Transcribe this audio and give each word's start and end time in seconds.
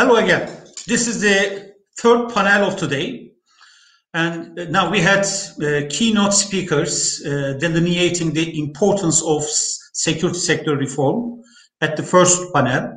Hello 0.00 0.14
again. 0.14 0.48
This 0.86 1.08
is 1.08 1.20
the 1.20 1.74
third 2.00 2.32
panel 2.32 2.68
of 2.68 2.76
today. 2.76 3.32
And 4.14 4.54
now 4.70 4.88
we 4.88 5.00
had 5.00 5.26
uh, 5.26 5.88
keynote 5.90 6.34
speakers 6.34 7.20
uh, 7.26 7.54
delineating 7.58 8.32
the 8.32 8.60
importance 8.60 9.20
of 9.26 9.42
security 9.42 10.38
sector 10.38 10.76
reform 10.76 11.42
at 11.80 11.96
the 11.96 12.04
first 12.04 12.40
panel. 12.54 12.96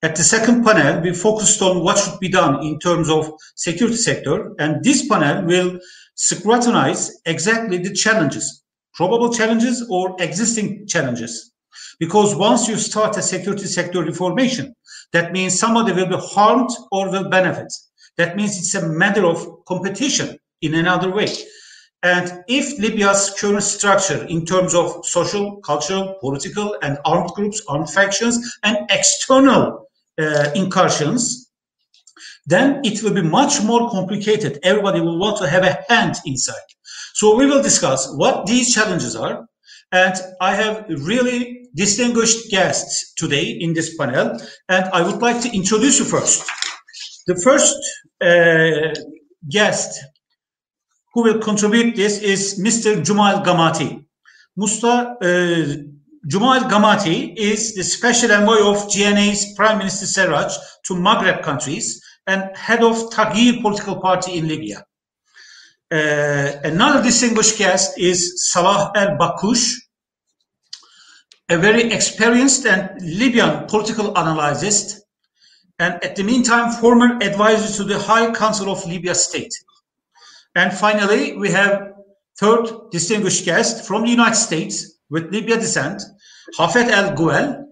At 0.00 0.16
the 0.16 0.22
second 0.22 0.64
panel, 0.64 1.02
we 1.02 1.12
focused 1.12 1.60
on 1.60 1.84
what 1.84 1.98
should 1.98 2.18
be 2.20 2.30
done 2.30 2.64
in 2.64 2.78
terms 2.78 3.10
of 3.10 3.30
security 3.56 3.98
sector. 3.98 4.54
And 4.58 4.82
this 4.82 5.06
panel 5.06 5.44
will 5.44 5.78
scrutinize 6.14 7.10
exactly 7.26 7.76
the 7.76 7.92
challenges, 7.92 8.64
probable 8.94 9.30
challenges 9.30 9.86
or 9.90 10.16
existing 10.18 10.86
challenges. 10.86 11.52
Because 11.98 12.34
once 12.34 12.66
you 12.66 12.78
start 12.78 13.18
a 13.18 13.22
security 13.22 13.66
sector 13.66 14.02
reformation, 14.02 14.74
that 15.12 15.32
means 15.32 15.58
somebody 15.58 15.92
will 15.92 16.06
be 16.06 16.16
harmed 16.16 16.70
or 16.92 17.10
will 17.10 17.28
benefit. 17.28 17.72
That 18.16 18.36
means 18.36 18.58
it's 18.58 18.74
a 18.74 18.88
matter 18.88 19.24
of 19.24 19.64
competition 19.66 20.38
in 20.62 20.74
another 20.74 21.10
way. 21.10 21.34
And 22.02 22.44
if 22.48 22.78
Libya's 22.78 23.34
current 23.38 23.62
structure 23.62 24.24
in 24.24 24.46
terms 24.46 24.74
of 24.74 25.04
social, 25.04 25.56
cultural, 25.58 26.16
political, 26.20 26.76
and 26.82 26.98
armed 27.04 27.30
groups, 27.30 27.62
armed 27.68 27.90
factions, 27.90 28.58
and 28.62 28.78
external 28.90 29.86
uh, 30.18 30.50
incursions, 30.54 31.50
then 32.46 32.80
it 32.84 33.02
will 33.02 33.12
be 33.12 33.22
much 33.22 33.62
more 33.62 33.90
complicated. 33.90 34.58
Everybody 34.62 35.00
will 35.00 35.18
want 35.18 35.36
to 35.38 35.48
have 35.48 35.62
a 35.62 35.78
hand 35.88 36.16
inside. 36.24 36.56
So 37.14 37.36
we 37.36 37.46
will 37.46 37.62
discuss 37.62 38.10
what 38.14 38.46
these 38.46 38.74
challenges 38.74 39.14
are. 39.14 39.46
And 39.92 40.14
I 40.40 40.54
have 40.54 40.86
really 40.88 41.59
distinguished 41.74 42.50
guests 42.50 43.12
today 43.14 43.56
in 43.60 43.72
this 43.74 43.96
panel, 43.96 44.38
and 44.68 44.84
I 44.92 45.02
would 45.02 45.20
like 45.22 45.40
to 45.42 45.54
introduce 45.54 45.98
you 45.98 46.04
first. 46.04 46.48
The 47.26 47.40
first 47.44 47.76
uh, 48.20 48.94
guest 49.48 50.00
who 51.14 51.22
will 51.22 51.38
contribute 51.38 51.96
this 51.96 52.18
is 52.20 52.60
Mr. 52.60 53.02
Jumal 53.04 53.44
Gamati. 53.44 54.04
Musta 54.56 55.16
uh, 55.22 55.76
Jumail 56.28 56.68
Gamati 56.68 57.34
is 57.36 57.74
the 57.74 57.82
special 57.82 58.30
envoy 58.30 58.60
of 58.62 58.88
GNA's 58.94 59.54
Prime 59.56 59.78
Minister 59.78 60.06
Serraj 60.06 60.52
to 60.84 60.94
Maghreb 60.94 61.42
countries 61.42 62.02
and 62.26 62.54
head 62.54 62.82
of 62.82 63.10
Tagir 63.10 63.62
political 63.62 64.00
party 64.00 64.36
in 64.36 64.46
Libya. 64.46 64.84
Uh, 65.90 66.52
another 66.62 67.02
distinguished 67.02 67.58
guest 67.58 67.98
is 67.98 68.50
Salah 68.52 68.92
El 68.94 69.16
Bakush, 69.16 69.76
a 71.50 71.58
very 71.58 71.92
experienced 71.92 72.64
and 72.64 72.90
Libyan 73.02 73.66
political 73.66 74.16
analyst, 74.16 75.02
and 75.80 75.94
at 76.04 76.14
the 76.14 76.22
meantime, 76.22 76.70
former 76.80 77.16
advisor 77.20 77.76
to 77.76 77.84
the 77.84 77.98
High 77.98 78.30
Council 78.30 78.70
of 78.70 78.86
Libya 78.86 79.16
State. 79.16 79.52
And 80.54 80.72
finally, 80.72 81.36
we 81.36 81.50
have 81.50 81.92
third 82.38 82.90
distinguished 82.92 83.44
guest 83.44 83.84
from 83.84 84.02
the 84.02 84.10
United 84.10 84.36
States 84.36 84.98
with 85.10 85.32
Libya 85.32 85.56
descent, 85.56 86.02
Hafed 86.56 86.88
Al-Ghwell. 86.88 87.66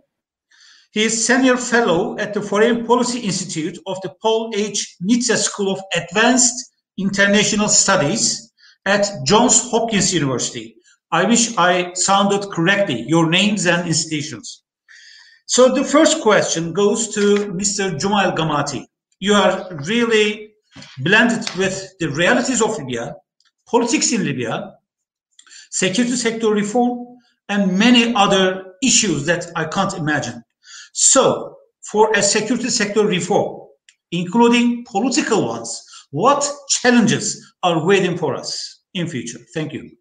He 0.91 1.05
is 1.05 1.27
senior 1.27 1.57
fellow 1.57 2.19
at 2.19 2.35
the 2.35 2.43
Foreign 2.43 2.85
Policy 2.85 3.21
Institute 3.21 3.79
of 3.87 4.01
the 4.03 4.13
Paul 4.21 4.51
H. 4.57 4.97
Nitze 5.01 5.37
School 5.37 5.71
of 5.73 5.81
Advanced 5.95 6.73
International 6.99 7.69
Studies 7.69 8.53
at 8.85 9.07
Johns 9.25 9.71
Hopkins 9.71 10.13
University 10.13 10.78
I 11.11 11.25
wish 11.25 11.57
I 11.57 11.93
sounded 11.95 12.51
correctly 12.51 13.01
your 13.07 13.31
names 13.31 13.67
and 13.67 13.87
institutions. 13.87 14.63
So 15.47 15.75
the 15.75 15.83
first 15.85 16.21
question 16.21 16.75
goes 16.75 17.15
to 17.15 17.53
Mr. 17.55 17.99
Jumail 17.99 18.37
Gamati. 18.37 18.85
You 19.21 19.33
are 19.33 19.67
really 19.87 20.53
blended 20.99 21.49
with 21.57 21.91
the 21.99 22.11
realities 22.11 22.61
of 22.61 22.77
Libya, 22.77 23.17
politics 23.67 24.13
in 24.13 24.25
Libya, 24.25 24.75
security 25.71 26.15
sector 26.17 26.51
reform, 26.51 27.17
and 27.49 27.79
many 27.79 28.15
other 28.15 28.75
issues 28.83 29.25
that 29.25 29.47
I 29.57 29.65
can't 29.65 29.95
imagine. 29.95 30.43
So 30.93 31.57
for 31.91 32.13
a 32.15 32.23
security 32.23 32.69
sector 32.69 33.07
reform, 33.07 33.67
including 34.13 34.85
political 34.85 35.47
ones, 35.47 35.83
what 36.11 36.47
challenges 36.69 37.55
are 37.63 37.85
waiting 37.85 38.19
for 38.19 38.35
us 38.35 38.83
in 38.93 39.07
future? 39.09 39.39
Thank 39.55 39.73
you. 39.73 39.98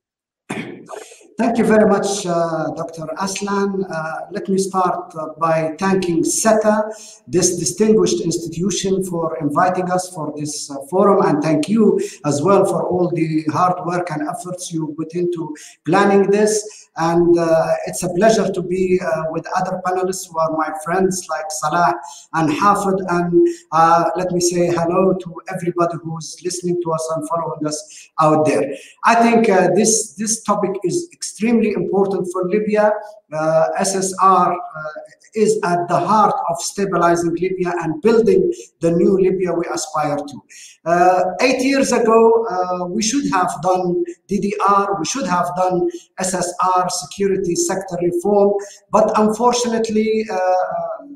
Thank 1.37 1.59
you 1.59 1.65
very 1.65 1.87
much, 1.87 2.25
uh, 2.25 2.71
Dr. 2.71 3.07
Aslan. 3.19 3.85
Uh, 3.85 4.21
let 4.31 4.49
me 4.49 4.57
start 4.57 5.13
uh, 5.15 5.27
by 5.37 5.75
thanking 5.77 6.23
SETA, 6.23 6.91
this 7.27 7.59
distinguished 7.59 8.21
institution, 8.21 9.03
for 9.03 9.37
inviting 9.37 9.91
us 9.91 10.09
for 10.09 10.33
this 10.35 10.71
uh, 10.71 10.77
forum, 10.89 11.23
and 11.27 11.43
thank 11.43 11.69
you 11.69 12.01
as 12.25 12.41
well 12.41 12.65
for 12.65 12.87
all 12.87 13.11
the 13.11 13.43
hard 13.51 13.85
work 13.85 14.09
and 14.09 14.27
efforts 14.27 14.73
you 14.73 14.95
put 14.97 15.13
into 15.13 15.55
planning 15.85 16.23
this. 16.31 16.89
And 16.95 17.37
uh, 17.37 17.67
it's 17.85 18.01
a 18.01 18.11
pleasure 18.15 18.51
to 18.51 18.61
be 18.63 18.99
uh, 18.99 19.25
with 19.29 19.45
other 19.55 19.79
panelists 19.85 20.27
who 20.27 20.39
are 20.39 20.57
my 20.57 20.73
friends 20.83 21.27
like 21.29 21.45
Salah 21.49 21.93
and 22.33 22.49
Hafid. 22.49 22.99
And 23.09 23.47
let 24.17 24.31
me 24.31 24.39
say 24.39 24.71
hello 24.73 25.13
to 25.13 25.41
everybody 25.53 25.97
who's 26.03 26.35
listening 26.43 26.81
to 26.81 26.91
us 26.93 27.13
and 27.15 27.29
following 27.29 27.67
us 27.67 28.09
out 28.19 28.47
there. 28.47 28.73
I 29.03 29.13
think 29.13 29.45
this, 29.75 30.15
this 30.15 30.41
topic 30.41 30.71
is 30.83 31.07
extremely 31.27 31.71
important 31.73 32.25
for 32.31 32.47
Libya. 32.47 32.91
Uh, 33.33 33.67
SSR 33.81 34.51
uh, 34.51 34.55
is 35.35 35.59
at 35.63 35.87
the 35.89 35.99
heart 35.99 36.35
of 36.49 36.55
stabilizing 36.61 37.35
Libya 37.35 37.73
and 37.81 38.01
building 38.01 38.41
the 38.79 38.91
new 38.91 39.19
Libya 39.19 39.51
we 39.51 39.65
aspire 39.73 40.15
to. 40.15 40.37
Uh, 40.85 41.23
eight 41.41 41.61
years 41.61 41.91
ago, 41.91 42.21
uh, 42.49 42.85
we 42.85 43.03
should 43.03 43.29
have 43.31 43.51
done 43.61 44.03
DDR, 44.29 44.97
we 44.99 45.05
should 45.05 45.27
have 45.27 45.49
done 45.57 45.89
SSR, 46.21 46.89
security 46.89 47.55
sector 47.55 47.97
reform, 48.01 48.53
but 48.89 49.11
unfortunately, 49.19 50.25
uh, 50.31 51.07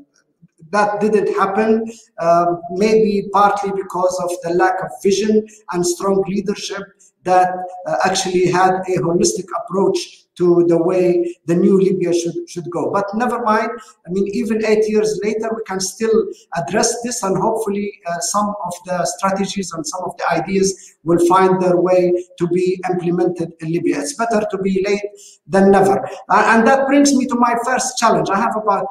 that 0.72 1.00
didn't 1.00 1.28
happen, 1.36 1.84
uh, 2.18 2.46
maybe 2.70 3.28
partly 3.32 3.70
because 3.72 4.14
of 4.24 4.30
the 4.42 4.54
lack 4.54 4.82
of 4.82 4.90
vision 5.02 5.46
and 5.72 5.86
strong 5.86 6.24
leadership 6.26 6.82
that 7.24 7.54
uh, 7.86 7.96
actually 8.04 8.46
had 8.50 8.74
a 8.88 8.98
holistic 9.00 9.46
approach 9.60 10.22
to 10.34 10.64
the 10.66 10.82
way 10.82 11.36
the 11.46 11.54
new 11.54 11.78
Libya 11.78 12.12
should, 12.12 12.34
should 12.48 12.70
go. 12.70 12.90
But 12.90 13.04
never 13.14 13.42
mind, 13.42 13.70
I 14.06 14.10
mean, 14.10 14.26
even 14.32 14.64
eight 14.64 14.88
years 14.88 15.20
later, 15.22 15.50
we 15.54 15.62
can 15.64 15.78
still 15.78 16.26
address 16.56 17.02
this 17.02 17.22
and 17.22 17.36
hopefully 17.36 17.92
uh, 18.06 18.18
some 18.20 18.54
of 18.64 18.72
the 18.86 19.04
strategies 19.04 19.72
and 19.72 19.86
some 19.86 20.02
of 20.04 20.16
the 20.16 20.32
ideas 20.32 20.96
will 21.04 21.24
find 21.26 21.60
their 21.60 21.76
way 21.76 22.12
to 22.38 22.48
be 22.48 22.80
implemented 22.90 23.52
in 23.60 23.72
Libya. 23.72 24.00
It's 24.00 24.14
better 24.14 24.46
to 24.50 24.58
be 24.58 24.84
late 24.86 25.04
than 25.46 25.70
never. 25.70 26.02
Uh, 26.28 26.44
and 26.56 26.66
that 26.66 26.86
brings 26.86 27.14
me 27.14 27.26
to 27.26 27.34
my 27.34 27.54
first 27.64 27.98
challenge. 27.98 28.30
I 28.30 28.38
have 28.38 28.56
about 28.56 28.86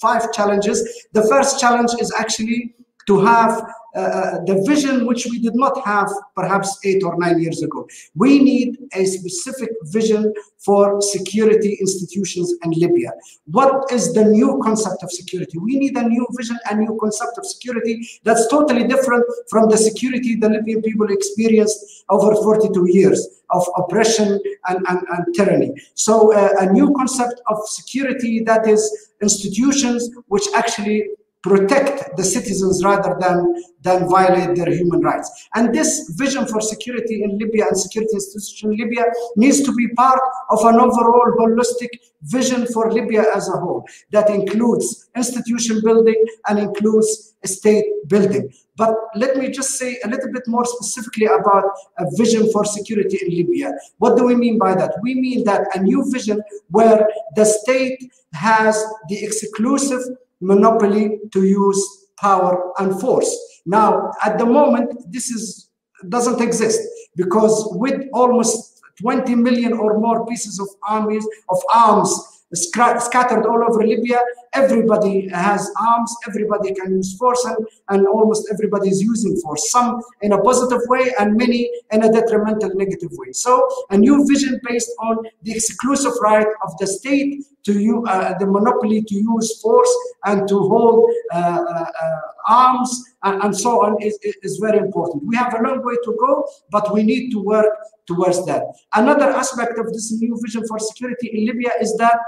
five 0.00 0.32
challenges. 0.32 1.06
The 1.12 1.26
first 1.26 1.58
challenge 1.58 1.90
is 2.00 2.12
actually 2.16 2.74
to 3.06 3.20
have 3.20 3.66
the 3.94 4.62
vision 4.66 5.06
which 5.06 5.26
we 5.30 5.38
did 5.38 5.54
not 5.54 5.84
have 5.84 6.10
perhaps 6.34 6.78
eight 6.84 7.02
or 7.02 7.16
nine 7.18 7.40
years 7.40 7.62
ago. 7.62 7.86
We 8.14 8.42
need 8.42 8.78
a 8.92 9.04
specific 9.04 9.70
vision 9.84 10.32
for 10.58 11.00
security 11.00 11.76
institutions 11.80 12.54
in 12.64 12.70
Libya. 12.70 13.12
What 13.46 13.92
is 13.92 14.12
the 14.12 14.24
new 14.24 14.60
concept 14.62 15.02
of 15.02 15.10
security? 15.12 15.58
We 15.58 15.76
need 15.76 15.96
a 15.96 16.08
new 16.08 16.26
vision, 16.36 16.58
a 16.70 16.74
new 16.74 16.98
concept 17.00 17.38
of 17.38 17.46
security 17.46 18.06
that's 18.24 18.48
totally 18.48 18.86
different 18.86 19.24
from 19.48 19.68
the 19.68 19.76
security 19.76 20.36
the 20.36 20.48
Libyan 20.48 20.82
people 20.82 21.10
experienced 21.10 22.04
over 22.08 22.34
42 22.34 22.88
years 22.90 23.42
of 23.50 23.64
oppression 23.76 24.40
and, 24.68 24.78
and, 24.88 25.00
and 25.10 25.34
tyranny. 25.34 25.74
So 25.94 26.34
uh, 26.34 26.54
a 26.60 26.72
new 26.72 26.92
concept 26.94 27.40
of 27.48 27.58
security 27.66 28.40
that 28.44 28.66
is 28.66 29.10
institutions 29.22 30.10
which 30.28 30.44
actually 30.54 31.08
protect 31.44 32.16
the 32.16 32.24
citizens 32.24 32.82
rather 32.82 33.16
than, 33.20 33.54
than 33.82 34.08
violate 34.08 34.56
their 34.56 34.72
human 34.72 35.00
rights. 35.02 35.28
And 35.54 35.74
this 35.74 36.08
vision 36.16 36.46
for 36.46 36.62
security 36.62 37.22
in 37.22 37.38
Libya 37.38 37.66
and 37.66 37.76
security 37.76 38.14
institution 38.14 38.72
in 38.72 38.78
Libya 38.78 39.04
needs 39.36 39.62
to 39.62 39.72
be 39.74 39.88
part 39.88 40.20
of 40.48 40.64
an 40.64 40.76
overall 40.76 41.30
holistic 41.38 41.90
vision 42.22 42.66
for 42.72 42.90
Libya 42.90 43.26
as 43.34 43.46
a 43.50 43.58
whole 43.58 43.86
that 44.10 44.30
includes 44.30 45.10
institution 45.14 45.82
building 45.84 46.24
and 46.48 46.58
includes 46.58 47.34
state 47.44 47.84
building. 48.08 48.50
But 48.76 48.94
let 49.14 49.36
me 49.36 49.50
just 49.50 49.72
say 49.78 49.98
a 50.02 50.08
little 50.08 50.32
bit 50.32 50.48
more 50.48 50.64
specifically 50.64 51.26
about 51.26 51.64
a 51.98 52.06
vision 52.16 52.50
for 52.52 52.64
security 52.64 53.18
in 53.20 53.36
Libya. 53.36 53.72
What 53.98 54.16
do 54.16 54.24
we 54.24 54.34
mean 54.34 54.58
by 54.58 54.74
that? 54.76 54.94
We 55.02 55.14
mean 55.14 55.44
that 55.44 55.68
a 55.76 55.82
new 55.82 56.10
vision 56.10 56.42
where 56.70 57.06
the 57.36 57.44
state 57.44 58.10
has 58.32 58.82
the 59.10 59.22
exclusive 59.22 60.00
monopoly 60.44 61.18
to 61.32 61.44
use 61.44 62.06
power 62.20 62.72
and 62.78 63.00
force. 63.00 63.30
Now, 63.66 64.10
at 64.24 64.38
the 64.38 64.46
moment, 64.46 64.92
this 65.10 65.30
is 65.30 65.70
doesn't 66.08 66.40
exist 66.40 66.80
because 67.16 67.68
with 67.72 68.06
almost 68.12 68.82
20 69.00 69.34
million 69.36 69.72
or 69.72 69.98
more 69.98 70.26
pieces 70.26 70.60
of 70.60 70.68
armies 70.86 71.26
of 71.48 71.58
arms 71.74 72.33
scattered 72.54 73.46
all 73.46 73.62
over 73.68 73.86
Libya. 73.86 74.18
Everybody 74.52 75.28
has 75.28 75.70
arms, 75.80 76.14
everybody 76.28 76.74
can 76.74 76.96
use 76.96 77.16
force, 77.16 77.44
and, 77.44 77.66
and 77.88 78.06
almost 78.06 78.48
everybody 78.52 78.88
is 78.88 79.02
using 79.02 79.36
force, 79.40 79.70
some 79.70 80.00
in 80.22 80.32
a 80.32 80.40
positive 80.40 80.80
way 80.86 81.12
and 81.18 81.36
many 81.36 81.70
in 81.92 82.04
a 82.04 82.12
detrimental 82.12 82.70
negative 82.74 83.10
way. 83.12 83.32
So 83.32 83.66
a 83.90 83.98
new 83.98 84.26
vision 84.26 84.60
based 84.64 84.90
on 85.00 85.18
the 85.42 85.52
exclusive 85.52 86.12
right 86.22 86.46
of 86.64 86.76
the 86.78 86.86
state 86.86 87.44
to 87.64 87.80
use 87.80 88.04
uh, 88.08 88.34
the 88.38 88.46
monopoly 88.46 89.02
to 89.02 89.14
use 89.14 89.60
force 89.60 89.92
and 90.24 90.46
to 90.48 90.58
hold 90.58 91.10
uh, 91.32 91.36
uh, 91.36 91.86
uh, 92.02 92.20
arms 92.48 93.02
and, 93.22 93.42
and, 93.42 93.56
so 93.56 93.82
on 93.82 94.00
is, 94.02 94.18
is 94.42 94.58
very 94.58 94.78
important. 94.78 95.24
We 95.24 95.36
have 95.36 95.54
a 95.54 95.62
long 95.62 95.82
way 95.82 95.94
to 96.04 96.16
go, 96.20 96.46
but 96.70 96.92
we 96.92 97.02
need 97.02 97.30
to 97.30 97.42
work 97.42 97.66
towards 98.06 98.44
that. 98.46 98.62
Another 98.94 99.30
aspect 99.30 99.78
of 99.78 99.86
this 99.86 100.12
new 100.12 100.38
vision 100.42 100.66
for 100.66 100.78
security 100.78 101.30
in 101.32 101.46
Libya 101.46 101.70
is 101.80 101.96
that 101.96 102.18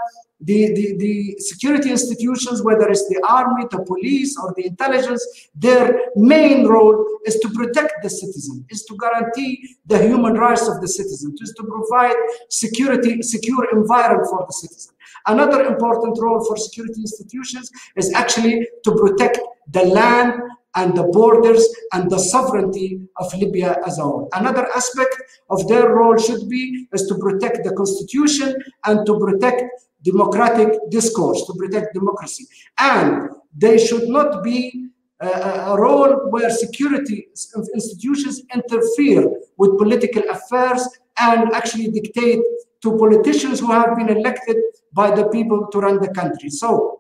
the, 0.41 0.75
the, 0.75 0.97
the 0.99 1.37
security 1.39 1.91
institutions, 1.91 2.63
whether 2.63 2.89
it's 2.89 3.09
the 3.09 3.23
army, 3.27 3.65
the 3.71 3.83
police, 3.85 4.37
or 4.39 4.53
the 4.55 4.67
intelligence, 4.67 5.49
their 5.55 6.11
main 6.15 6.67
role 6.67 7.07
is 7.25 7.37
to 7.37 7.49
protect 7.51 8.03
the 8.03 8.11
citizen, 8.11 8.65
is 8.69 8.85
to 8.85 8.97
guarantee 8.99 9.77
the 9.87 9.99
human 9.99 10.35
rights 10.35 10.69
of 10.69 10.81
the 10.83 10.89
citizen, 10.89 11.35
is 11.41 11.55
to 11.57 11.65
provide 11.65 12.15
security, 12.51 13.23
secure 13.23 13.67
environment 13.73 14.29
for 14.29 14.45
the 14.47 14.53
citizen. 14.53 14.95
Another 15.27 15.65
important 15.65 16.19
role 16.21 16.45
for 16.45 16.57
security 16.57 17.01
institutions 17.01 17.71
is 17.97 18.13
actually 18.13 18.69
to 18.85 18.93
protect 18.95 19.39
the 19.71 19.85
land 19.85 20.41
and 20.77 20.97
the 20.97 21.05
borders 21.05 21.67
and 21.93 22.11
the 22.11 22.19
sovereignty 22.19 23.01
of 23.17 23.33
Libya 23.35 23.79
as 23.87 23.99
a 23.99 24.03
whole. 24.03 24.29
Another 24.35 24.69
aspect 24.77 25.17
of 25.51 25.67
their 25.69 25.95
role 25.95 26.17
should 26.17 26.49
be 26.49 26.87
is 26.93 27.07
to 27.07 27.17
protect 27.17 27.65
the 27.65 27.73
constitution 27.75 28.55
and 28.85 29.05
to 29.07 29.19
protect 29.19 29.63
democratic 30.05 30.79
discourse, 30.91 31.45
to 31.47 31.55
protect 31.55 31.95
democracy. 31.95 32.47
And 32.79 33.31
they 33.57 33.79
should 33.79 34.09
not 34.09 34.45
be 34.45 34.89
uh, 35.21 35.29
a, 35.29 35.73
a 35.73 35.81
role 35.81 36.31
where 36.31 36.51
security 36.51 37.29
institutions 37.75 38.43
interfere 38.55 39.33
with 39.57 39.79
political 39.79 40.23
affairs 40.29 40.87
and 41.19 41.53
actually 41.53 41.91
dictate 41.91 42.41
to 42.83 42.99
politicians 42.99 43.61
who 43.61 43.73
have 43.73 43.97
been 43.97 44.11
elected 44.11 44.57
by 44.93 45.11
the 45.15 45.27
people 45.29 45.67
to 45.73 45.79
run 45.81 46.01
the 46.01 46.13
country. 46.13 46.51
So 46.51 46.96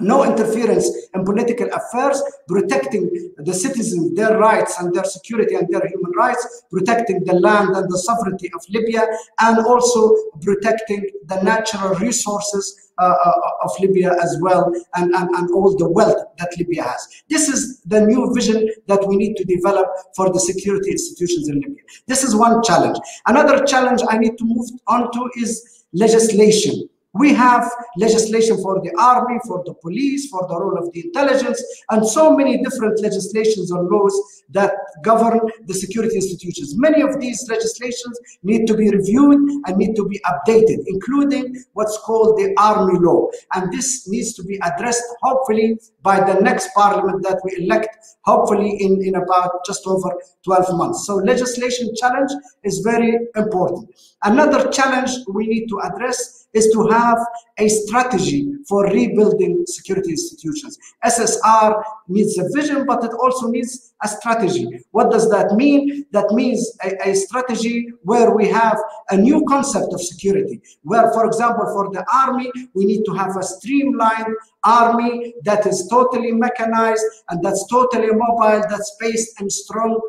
no 0.00 0.24
interference 0.24 0.88
in 1.14 1.24
political 1.24 1.68
affairs, 1.72 2.22
protecting 2.46 3.32
the 3.38 3.54
citizens, 3.54 4.14
their 4.14 4.38
rights 4.38 4.78
and 4.80 4.94
their 4.94 5.04
security 5.04 5.54
and 5.54 5.68
their 5.68 5.86
human 5.86 6.12
rights, 6.12 6.64
protecting 6.70 7.24
the 7.24 7.34
land 7.34 7.76
and 7.76 7.90
the 7.90 7.98
sovereignty 7.98 8.50
of 8.54 8.62
Libya, 8.68 9.06
and 9.40 9.58
also 9.58 10.14
protecting 10.40 11.08
the 11.26 11.42
natural 11.42 11.94
resources 11.96 12.88
uh, 12.98 13.14
uh, 13.24 13.32
of 13.62 13.70
Libya 13.78 14.12
as 14.20 14.36
well, 14.40 14.72
and, 14.96 15.14
and, 15.14 15.30
and 15.30 15.50
all 15.52 15.76
the 15.76 15.88
wealth 15.88 16.20
that 16.38 16.50
Libya 16.58 16.82
has. 16.82 17.22
This 17.28 17.48
is 17.48 17.80
the 17.82 18.00
new 18.00 18.34
vision 18.34 18.68
that 18.88 19.06
we 19.06 19.16
need 19.16 19.36
to 19.36 19.44
develop 19.44 19.86
for 20.16 20.32
the 20.32 20.40
security 20.40 20.90
institutions 20.90 21.48
in 21.48 21.60
Libya. 21.60 21.82
This 22.06 22.24
is 22.24 22.34
one 22.34 22.60
challenge. 22.62 22.98
Another 23.26 23.64
challenge 23.64 24.02
I 24.08 24.18
need 24.18 24.36
to 24.38 24.44
move 24.44 24.68
on 24.88 25.12
to 25.12 25.30
is 25.36 25.84
legislation 25.92 26.88
we 27.14 27.32
have 27.32 27.70
legislation 27.96 28.60
for 28.62 28.80
the 28.82 28.92
army, 28.98 29.38
for 29.46 29.62
the 29.64 29.74
police, 29.74 30.28
for 30.28 30.46
the 30.46 30.58
role 30.58 30.78
of 30.78 30.92
the 30.92 31.06
intelligence, 31.06 31.62
and 31.90 32.06
so 32.06 32.36
many 32.36 32.62
different 32.62 33.00
legislations 33.00 33.70
and 33.70 33.88
laws 33.88 34.44
that 34.50 34.72
govern 35.02 35.40
the 35.66 35.74
security 35.74 36.16
institutions. 36.16 36.76
Many 36.76 37.02
of 37.02 37.18
these 37.18 37.46
legislations 37.48 38.18
need 38.42 38.66
to 38.66 38.74
be 38.74 38.90
reviewed 38.90 39.38
and 39.66 39.76
need 39.76 39.96
to 39.96 40.06
be 40.06 40.20
updated, 40.26 40.84
including 40.86 41.56
what's 41.72 41.98
called 41.98 42.38
the 42.38 42.54
army 42.58 42.98
law. 42.98 43.28
And 43.54 43.72
this 43.72 44.06
needs 44.08 44.34
to 44.34 44.42
be 44.42 44.60
addressed, 44.62 45.02
hopefully, 45.22 45.78
by 46.02 46.20
the 46.20 46.40
next 46.40 46.70
parliament 46.74 47.22
that 47.22 47.40
we 47.44 47.64
elect, 47.64 47.96
hopefully 48.24 48.76
in, 48.80 49.02
in 49.02 49.14
about 49.16 49.64
just 49.66 49.86
over 49.86 50.10
12 50.44 50.76
months. 50.76 51.06
So 51.06 51.16
legislation 51.16 51.94
challenge 51.96 52.30
is 52.64 52.80
very 52.80 53.16
important. 53.36 53.90
Another 54.22 54.70
challenge 54.70 55.10
we 55.32 55.46
need 55.46 55.68
to 55.68 55.80
address 55.80 56.47
is 56.54 56.70
to 56.72 56.86
have 56.88 57.18
a 57.58 57.68
strategy 57.68 58.52
for 58.68 58.86
rebuilding 58.86 59.64
security 59.66 60.10
institutions. 60.10 60.78
SSR 61.04 61.82
needs 62.08 62.38
a 62.38 62.48
vision, 62.54 62.86
but 62.86 63.04
it 63.04 63.12
also 63.12 63.48
needs 63.48 63.94
a 64.02 64.08
strategy. 64.08 64.66
What 64.92 65.10
does 65.10 65.30
that 65.30 65.54
mean? 65.54 66.06
That 66.12 66.30
means 66.32 66.76
a, 66.82 67.10
a 67.10 67.14
strategy 67.14 67.88
where 68.02 68.30
we 68.34 68.48
have 68.48 68.78
a 69.10 69.16
new 69.16 69.44
concept 69.46 69.92
of 69.92 70.00
security, 70.00 70.60
where, 70.82 71.12
for 71.12 71.26
example, 71.26 71.66
for 71.72 71.90
the 71.92 72.04
army, 72.12 72.50
we 72.74 72.84
need 72.84 73.04
to 73.04 73.12
have 73.12 73.36
a 73.36 73.42
streamlined 73.42 74.34
army 74.64 75.34
that 75.44 75.66
is 75.66 75.86
totally 75.90 76.32
mechanized 76.32 77.04
and 77.30 77.44
that's 77.44 77.66
totally 77.68 78.08
mobile, 78.10 78.62
that's 78.68 78.96
based 79.00 79.40
in 79.40 79.50
strong 79.50 80.00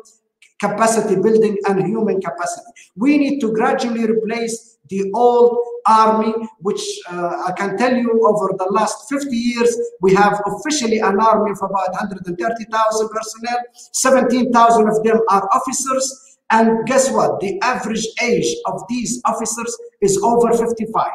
capacity 0.60 1.16
building 1.16 1.56
and 1.66 1.86
human 1.86 2.20
capacity. 2.20 2.70
We 2.94 3.16
need 3.18 3.40
to 3.40 3.52
gradually 3.52 4.04
replace 4.04 4.78
the 4.90 5.10
old 5.14 5.56
army, 5.86 6.34
which 6.58 6.82
uh, 7.08 7.44
I 7.46 7.52
can 7.52 7.76
tell 7.76 7.94
you 7.94 8.10
over 8.26 8.52
the 8.58 8.68
last 8.72 9.08
50 9.08 9.34
years, 9.34 9.76
we 10.00 10.14
have 10.14 10.40
officially 10.46 10.98
an 10.98 11.18
army 11.20 11.52
of 11.52 11.58
about 11.58 11.92
130,000 11.92 13.08
personnel, 13.08 13.58
17,000 13.92 14.88
of 14.88 15.02
them 15.04 15.20
are 15.30 15.48
officers, 15.52 16.38
and 16.50 16.84
guess 16.86 17.10
what? 17.10 17.40
The 17.40 17.60
average 17.62 18.06
age 18.22 18.56
of 18.66 18.82
these 18.88 19.22
officers 19.24 19.76
is 20.02 20.20
over 20.22 20.52
55. 20.52 21.10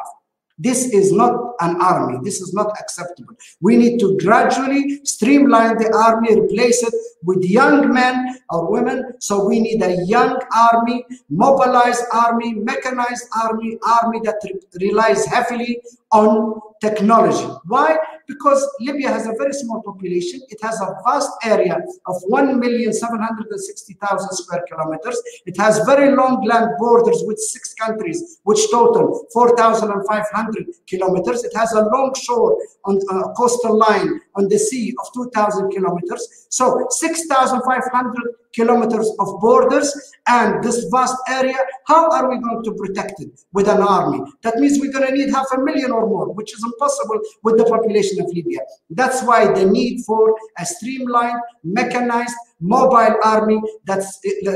This 0.58 0.86
is 0.86 1.12
not 1.12 1.54
an 1.60 1.80
army. 1.82 2.18
This 2.22 2.40
is 2.40 2.54
not 2.54 2.70
acceptable. 2.80 3.34
We 3.60 3.76
need 3.76 4.00
to 4.00 4.16
gradually 4.18 5.04
streamline 5.04 5.76
the 5.76 5.92
army, 5.94 6.40
replace 6.40 6.82
it 6.82 6.94
with 7.22 7.44
young 7.44 7.92
men 7.92 8.38
or 8.48 8.70
women. 8.70 9.12
So 9.20 9.46
we 9.46 9.60
need 9.60 9.82
a 9.82 10.02
young 10.06 10.40
army, 10.54 11.04
mobilized 11.28 12.04
army, 12.12 12.54
mechanized 12.54 13.26
army, 13.42 13.78
army 13.86 14.20
that 14.24 14.36
re 14.44 14.88
relies 14.88 15.26
heavily 15.26 15.82
on 16.12 16.60
technology. 16.80 17.46
Why? 17.66 17.96
Because 18.26 18.66
Libya 18.80 19.08
has 19.08 19.26
a 19.26 19.32
very 19.38 19.52
small 19.52 19.82
population. 19.82 20.40
It 20.48 20.58
has 20.62 20.80
a 20.80 20.96
vast 21.04 21.30
area 21.44 21.76
of 22.06 22.16
1,760,000 22.30 24.32
square 24.32 24.64
kilometers. 24.68 25.20
It 25.46 25.56
has 25.58 25.84
very 25.86 26.14
long 26.14 26.44
land 26.44 26.70
borders 26.78 27.22
with 27.26 27.38
six 27.38 27.74
countries, 27.74 28.40
which 28.42 28.70
total 28.70 29.26
4,500 29.32 30.66
kilometers. 30.86 31.44
It 31.44 31.56
has 31.56 31.72
a 31.72 31.84
long 31.84 32.14
shore 32.20 32.58
on 32.84 33.00
a 33.10 33.32
coastal 33.34 33.78
line 33.78 34.20
on 34.36 34.48
the 34.48 34.58
sea 34.58 34.94
of 35.00 35.12
2,000 35.14 35.70
kilometers. 35.70 36.46
So 36.50 36.86
6,500 36.90 38.14
kilometers 38.54 39.10
of 39.18 39.40
borders 39.40 39.94
and 40.26 40.64
this 40.64 40.84
vast 40.90 41.16
area, 41.28 41.58
how 41.86 42.08
are 42.10 42.30
we 42.30 42.38
going 42.38 42.64
to 42.64 42.72
protect 42.74 43.20
it 43.20 43.28
with 43.52 43.68
an 43.68 43.82
army? 43.82 44.20
That 44.42 44.56
means 44.56 44.80
we're 44.80 44.92
going 44.92 45.06
to 45.06 45.14
need 45.14 45.30
half 45.30 45.46
a 45.54 45.60
million 45.60 45.92
or 45.92 46.06
more, 46.06 46.32
which 46.32 46.54
is 46.54 46.64
impossible 46.64 47.20
with 47.44 47.58
the 47.58 47.64
population 47.64 48.20
of 48.20 48.26
Libya. 48.28 48.60
That's 48.90 49.22
why 49.22 49.52
the 49.52 49.66
need 49.66 50.04
for 50.06 50.34
a 50.58 50.64
streamlined, 50.64 51.40
mechanized, 51.64 52.34
mobile 52.58 53.16
army 53.22 53.60
that 53.84 54.02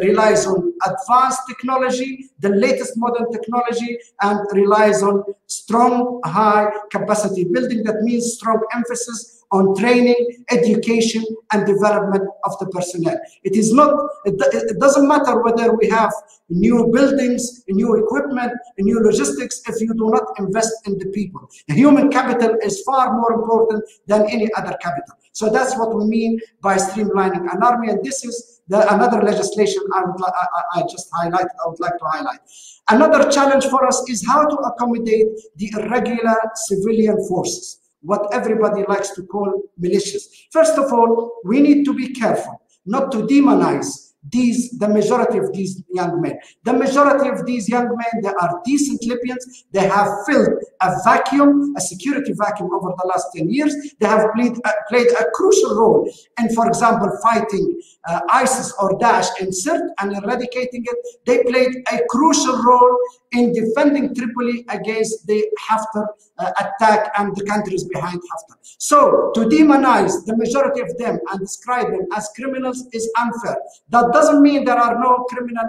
relies 0.02 0.46
on 0.46 0.72
advanced 0.87 1.40
technology, 1.46 2.30
the 2.38 2.49
latest 2.49 2.96
modern 2.96 3.30
technology, 3.30 3.99
and 4.22 4.40
relies 4.52 5.02
on 5.02 5.22
strong, 5.46 6.20
high 6.25 6.70
capacity 6.90 7.44
building. 7.44 7.84
That 7.84 8.00
means 8.00 8.32
strong 8.32 8.60
emphasis 8.75 9.39
on 9.52 9.75
training, 9.76 10.45
education, 10.50 11.25
and 11.52 11.66
development 11.66 12.23
of 12.45 12.59
the 12.61 12.66
personnel. 12.66 13.19
It 13.42 13.57
is 13.57 13.73
not, 13.73 13.95
it, 14.25 14.78
doesn't 14.78 15.09
matter 15.09 15.42
whether 15.42 15.75
we 15.75 15.88
have 15.88 16.12
new 16.49 16.88
buildings, 16.92 17.64
new 17.69 17.97
equipment, 17.97 18.52
new 18.78 19.00
logistics 19.00 19.61
if 19.66 19.80
you 19.80 19.92
do 19.95 20.11
not 20.11 20.23
invest 20.38 20.87
in 20.87 20.99
the 20.99 21.07
people. 21.07 21.49
The 21.69 21.75
human 21.75 22.11
capital 22.11 22.57
is 22.62 22.83
far 22.83 23.12
more 23.12 23.33
important 23.33 23.85
than 24.07 24.28
any 24.30 24.49
other 24.54 24.76
capital. 24.80 25.16
So 25.33 25.50
that's 25.50 25.76
what 25.76 25.95
we 25.97 26.04
mean 26.04 26.40
by 26.61 26.76
streamlining 26.76 27.52
an 27.52 27.62
army. 27.62 27.90
And 27.90 28.04
this 28.04 28.25
is 28.25 28.61
the, 28.69 28.92
another 28.95 29.23
legislation 29.23 29.83
I, 29.95 30.02
would, 30.04 30.23
I, 30.25 30.80
I 30.80 30.83
just 30.83 31.09
highlight, 31.12 31.47
I 31.47 31.69
would 31.69 31.80
like 31.80 31.99
to 31.99 32.04
highlight. 32.04 32.40
Another 32.88 33.30
challenge 33.30 33.66
for 33.66 33.87
us 33.87 34.09
is 34.09 34.26
how 34.26 34.47
to 34.47 34.57
accommodate 34.57 35.28
the 35.57 35.73
irregular 35.76 36.37
civilian 36.54 37.16
forces 37.28 37.79
what 38.02 38.33
everybody 38.33 38.85
likes 38.88 39.11
to 39.11 39.23
call 39.25 39.62
militias. 39.80 40.25
First 40.50 40.78
of 40.78 40.92
all, 40.92 41.33
we 41.45 41.61
need 41.61 41.85
to 41.85 41.95
be 41.95 42.12
careful 42.12 42.61
not 42.87 43.12
to 43.12 43.19
demonize 43.26 44.11
these 44.28 44.71
the 44.78 44.88
majority 44.88 45.38
of 45.38 45.52
these 45.52 45.83
young 45.92 46.21
men. 46.21 46.38
The 46.64 46.75
majority 46.75 47.30
of 47.30 47.47
these 47.47 47.69
young 47.69 47.88
men 47.88 48.23
they 48.23 48.28
are 48.28 48.61
decent 48.64 49.02
libyans. 49.07 49.64
They 49.73 49.88
have 49.88 50.09
filled 50.26 50.62
a 50.83 50.97
vacuum 51.04 51.75
a 51.76 51.80
security 51.80 52.35
vacuum 52.37 52.71
over 52.73 52.92
the 52.99 53.07
last 53.07 53.28
10 53.35 53.50
years. 53.50 53.75
They 53.99 54.07
have 54.07 54.26
played, 54.35 54.52
uh, 54.64 54.73
played 54.88 55.09
a 55.19 55.25
crucial 55.33 55.75
role 55.75 56.12
in 56.38 56.54
for 56.54 56.69
example 56.69 57.11
fighting 57.23 57.80
uh, 58.09 58.21
isis 58.30 58.75
or 58.80 58.99
daesh 58.99 59.28
in 59.40 59.49
sirte 59.49 59.88
and 60.00 60.14
eradicating 60.16 60.85
it. 60.85 60.99
They 61.25 61.42
played 61.45 61.75
a 61.92 62.00
crucial 62.11 62.62
role 62.62 62.99
in 63.33 63.52
defending 63.52 64.14
tripoli 64.14 64.66
against 64.69 65.26
the 65.26 65.47
haftar 65.69 66.09
uh, 66.40 66.50
attack 66.59 67.12
and 67.18 67.35
the 67.37 67.44
countries 67.44 67.85
behind 67.85 68.20
Haftar. 68.20 68.56
So 68.78 69.30
to 69.35 69.40
demonize 69.42 70.25
the 70.26 70.37
majority 70.37 70.80
of 70.80 70.97
them 70.99 71.18
and 71.30 71.40
describe 71.40 71.90
them 71.90 72.06
as 72.12 72.28
criminals 72.35 72.87
is 72.92 73.11
unfair. 73.20 73.56
That 73.90 74.12
doesn't 74.12 74.42
mean 74.42 74.64
there 74.64 74.78
are 74.78 74.99
no 74.99 75.25
criminal 75.28 75.66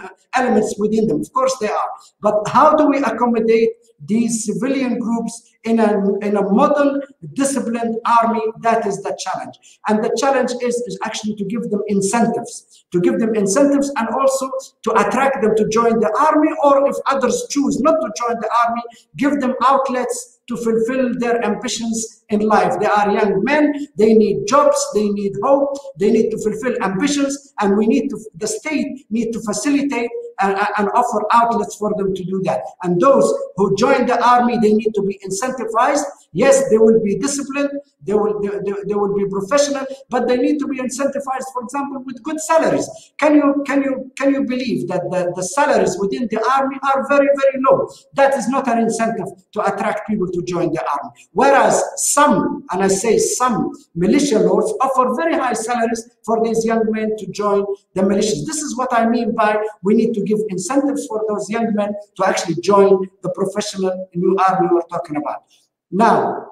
uh, 0.00 0.08
elements 0.34 0.76
within 0.78 1.06
them. 1.06 1.20
Of 1.20 1.32
course 1.32 1.56
they 1.60 1.68
are. 1.68 1.90
But 2.20 2.36
how 2.48 2.74
do 2.74 2.86
we 2.86 2.98
accommodate 2.98 3.70
these 4.06 4.44
civilian 4.44 4.98
groups 4.98 5.52
in 5.64 5.78
a, 5.78 6.18
in 6.18 6.36
a 6.36 6.42
modern 6.42 7.02
disciplined 7.34 7.96
army 8.04 8.42
that 8.60 8.84
is 8.86 9.02
the 9.02 9.16
challenge 9.18 9.56
and 9.88 10.02
the 10.02 10.14
challenge 10.18 10.50
is, 10.60 10.74
is 10.86 10.98
actually 11.04 11.34
to 11.36 11.44
give 11.44 11.70
them 11.70 11.82
incentives 11.86 12.71
to 12.92 13.00
give 13.00 13.18
them 13.18 13.34
incentives 13.34 13.90
and 13.96 14.08
also 14.08 14.50
to 14.82 14.90
attract 14.92 15.42
them 15.42 15.56
to 15.56 15.68
join 15.68 15.98
the 15.98 16.12
army 16.30 16.50
or 16.62 16.88
if 16.88 16.96
others 17.06 17.46
choose 17.50 17.80
not 17.80 17.96
to 18.00 18.10
join 18.16 18.36
the 18.40 18.50
army 18.66 18.82
give 19.16 19.40
them 19.40 19.54
outlets 19.66 20.40
to 20.48 20.56
fulfill 20.56 21.12
their 21.18 21.42
ambitions 21.44 22.24
in 22.28 22.40
life. 22.40 22.74
They 22.80 22.86
are 22.86 23.12
young 23.12 23.42
men, 23.44 23.72
they 23.96 24.14
need 24.14 24.46
jobs, 24.46 24.78
they 24.94 25.08
need 25.08 25.32
hope, 25.42 25.76
they 25.98 26.10
need 26.10 26.30
to 26.30 26.38
fulfill 26.38 26.74
ambitions, 26.82 27.54
and 27.60 27.76
we 27.76 27.86
need 27.86 28.08
to, 28.08 28.18
the 28.36 28.46
state 28.46 29.06
need 29.10 29.32
to 29.32 29.40
facilitate 29.40 30.10
and, 30.40 30.56
and, 30.78 30.88
offer 30.94 31.22
outlets 31.32 31.76
for 31.76 31.92
them 31.96 32.14
to 32.14 32.24
do 32.24 32.40
that. 32.44 32.62
And 32.82 33.00
those 33.00 33.32
who 33.56 33.76
join 33.76 34.06
the 34.06 34.20
army, 34.26 34.58
they 34.60 34.72
need 34.72 34.92
to 34.94 35.02
be 35.02 35.20
incentivized. 35.24 36.04
Yes, 36.32 36.68
they 36.70 36.78
will 36.78 37.00
be 37.02 37.18
disciplined, 37.18 37.70
they 38.04 38.14
will 38.14 38.40
they, 38.40 38.72
they, 38.86 38.94
will 38.94 39.14
be 39.14 39.26
professional, 39.28 39.86
but 40.10 40.26
they 40.26 40.36
need 40.36 40.58
to 40.58 40.66
be 40.66 40.78
incentivized, 40.78 41.48
for 41.52 41.62
example, 41.62 42.02
with 42.04 42.22
good 42.22 42.40
salaries. 42.40 42.88
Can 43.18 43.36
you 43.36 43.62
can 43.66 43.82
you 43.82 44.10
can 44.18 44.32
you 44.32 44.44
believe 44.44 44.88
that 44.88 45.02
the, 45.10 45.32
the 45.36 45.42
salaries 45.42 45.96
within 45.98 46.26
the 46.30 46.42
army 46.50 46.76
are 46.82 47.06
very, 47.08 47.28
very 47.28 47.62
low? 47.68 47.88
That 48.14 48.34
is 48.34 48.48
not 48.48 48.68
an 48.68 48.78
incentive 48.78 49.28
to 49.52 49.60
attract 49.72 50.08
people 50.08 50.28
to 50.28 50.42
join 50.42 50.72
the 50.72 50.80
army. 50.80 51.10
Whereas 51.32 51.82
some, 51.96 52.64
and 52.72 52.82
I 52.82 52.88
say 52.88 53.18
some 53.18 53.72
militia 53.94 54.40
lords 54.40 54.72
offer 54.80 55.14
very 55.14 55.34
high 55.34 55.52
salaries 55.52 56.10
for 56.24 56.42
these 56.44 56.64
young 56.64 56.84
men 56.90 57.16
to 57.18 57.26
join 57.30 57.64
the 57.94 58.02
militias. 58.02 58.46
This 58.46 58.62
is 58.62 58.76
what 58.76 58.88
I 58.92 59.08
mean 59.08 59.34
by 59.34 59.62
we 59.82 59.94
need 59.94 60.12
to 60.14 60.22
give 60.22 60.38
incentives 60.48 61.06
for 61.06 61.24
those 61.28 61.48
young 61.48 61.72
men 61.74 61.94
to 62.16 62.26
actually 62.26 62.56
join 62.62 63.08
the 63.22 63.30
professional 63.30 64.08
new 64.14 64.36
army 64.48 64.68
we're 64.72 64.80
talking 64.90 65.16
about. 65.16 65.44
Now, 65.90 66.48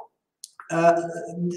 uh, 0.71 0.95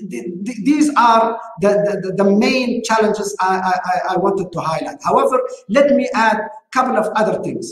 th 0.09 0.25
th 0.45 0.57
these 0.65 0.89
are 0.97 1.39
the, 1.61 1.71
the, 2.03 2.11
the, 2.21 2.27
main 2.45 2.83
challenges 2.83 3.35
I, 3.39 3.53
I, 3.91 4.13
I, 4.13 4.17
wanted 4.17 4.51
to 4.51 4.59
highlight. 4.59 4.99
However, 5.03 5.37
let 5.69 5.95
me 5.95 6.09
add 6.15 6.37
a 6.37 6.49
couple 6.71 6.97
of 6.97 7.07
other 7.15 7.41
things. 7.43 7.65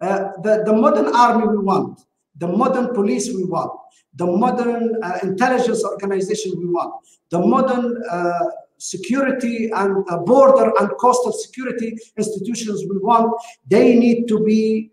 Uh, 0.00 0.30
the, 0.42 0.62
the 0.64 0.72
modern 0.72 1.14
army 1.14 1.46
we 1.48 1.58
want, 1.58 2.00
the 2.38 2.48
modern 2.48 2.94
police 2.94 3.28
we 3.28 3.44
want, 3.44 3.72
the 4.14 4.26
modern 4.26 4.96
uh, 5.02 5.18
intelligence 5.22 5.84
organization 5.84 6.52
we 6.58 6.66
want, 6.66 6.94
the 7.30 7.38
modern 7.38 8.02
uh, 8.10 8.46
security 8.78 9.70
and 9.74 10.04
uh, 10.08 10.16
border 10.18 10.72
and 10.80 10.88
coastal 10.98 11.32
security 11.32 11.96
institutions 12.16 12.84
we 12.88 12.98
want, 12.98 13.30
they 13.66 13.94
need 13.96 14.28
to 14.28 14.42
be, 14.44 14.90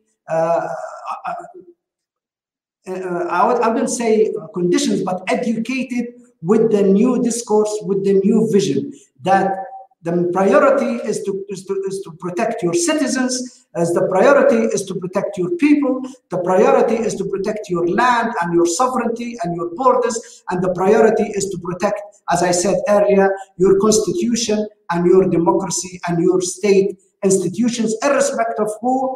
I, 2.85 3.47
would, 3.47 3.61
I 3.61 3.69
wouldn't 3.69 3.89
say 3.89 4.33
conditions, 4.53 5.03
but 5.03 5.23
educated 5.27 6.15
with 6.41 6.71
the 6.71 6.83
new 6.83 7.21
discourse, 7.23 7.71
with 7.83 8.03
the 8.03 8.13
new 8.13 8.49
vision 8.51 8.91
that 9.21 9.55
the 10.01 10.29
priority 10.33 10.95
is 11.07 11.23
to, 11.23 11.45
is 11.47 11.63
to, 11.63 11.81
is 11.87 12.01
to 12.01 12.11
protect 12.19 12.61
your 12.61 12.73
citizens, 12.73 13.65
as 13.75 13.93
the 13.93 14.05
priority 14.07 14.57
is 14.57 14.83
to 14.85 14.95
protect 14.95 15.37
your 15.37 15.51
people, 15.51 16.01
the 16.29 16.39
priority 16.39 16.95
is 16.95 17.15
to 17.15 17.25
protect 17.25 17.69
your 17.69 17.87
land 17.87 18.33
and 18.41 18.53
your 18.53 18.65
sovereignty 18.65 19.37
and 19.43 19.55
your 19.55 19.69
borders, 19.75 20.43
and 20.49 20.61
the 20.61 20.73
priority 20.73 21.23
is 21.23 21.49
to 21.49 21.57
protect, 21.59 22.01
as 22.29 22.43
I 22.43 22.51
said 22.51 22.75
earlier, 22.89 23.33
your 23.55 23.79
constitution 23.79 24.67
and 24.91 25.05
your 25.05 25.29
democracy 25.29 26.01
and 26.07 26.21
your 26.21 26.41
state 26.41 26.99
institutions, 27.23 27.95
irrespective 28.03 28.65
of 28.65 28.71
who 28.81 29.15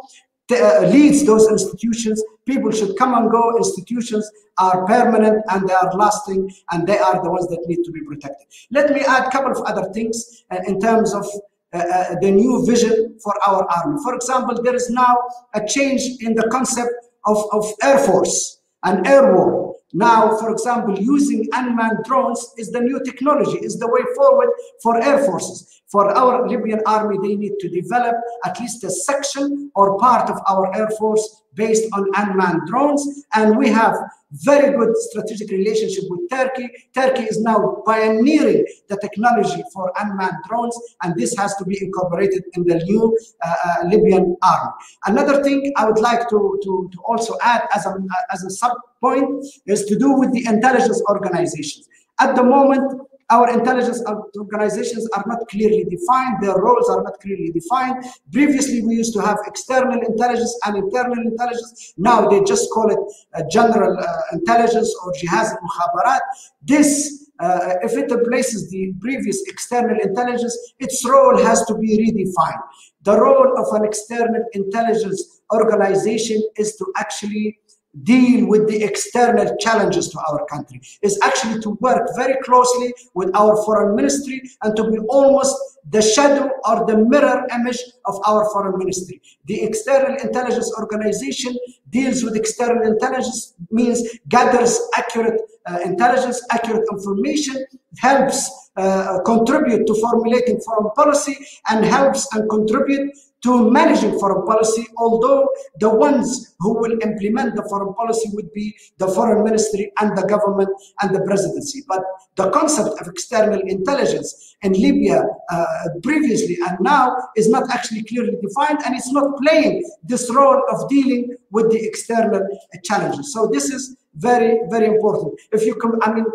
leads 0.50 1.24
those 1.26 1.48
institutions. 1.48 2.22
People 2.46 2.70
should 2.70 2.96
come 2.96 3.14
and 3.14 3.30
go. 3.30 3.56
Institutions 3.56 4.30
are 4.58 4.86
permanent 4.86 5.44
and 5.50 5.68
they 5.68 5.74
are 5.74 5.92
lasting, 5.94 6.50
and 6.70 6.86
they 6.86 6.98
are 6.98 7.22
the 7.22 7.30
ones 7.30 7.48
that 7.48 7.62
need 7.66 7.84
to 7.84 7.92
be 7.92 8.00
protected. 8.02 8.46
Let 8.70 8.90
me 8.90 9.00
add 9.00 9.28
a 9.28 9.30
couple 9.30 9.52
of 9.52 9.62
other 9.66 9.92
things 9.92 10.44
uh, 10.50 10.58
in 10.66 10.80
terms 10.80 11.14
of 11.14 11.26
uh, 11.72 11.78
uh, 11.78 12.14
the 12.20 12.30
new 12.30 12.64
vision 12.64 13.18
for 13.22 13.34
our 13.46 13.68
army. 13.70 14.00
For 14.02 14.14
example, 14.14 14.62
there 14.62 14.74
is 14.74 14.88
now 14.88 15.18
a 15.54 15.66
change 15.66 16.02
in 16.20 16.34
the 16.34 16.48
concept 16.50 16.92
of, 17.26 17.44
of 17.52 17.70
Air 17.82 17.98
Force 17.98 18.60
and 18.84 19.06
air 19.06 19.34
war. 19.34 19.74
Now, 19.92 20.36
for 20.36 20.50
example, 20.50 20.98
using 20.98 21.48
unmanned 21.52 22.04
drones 22.04 22.52
is 22.58 22.70
the 22.70 22.80
new 22.80 23.02
technology, 23.04 23.58
is 23.58 23.78
the 23.78 23.88
way 23.88 24.02
forward 24.14 24.50
for 24.82 25.00
air 25.02 25.24
forces. 25.24 25.82
For 25.86 26.10
our 26.14 26.46
Libyan 26.46 26.82
army, 26.84 27.16
they 27.22 27.34
need 27.34 27.54
to 27.60 27.68
develop 27.70 28.14
at 28.44 28.60
least 28.60 28.84
a 28.84 28.90
section 28.90 29.70
or 29.74 29.98
part 29.98 30.28
of 30.28 30.38
our 30.46 30.74
air 30.76 30.90
force 30.98 31.42
based 31.54 31.88
on 31.94 32.06
unmanned 32.14 32.66
drones. 32.66 33.24
And 33.34 33.56
we 33.56 33.70
have 33.70 33.94
very 34.32 34.76
good 34.76 34.94
strategic 34.96 35.50
relationship 35.50 36.04
with 36.08 36.28
Turkey. 36.30 36.68
Turkey 36.94 37.22
is 37.22 37.40
now 37.40 37.82
pioneering 37.86 38.64
the 38.88 38.96
technology 38.98 39.62
for 39.72 39.92
unmanned 39.98 40.36
drones, 40.48 40.78
and 41.02 41.16
this 41.16 41.36
has 41.36 41.56
to 41.56 41.64
be 41.64 41.78
incorporated 41.82 42.44
in 42.54 42.64
the 42.64 42.76
new 42.84 43.16
uh, 43.42 43.54
uh, 43.64 43.84
Libyan 43.86 44.36
army. 44.42 44.72
Another 45.06 45.42
thing 45.42 45.72
I 45.76 45.86
would 45.86 45.98
like 45.98 46.28
to, 46.28 46.60
to, 46.62 46.90
to 46.92 46.98
also 47.06 47.36
add 47.42 47.62
as 47.74 47.86
a, 47.86 47.96
as 48.32 48.44
a 48.44 48.50
sub 48.50 48.72
point 49.00 49.44
is 49.66 49.84
to 49.86 49.98
do 49.98 50.12
with 50.12 50.32
the 50.32 50.44
intelligence 50.46 51.02
organizations. 51.08 51.88
At 52.20 52.34
the 52.34 52.42
moment, 52.42 53.00
our 53.30 53.50
intelligence 53.50 54.02
organizations 54.38 55.08
are 55.14 55.24
not 55.26 55.46
clearly 55.48 55.84
defined, 55.84 56.42
their 56.42 56.56
roles 56.56 56.88
are 56.88 57.02
not 57.02 57.20
clearly 57.20 57.50
defined. 57.50 58.04
Previously, 58.32 58.82
we 58.82 58.94
used 58.94 59.12
to 59.14 59.20
have 59.20 59.38
external 59.46 60.00
intelligence 60.00 60.58
and 60.64 60.76
internal 60.76 61.18
intelligence. 61.26 61.94
Now 61.98 62.28
they 62.28 62.42
just 62.44 62.70
call 62.70 62.90
it 62.90 62.98
uh, 63.34 63.42
general 63.50 63.98
uh, 63.98 64.06
intelligence 64.32 64.94
or 65.04 65.12
jihaz 65.12 65.54
mukhabarat. 65.62 66.20
This, 66.62 67.30
uh, 67.38 67.74
if 67.82 67.96
it 67.96 68.10
replaces 68.10 68.70
the 68.70 68.94
previous 69.00 69.42
external 69.46 69.98
intelligence, 70.02 70.56
its 70.78 71.06
role 71.06 71.36
has 71.42 71.64
to 71.66 71.74
be 71.74 71.98
redefined. 71.98 72.62
The 73.02 73.20
role 73.20 73.58
of 73.58 73.74
an 73.78 73.84
external 73.84 74.42
intelligence 74.52 75.42
organization 75.52 76.42
is 76.56 76.76
to 76.76 76.92
actually 76.96 77.58
deal 78.02 78.46
with 78.46 78.68
the 78.68 78.82
external 78.82 79.56
challenges 79.56 80.08
to 80.08 80.18
our 80.30 80.44
country 80.46 80.80
is 81.02 81.18
actually 81.22 81.60
to 81.60 81.70
work 81.80 82.08
very 82.16 82.36
closely 82.42 82.92
with 83.14 83.34
our 83.34 83.56
foreign 83.64 83.96
ministry 83.96 84.42
and 84.62 84.76
to 84.76 84.90
be 84.90 84.98
almost 85.08 85.56
the 85.90 86.02
shadow 86.02 86.50
or 86.66 86.86
the 86.86 86.96
mirror 86.96 87.46
image 87.54 87.78
of 88.04 88.20
our 88.26 88.44
foreign 88.52 88.76
ministry. 88.76 89.20
The 89.46 89.62
external 89.62 90.16
intelligence 90.16 90.70
organization 90.78 91.56
deals 91.88 92.22
with 92.22 92.36
external 92.36 92.86
intelligence, 92.86 93.54
means 93.70 94.02
gathers 94.28 94.78
accurate 94.96 95.40
uh, 95.66 95.78
intelligence, 95.84 96.44
accurate 96.50 96.84
information, 96.92 97.64
helps 97.98 98.70
uh, 98.76 99.18
contribute 99.24 99.86
to 99.86 99.94
formulating 99.94 100.60
foreign 100.60 100.90
policy 100.94 101.36
and 101.68 101.84
helps 101.84 102.32
and 102.34 102.48
contribute 102.48 103.10
to 103.42 103.70
managing 103.70 104.18
foreign 104.18 104.44
policy, 104.46 104.86
although 104.96 105.48
the 105.78 105.88
ones 105.88 106.56
who 106.58 106.74
will 106.78 106.98
implement 107.02 107.54
the 107.54 107.62
foreign 107.68 107.94
policy 107.94 108.28
would 108.32 108.52
be 108.52 108.76
the 108.98 109.06
foreign 109.08 109.44
ministry 109.44 109.92
and 110.00 110.16
the 110.16 110.22
government 110.22 110.68
and 111.02 111.14
the 111.14 111.20
presidency. 111.22 111.82
But 111.86 112.02
the 112.36 112.50
concept 112.50 113.00
of 113.00 113.06
external 113.06 113.60
intelligence 113.60 114.56
in 114.62 114.72
Libya 114.72 115.22
uh, 115.50 115.66
previously 116.02 116.58
and 116.68 116.78
now 116.80 117.16
is 117.36 117.48
not 117.48 117.70
actually 117.70 118.02
clearly 118.04 118.36
defined 118.42 118.80
and 118.84 118.96
it's 118.96 119.12
not 119.12 119.38
playing 119.40 119.88
this 120.02 120.28
role 120.34 120.60
of 120.70 120.88
dealing 120.88 121.34
with 121.52 121.70
the 121.70 121.78
external 121.84 122.46
challenges. 122.82 123.32
So 123.32 123.48
this 123.52 123.70
is 123.70 123.96
very, 124.16 124.58
very 124.68 124.86
important. 124.86 125.38
If 125.52 125.64
you 125.64 125.76
come, 125.76 125.98
I 126.02 126.12
mean, 126.12 126.26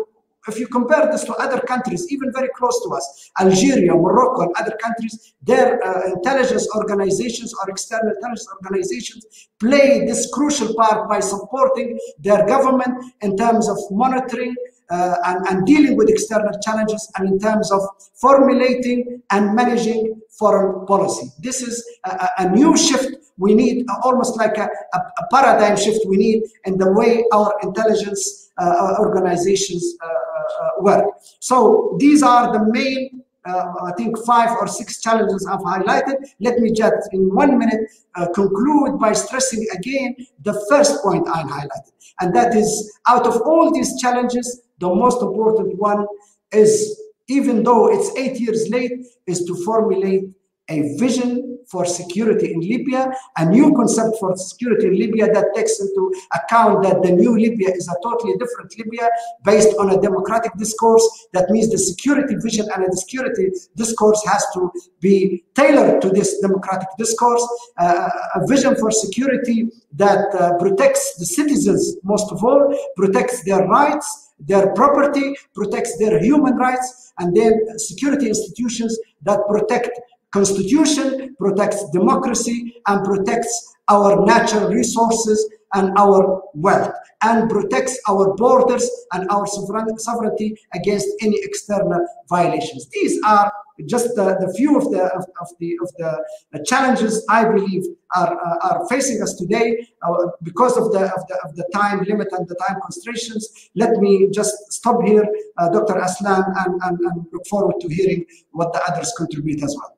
if 0.48 0.58
you 0.58 0.66
compare 0.66 1.08
this 1.10 1.24
to 1.24 1.34
other 1.34 1.60
countries, 1.60 2.06
even 2.10 2.32
very 2.32 2.48
close 2.56 2.82
to 2.84 2.90
us, 2.94 3.30
Algeria, 3.40 3.94
Morocco, 3.94 4.42
and 4.42 4.54
other 4.56 4.76
countries, 4.82 5.34
their 5.42 5.82
uh, 5.86 6.12
intelligence 6.12 6.68
organizations 6.76 7.54
or 7.54 7.70
external 7.70 8.12
intelligence 8.14 8.48
organizations 8.62 9.48
play 9.58 10.04
this 10.06 10.30
crucial 10.32 10.74
part 10.74 11.08
by 11.08 11.20
supporting 11.20 11.98
their 12.18 12.46
government 12.46 12.94
in 13.22 13.36
terms 13.36 13.68
of 13.68 13.78
monitoring 13.90 14.54
uh, 14.90 15.16
and, 15.24 15.46
and, 15.48 15.66
dealing 15.66 15.96
with 15.96 16.08
external 16.08 16.52
challenges 16.62 17.10
and 17.16 17.28
in 17.28 17.38
terms 17.38 17.72
of 17.72 17.80
formulating 18.14 19.22
and 19.30 19.54
managing 19.54 20.20
foreign 20.38 20.86
policy. 20.86 21.26
This 21.38 21.62
is 21.62 21.82
a, 22.04 22.28
a 22.38 22.50
new 22.50 22.76
shift 22.76 23.16
we 23.38 23.54
need, 23.54 23.86
almost 24.02 24.36
like 24.36 24.56
a, 24.58 24.68
a, 24.94 25.00
paradigm 25.30 25.76
shift 25.76 26.00
we 26.06 26.16
need 26.16 26.42
in 26.66 26.78
the 26.78 26.92
way 26.92 27.24
our 27.32 27.52
intelligence 27.62 28.52
uh 28.56 28.94
organizations 29.00 29.96
uh, 30.00 30.06
uh, 30.06 30.70
work. 30.78 31.04
So 31.40 31.96
these 31.98 32.22
are 32.22 32.52
the 32.52 32.72
main 32.72 33.23
uh, 33.46 33.72
I 33.82 33.92
think 33.96 34.16
five 34.24 34.50
or 34.50 34.66
six 34.66 35.00
challenges 35.00 35.46
I've 35.46 35.60
highlighted. 35.60 36.16
Let 36.40 36.58
me 36.58 36.72
just 36.72 37.08
in 37.12 37.34
one 37.34 37.58
minute 37.58 37.80
uh, 38.14 38.28
conclude 38.34 38.98
by 38.98 39.12
stressing 39.12 39.66
again 39.74 40.16
the 40.42 40.54
first 40.68 41.02
point 41.02 41.28
I 41.28 41.42
highlighted. 41.42 41.92
And 42.20 42.34
that 42.34 42.54
is 42.54 42.98
out 43.08 43.26
of 43.26 43.40
all 43.42 43.72
these 43.72 44.00
challenges, 44.00 44.62
the 44.78 44.88
most 44.88 45.20
important 45.22 45.78
one 45.78 46.06
is, 46.52 47.00
even 47.28 47.62
though 47.62 47.92
it's 47.92 48.16
eight 48.16 48.40
years 48.40 48.68
late, 48.70 49.06
is 49.26 49.44
to 49.44 49.54
formulate 49.64 50.24
a 50.68 50.96
vision 50.96 51.53
for 51.68 51.84
security 51.84 52.52
in 52.52 52.60
Libya, 52.60 53.12
a 53.36 53.44
new 53.44 53.74
concept 53.74 54.16
for 54.20 54.36
security 54.36 54.86
in 54.86 54.98
Libya 54.98 55.32
that 55.32 55.46
takes 55.54 55.80
into 55.80 56.12
account 56.34 56.82
that 56.82 57.02
the 57.02 57.12
new 57.12 57.36
Libya 57.36 57.70
is 57.70 57.88
a 57.88 57.94
totally 58.02 58.34
different 58.38 58.76
Libya 58.78 59.08
based 59.44 59.76
on 59.78 59.90
a 59.90 60.00
democratic 60.00 60.52
discourse. 60.56 61.04
That 61.32 61.50
means 61.50 61.70
the 61.70 61.78
security 61.78 62.36
vision 62.36 62.66
and 62.74 62.84
the 62.84 62.96
security 62.96 63.50
discourse 63.76 64.22
has 64.26 64.44
to 64.54 64.70
be 65.00 65.44
tailored 65.54 66.00
to 66.02 66.10
this 66.10 66.40
democratic 66.40 66.88
discourse. 66.98 67.44
Uh, 67.78 68.08
a 68.34 68.46
vision 68.46 68.76
for 68.76 68.90
security 68.90 69.68
that 69.92 70.34
uh, 70.34 70.56
protects 70.58 71.16
the 71.18 71.26
citizens, 71.26 71.96
most 72.02 72.30
of 72.32 72.42
all, 72.44 72.76
protects 72.96 73.44
their 73.44 73.66
rights, 73.66 74.32
their 74.40 74.72
property, 74.74 75.34
protects 75.54 75.96
their 75.98 76.18
human 76.18 76.56
rights, 76.56 77.12
and 77.18 77.36
then 77.36 77.78
security 77.78 78.28
institutions 78.28 78.98
that 79.22 79.40
protect 79.48 79.90
Constitution 80.34 81.36
protects 81.38 81.88
democracy 81.90 82.74
and 82.88 83.04
protects 83.04 83.76
our 83.88 84.26
natural 84.26 84.68
resources 84.68 85.38
and 85.74 85.96
our 85.96 86.42
wealth 86.54 86.92
and 87.22 87.48
protects 87.48 87.96
our 88.08 88.34
borders 88.34 88.90
and 89.12 89.30
our 89.30 89.46
sovereignty 89.46 90.56
against 90.74 91.06
any 91.22 91.38
external 91.42 92.04
violations. 92.28 92.88
These 92.88 93.20
are 93.24 93.52
just 93.86 94.16
the, 94.16 94.24
the 94.40 94.52
few 94.56 94.76
of 94.76 94.90
the 94.90 95.04
of, 95.18 95.24
of 95.40 95.48
the 95.60 95.78
of 95.82 95.88
the 95.98 96.64
challenges 96.64 97.24
I 97.28 97.44
believe 97.44 97.84
are 98.16 98.32
uh, 98.34 98.68
are 98.68 98.88
facing 98.88 99.22
us 99.22 99.34
today 99.34 99.86
uh, 100.02 100.14
because 100.42 100.76
of 100.76 100.90
the 100.90 101.04
of 101.16 101.22
the 101.28 101.36
of 101.44 101.54
the 101.54 101.66
time 101.72 102.04
limit 102.08 102.28
and 102.32 102.48
the 102.48 102.56
time 102.66 102.80
constraints. 102.80 103.70
Let 103.76 103.98
me 103.98 104.28
just 104.32 104.54
stop 104.72 105.00
here, 105.04 105.26
uh, 105.58 105.68
Dr. 105.68 105.96
Aslan, 105.98 106.44
and, 106.62 106.82
and, 106.82 106.98
and 106.98 107.26
look 107.32 107.46
forward 107.46 107.76
to 107.82 107.88
hearing 107.88 108.26
what 108.50 108.72
the 108.72 108.82
others 108.88 109.12
contribute 109.16 109.62
as 109.62 109.76
well. 109.78 109.94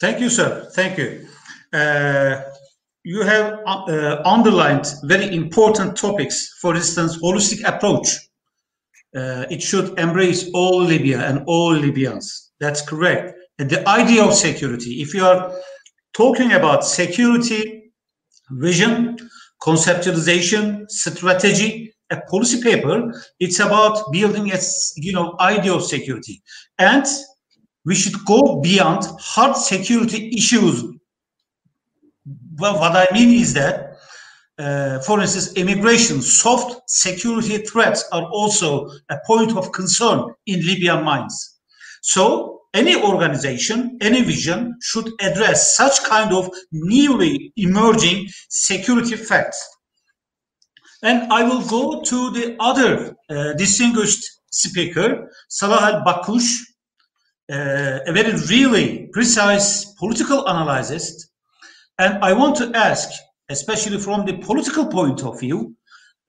Thank 0.00 0.20
you, 0.20 0.30
sir. 0.30 0.68
Thank 0.74 0.98
you. 0.98 1.28
Uh, 1.72 2.42
you 3.04 3.22
have 3.22 3.60
uh, 3.66 4.22
underlined 4.24 4.86
very 5.04 5.34
important 5.34 5.96
topics. 5.96 6.58
For 6.60 6.74
instance, 6.74 7.18
holistic 7.22 7.66
approach. 7.68 8.08
Uh, 9.14 9.44
it 9.50 9.60
should 9.60 9.98
embrace 9.98 10.50
all 10.54 10.82
Libya 10.82 11.20
and 11.20 11.42
all 11.46 11.72
Libyans. 11.72 12.52
That's 12.60 12.80
correct. 12.80 13.34
And 13.58 13.68
the 13.68 13.86
idea 13.88 14.24
of 14.24 14.34
security, 14.34 15.02
if 15.02 15.12
you 15.12 15.24
are 15.24 15.52
talking 16.14 16.52
about 16.52 16.84
security, 16.84 17.92
vision, 18.50 19.18
conceptualization, 19.62 20.88
strategy, 20.88 21.92
a 22.10 22.20
policy 22.22 22.62
paper, 22.62 23.12
it's 23.38 23.60
about 23.60 24.10
building 24.12 24.50
a 24.52 24.58
you 24.96 25.12
know 25.12 25.36
idea 25.40 25.74
of 25.74 25.84
security. 25.84 26.42
And 26.78 27.06
we 27.84 27.94
should 27.94 28.24
go 28.26 28.60
beyond 28.60 29.04
hard 29.18 29.56
security 29.56 30.30
issues. 30.36 30.84
Well, 32.58 32.78
what 32.78 32.94
I 32.94 33.06
mean 33.12 33.40
is 33.40 33.54
that, 33.54 33.96
uh, 34.58 35.00
for 35.00 35.20
instance, 35.20 35.54
immigration, 35.54 36.20
soft 36.20 36.82
security 36.88 37.58
threats 37.58 38.04
are 38.12 38.24
also 38.24 38.90
a 39.08 39.16
point 39.26 39.56
of 39.56 39.72
concern 39.72 40.34
in 40.46 40.60
Libyan 40.66 41.02
minds. 41.04 41.60
So 42.02 42.60
any 42.74 43.02
organization, 43.02 43.98
any 44.00 44.22
vision 44.22 44.76
should 44.82 45.10
address 45.20 45.76
such 45.76 46.02
kind 46.04 46.32
of 46.32 46.50
newly 46.70 47.52
emerging 47.56 48.28
security 48.48 49.16
facts. 49.16 49.58
And 51.02 51.32
I 51.32 51.42
will 51.42 51.62
go 51.66 52.02
to 52.02 52.30
the 52.30 52.56
other 52.60 53.16
uh, 53.30 53.54
distinguished 53.54 54.22
speaker, 54.52 55.30
Salah 55.48 56.04
al-Bakush, 56.04 56.58
a 57.50 58.12
very 58.12 58.32
really 58.48 59.08
precise 59.12 59.84
political 59.94 60.46
analysis. 60.46 61.28
And 61.98 62.22
I 62.24 62.32
want 62.32 62.56
to 62.56 62.70
ask, 62.74 63.10
especially 63.48 63.98
from 63.98 64.24
the 64.24 64.38
political 64.38 64.86
point 64.86 65.22
of 65.22 65.40
view, 65.40 65.76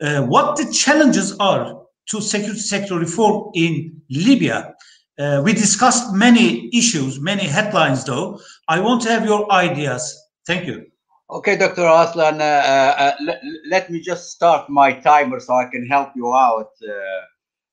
uh, 0.02 0.24
what 0.24 0.58
the 0.58 0.72
challenges 0.72 1.38
are 1.40 1.82
to 2.10 2.22
security 2.22 2.60
sector 2.60 2.98
reform 2.98 3.52
in 3.54 4.02
Libya. 4.10 4.76
Uh, 5.20 5.42
we 5.44 5.54
discussed 5.54 6.14
many 6.14 6.70
issues, 6.76 7.20
many 7.20 7.44
headlines, 7.44 8.04
though. 8.04 8.40
I 8.68 8.80
want 8.80 9.02
to 9.04 9.10
have 9.10 9.26
your 9.26 9.52
ideas. 9.52 10.20
Thank 10.48 10.66
you. 10.66 10.86
Okay, 11.30 11.56
Dr. 11.56 11.86
Aslan, 11.86 12.42
uh, 12.42 12.44
uh, 12.44 13.36
let 13.70 13.90
me 13.90 14.02
just 14.02 14.32
start 14.32 14.70
my 14.70 14.92
timer 14.92 15.40
so 15.40 15.54
I 15.54 15.70
can 15.72 15.88
help 15.88 16.10
you 16.16 16.34
out 16.34 16.72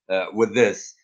uh, 0.08 0.26
with 0.32 0.54
this. 0.54 0.94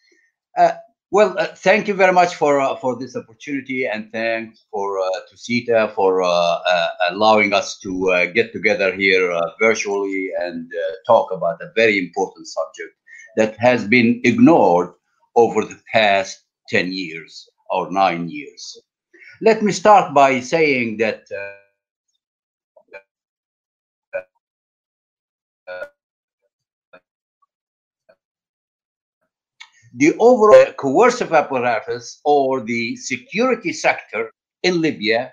Well, 1.14 1.38
uh, 1.38 1.46
thank 1.54 1.86
you 1.86 1.94
very 1.94 2.12
much 2.12 2.34
for 2.34 2.58
uh, 2.58 2.74
for 2.74 2.98
this 2.98 3.14
opportunity, 3.14 3.86
and 3.86 4.10
thanks 4.10 4.66
for 4.72 4.98
uh, 4.98 5.20
to 5.30 5.36
SETA 5.36 5.92
for 5.94 6.24
uh, 6.24 6.26
uh, 6.28 6.88
allowing 7.10 7.52
us 7.52 7.78
to 7.84 8.10
uh, 8.10 8.26
get 8.26 8.52
together 8.52 8.92
here 8.92 9.30
virtually 9.60 10.30
and 10.40 10.68
talk 11.06 11.30
about 11.30 11.62
a 11.62 11.70
very 11.76 11.98
important 12.00 12.48
subject 12.48 12.94
that 13.36 13.56
has 13.58 13.86
been 13.86 14.20
ignored 14.24 14.90
over 15.36 15.64
the 15.64 15.78
past 15.92 16.42
ten 16.68 16.90
years 16.90 17.48
or 17.70 17.92
nine 17.92 18.28
years. 18.28 18.76
Let 19.40 19.62
me 19.62 19.70
start 19.70 20.14
by 20.14 20.40
saying 20.40 20.96
that 20.96 21.28
the 29.96 30.14
overall 30.18 30.72
coercive 30.72 31.32
apparatus 31.32 32.20
or 32.24 32.60
the 32.60 32.96
security 32.96 33.72
sector 33.72 34.30
in 34.62 34.80
Libya 34.80 35.32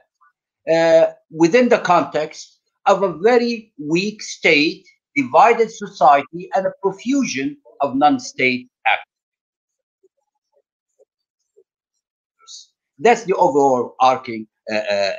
uh, 0.72 1.08
within 1.32 1.70
the 1.70 1.80
context 1.80 2.60
of 2.86 3.04
a 3.04 3.14
very 3.20 3.74
weak 3.80 4.22
state, 4.22 4.86
divided 5.16 5.72
society, 5.72 6.50
and 6.54 6.66
a 6.68 6.72
profusion 6.82 7.58
of 7.82 7.96
non-state 7.96 8.70
actors. 8.86 9.08
That's 13.00 13.24
the 13.24 13.34
overall 13.34 13.96
arcing 14.00 14.48
uh, 14.72 14.76
uh, 14.76 14.80
uh 14.80 15.14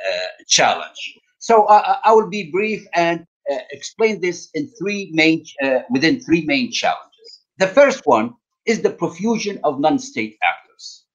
challenge. 0.47 1.19
So 1.39 1.65
I 1.67 2.13
will 2.13 2.29
be 2.29 2.49
brief 2.49 2.87
and 2.95 3.25
uh, 3.51 3.57
explain 3.71 4.21
this 4.21 4.49
in 4.53 4.71
three 4.79 5.11
main 5.13 5.43
uh, 5.61 5.79
within 5.89 6.21
three 6.21 6.45
main 6.45 6.71
challenges. 6.71 7.41
The 7.57 7.67
first 7.67 8.05
one 8.05 8.35
is 8.65 8.81
the 8.81 8.89
profusion 8.89 9.59
of 9.63 9.79
non-state 9.79 10.37
actors. 10.43 11.05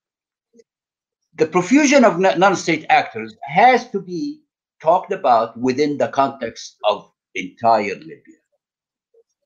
The 1.37 1.47
profusion 1.47 2.05
of 2.05 2.19
non-state 2.19 2.87
actors 2.89 3.35
has 3.43 3.89
to 3.91 4.01
be 4.01 4.41
talked 4.83 5.13
about 5.13 5.59
within 5.59 5.99
the 5.99 6.09
context 6.09 6.77
of 6.85 7.11
entire 7.35 7.95
Libya. 7.95 8.39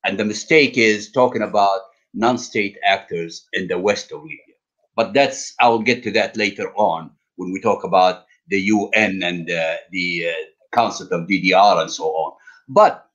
And 0.04 0.18
the 0.18 0.24
mistake 0.24 0.76
is 0.76 1.12
talking 1.12 1.42
about 1.42 1.80
non-state 2.14 2.76
actors 2.84 3.46
in 3.52 3.68
the 3.68 3.78
west 3.78 4.12
of 4.12 4.22
Libya. 4.22 4.56
But 4.96 5.14
that's, 5.14 5.54
I'll 5.60 5.78
get 5.78 6.02
to 6.04 6.10
that 6.12 6.36
later 6.36 6.72
on 6.74 7.10
when 7.36 7.52
we 7.52 7.60
talk 7.60 7.84
about 7.84 8.24
the 8.48 8.60
UN 8.60 9.22
and 9.22 9.50
uh, 9.50 9.76
the 9.90 10.28
uh, 10.28 10.32
concept 10.72 11.12
of 11.12 11.28
DDR 11.28 11.80
and 11.80 11.90
so 11.90 12.06
on. 12.06 12.32
But 12.68 13.06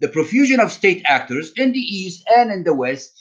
the 0.00 0.08
profusion 0.08 0.60
of 0.60 0.72
state 0.72 1.02
actors 1.04 1.52
in 1.56 1.72
the 1.72 1.78
east 1.78 2.24
and 2.36 2.50
in 2.50 2.64
the 2.64 2.74
west 2.74 3.19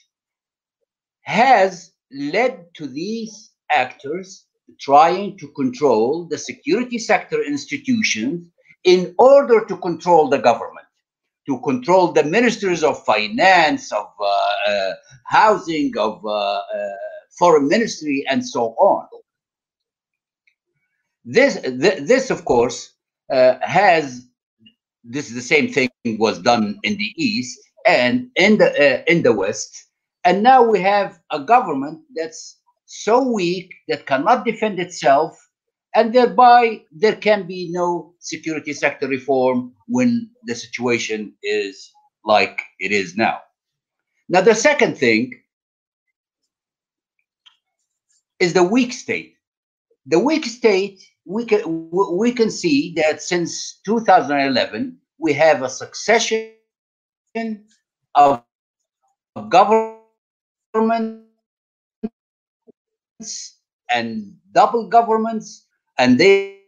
has 1.30 1.92
led 2.12 2.66
to 2.74 2.88
these 2.88 3.52
actors 3.70 4.46
trying 4.80 5.38
to 5.38 5.48
control 5.50 6.28
the 6.28 6.38
security 6.38 6.98
sector 6.98 7.44
institutions 7.44 8.48
in 8.84 9.14
order 9.20 9.64
to 9.66 9.78
control 9.78 10.28
the 10.28 10.40
government, 10.40 10.88
to 11.48 11.60
control 11.60 12.12
the 12.12 12.24
ministers 12.24 12.84
of 12.84 13.06
finance, 13.06 13.92
of 13.92 14.08
uh, 14.20 14.72
uh, 14.72 14.94
housing, 15.26 15.96
of 15.98 16.26
uh, 16.26 16.30
uh 16.30 16.62
foreign 17.38 17.68
ministry, 17.68 18.26
and 18.30 18.44
so 18.44 18.64
on. 18.80 19.08
This, 21.26 21.54
th 21.62 22.08
this 22.12 22.32
of 22.32 22.44
course, 22.52 22.78
uh, 23.36 23.54
has 23.62 24.04
this 25.04 25.26
is 25.30 25.36
the 25.36 25.50
same 25.54 25.68
thing 25.76 25.90
was 26.26 26.38
done 26.52 26.80
in 26.88 26.94
the 26.98 27.12
east 27.18 27.60
and 27.86 28.16
in 28.36 28.58
the 28.58 28.70
uh, 28.86 29.04
in 29.12 29.22
the 29.22 29.34
west 29.44 29.89
and 30.30 30.44
now 30.44 30.62
we 30.62 30.80
have 30.80 31.20
a 31.32 31.40
government 31.40 32.02
that's 32.16 32.60
so 32.86 33.20
weak 33.20 33.74
that 33.88 34.06
cannot 34.06 34.46
defend 34.46 34.80
itself, 34.80 35.36
and 35.96 36.14
thereby 36.14 36.84
there 36.92 37.16
can 37.16 37.48
be 37.48 37.72
no 37.72 38.14
security 38.20 38.74
sector 38.74 39.08
reform 39.08 39.74
when 39.88 40.30
the 40.46 40.54
situation 40.54 41.34
is 41.42 41.92
like 42.26 42.62
it 42.78 42.92
is 42.92 43.18
now. 43.18 43.40
Now, 44.30 44.42
the 44.42 44.54
second 44.54 45.00
thing 45.00 45.34
is 48.40 48.54
the 48.54 48.64
weak 48.64 48.94
state. 48.94 49.34
The 50.06 50.20
weak 50.20 50.46
state, 50.46 51.02
we 51.26 51.44
can, 51.46 51.90
we 51.92 52.32
can 52.34 52.52
see 52.52 52.94
that 52.98 53.24
since 53.24 53.80
2011, 53.84 54.96
we 55.18 55.34
have 55.34 55.64
a 55.64 55.70
succession 55.70 56.54
of 58.14 58.44
governments 60.80 61.26
and 63.92 64.34
double 64.54 64.88
governments, 64.88 65.66
and 65.98 66.18
they 66.18 66.60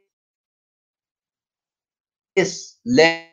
is 2.35 2.77
led 2.85 3.27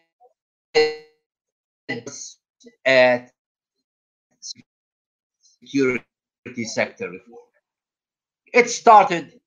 at 2.84 3.30
security 5.60 6.64
sector 6.64 7.10
reform. 7.10 7.38
It 8.52 8.68
started 8.68 9.40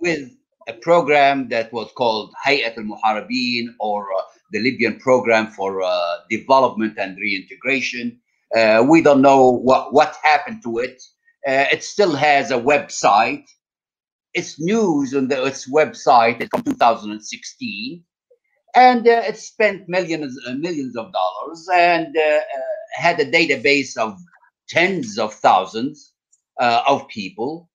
with 0.00 0.30
a 0.68 0.74
program 0.74 1.48
that 1.48 1.72
was 1.72 1.90
called 1.96 2.34
Hayat 2.44 2.76
al-Muharibin 2.76 3.74
or 3.80 4.12
uh, 4.12 4.22
the 4.52 4.60
Libyan 4.60 4.98
Program 4.98 5.46
for 5.48 5.82
uh, 5.82 6.16
Development 6.28 6.94
and 6.98 7.16
Reintegration. 7.16 8.20
Uh, 8.56 8.84
we 8.88 9.02
don't 9.02 9.22
know 9.22 9.50
what, 9.50 9.92
what 9.92 10.16
happened 10.22 10.62
to 10.62 10.78
it. 10.78 11.02
Uh, 11.46 11.66
it 11.72 11.84
still 11.84 12.14
has 12.14 12.50
a 12.50 12.58
website. 12.58 13.44
Its 14.34 14.60
news 14.60 15.14
on 15.14 15.28
the, 15.28 15.44
its 15.44 15.70
website 15.70 16.48
from 16.50 16.62
2016 16.62 18.04
and 18.74 19.08
uh, 19.08 19.22
it 19.26 19.36
spent 19.36 19.88
millions 19.88 20.38
uh, 20.46 20.52
millions 20.52 20.96
of 20.96 21.12
dollars 21.12 21.68
and 21.74 22.16
uh, 22.16 22.20
uh 22.20 23.02
had 23.02 23.18
a 23.20 23.30
database 23.30 23.96
of 23.96 24.18
tens 24.68 25.18
of 25.18 25.32
thousands 25.32 26.12
of 26.60 27.06
people 27.08 27.70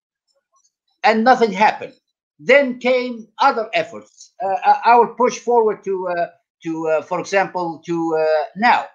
and 1.03 1.23
nothing 1.23 1.51
happened 1.51 1.93
then 2.39 2.77
came 2.79 3.27
other 3.39 3.69
efforts 3.73 4.33
i 4.85 4.95
will 4.95 5.15
push 5.15 5.39
forward 5.39 5.83
to 5.83 5.95
to 6.61 7.01
for 7.07 7.19
example 7.19 7.81
to 7.85 7.95
now 8.55 8.85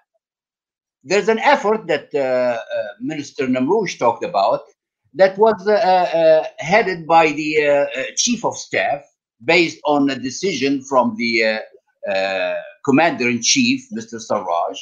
there's 1.03 1.29
an 1.29 1.39
effort 1.39 1.87
that 1.87 2.09
uh, 2.13 2.19
uh, 2.19 2.59
minister 2.99 3.47
namrouche 3.47 3.97
talked 3.97 4.23
about 4.23 4.61
that 5.13 5.37
was 5.37 5.67
uh, 5.67 6.43
headed 6.59 7.07
by 7.07 7.31
the 7.31 7.87
chief 8.15 8.45
of 8.45 8.55
staff 8.55 9.01
based 9.43 9.79
on 9.85 10.09
a 10.09 10.15
decision 10.15 10.83
from 10.83 11.15
the 11.17 11.61
uh, 12.07 12.53
commander 12.85 13.29
in 13.29 13.41
chief, 13.41 13.87
Mr. 13.93 14.15
Sarraj, 14.15 14.77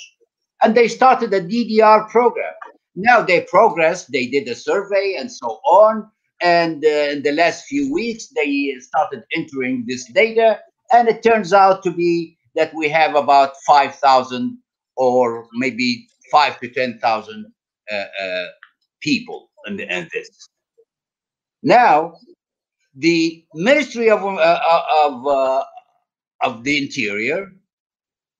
and 0.61 0.75
they 0.75 0.87
started 0.87 1.33
a 1.33 1.41
DDR 1.41 2.09
program. 2.09 2.53
Now 2.95 3.21
they 3.21 3.41
progressed, 3.41 4.11
they 4.11 4.27
did 4.27 4.47
a 4.47 4.55
survey 4.55 5.15
and 5.19 5.31
so 5.31 5.59
on. 5.65 6.09
And 6.41 6.83
uh, 6.85 7.11
in 7.13 7.23
the 7.23 7.31
last 7.31 7.65
few 7.65 7.91
weeks, 7.91 8.27
they 8.27 8.75
started 8.79 9.23
entering 9.35 9.85
this 9.87 10.05
data. 10.11 10.59
And 10.91 11.07
it 11.07 11.23
turns 11.23 11.53
out 11.53 11.83
to 11.83 11.91
be 11.91 12.37
that 12.55 12.73
we 12.73 12.89
have 12.89 13.15
about 13.15 13.53
5,000 13.65 14.57
or 14.97 15.47
maybe 15.53 16.07
five 16.31 16.59
to 16.59 16.67
10,000 16.69 17.45
uh, 17.91 17.95
uh, 17.95 18.45
people 19.01 19.49
in, 19.65 19.79
in, 19.79 20.09
this. 20.13 20.49
Now, 21.63 22.13
the 22.95 23.45
Ministry 23.53 24.09
of, 24.09 24.23
uh, 24.23 24.59
of 25.05 25.27
uh, 25.27 25.63
of 26.41 26.63
the 26.63 26.77
interior 26.77 27.51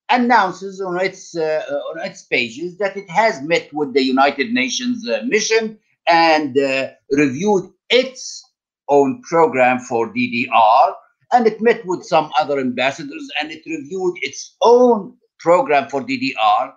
announces 0.10 0.82
on 0.82 1.00
its 1.00 1.36
uh, 1.36 1.64
on 1.92 2.06
its 2.06 2.24
pages 2.24 2.78
that 2.78 2.96
it 2.96 3.10
has 3.10 3.42
met 3.42 3.70
with 3.74 3.94
the 3.94 4.04
United 4.04 4.52
Nations 4.54 5.08
uh, 5.08 5.22
mission 5.26 5.78
and 6.08 6.58
uh, 6.58 6.90
reviewed 7.12 7.70
its 7.90 8.44
own 8.90 9.22
program 9.24 9.80
for 9.80 10.14
DDR, 10.14 10.94
and 11.34 11.46
it 11.46 11.62
met 11.62 11.86
with 11.86 12.06
some 12.06 12.32
other 12.40 12.60
ambassadors 12.60 13.28
and 13.42 13.52
it 13.52 13.64
reviewed 13.66 14.16
its 14.22 14.56
own 14.62 15.18
program 15.40 15.90
for 15.90 16.02
DDR. 16.02 16.74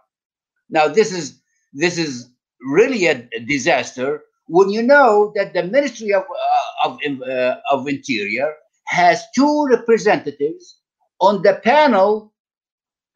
Now 0.69 0.89
this 0.89 1.13
is 1.13 1.41
this 1.73 1.99
is 1.99 2.31
really 2.61 3.07
a, 3.07 3.29
disaster 3.47 4.23
when 4.47 4.71
you 4.71 4.83
know 4.83 5.33
that 5.37 5.55
the 5.55 5.63
Ministry 5.63 6.13
of 6.13 6.25
uh, 6.25 6.89
of 6.89 6.99
uh, 7.23 7.57
of 7.71 7.89
Interior 7.89 8.53
has 8.87 9.23
two 9.35 9.67
representatives 9.71 10.81
on 11.21 11.43
the 11.43 11.61
panel 11.63 12.33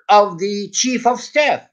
of 0.09 0.38
the 0.38 0.70
chief 0.70 1.07
of 1.07 1.20
staff. 1.20 1.66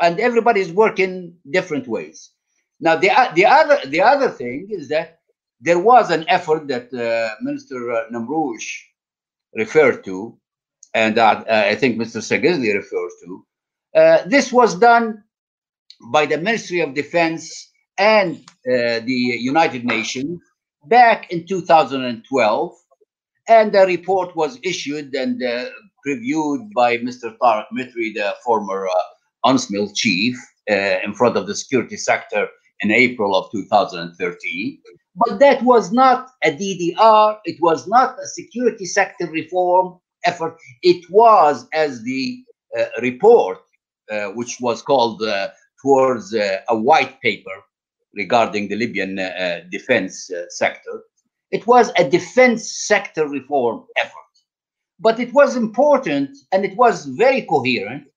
And 0.00 0.20
everybody 0.20 0.60
is 0.60 0.72
working 0.72 1.34
different 1.50 1.88
ways. 1.88 2.30
Now, 2.80 2.96
the, 2.96 3.10
the, 3.34 3.46
other, 3.46 3.78
the 3.86 4.02
other 4.02 4.28
thing 4.28 4.68
is 4.70 4.88
that 4.88 5.20
there 5.60 5.78
was 5.78 6.10
an 6.10 6.24
effort 6.28 6.68
that 6.68 6.92
uh, 6.92 7.34
Minister 7.42 7.90
uh, 7.90 8.04
referred 9.54 10.04
to, 10.04 10.38
and 10.96 11.14
that 11.14 11.46
uh, 11.46 11.64
I 11.72 11.74
think 11.74 11.98
Mr. 11.98 12.20
Sagizli 12.28 12.74
refers 12.74 13.12
to. 13.22 13.46
Uh, 13.94 14.18
this 14.26 14.50
was 14.50 14.74
done 14.74 15.22
by 16.10 16.24
the 16.24 16.38
Ministry 16.38 16.80
of 16.80 16.94
Defense 16.94 17.44
and 17.98 18.36
uh, 18.66 19.00
the 19.10 19.20
United 19.52 19.84
Nations 19.84 20.40
back 20.86 21.30
in 21.30 21.46
2012 21.46 22.72
and 23.48 23.72
the 23.72 23.86
report 23.86 24.34
was 24.36 24.58
issued 24.62 25.14
and 25.14 25.42
uh, 25.42 25.66
reviewed 26.06 26.62
by 26.74 26.96
Mr. 26.98 27.36
Tariq 27.42 27.66
Mitri, 27.72 28.12
the 28.14 28.34
former 28.44 28.88
uh, 28.88 29.50
UNSMIL 29.50 29.94
chief, 29.94 30.36
uh, 30.70 30.98
in 31.04 31.12
front 31.14 31.36
of 31.36 31.46
the 31.46 31.54
security 31.54 31.96
sector 31.96 32.48
in 32.80 32.90
April 32.90 33.36
of 33.36 33.50
2013. 33.52 34.78
But 35.14 35.38
that 35.40 35.62
was 35.62 35.92
not 35.92 36.30
a 36.42 36.50
DDR, 36.50 37.38
it 37.44 37.58
was 37.60 37.86
not 37.86 38.18
a 38.18 38.26
security 38.26 38.86
sector 38.86 39.26
reform 39.30 39.98
effort. 40.26 40.58
It 40.82 41.08
was, 41.10 41.66
as 41.72 42.02
the 42.02 42.44
uh, 42.78 42.86
report, 43.00 43.58
uh, 44.10 44.28
which 44.30 44.58
was 44.60 44.82
called 44.82 45.22
uh, 45.22 45.48
towards 45.82 46.34
uh, 46.34 46.58
a 46.68 46.76
white 46.76 47.20
paper 47.20 47.56
regarding 48.14 48.68
the 48.68 48.76
Libyan 48.76 49.16
defense 49.70 50.30
sector, 50.48 51.02
it 51.50 51.66
was 51.66 51.92
a 51.98 52.08
defense 52.08 52.70
sector 52.86 53.28
reform 53.28 53.84
effort. 53.96 54.12
But 54.98 55.20
it 55.20 55.32
was 55.34 55.56
important 55.56 56.36
and 56.52 56.64
it 56.64 56.76
was 56.76 57.04
very 57.04 57.42
coherent 57.42 58.08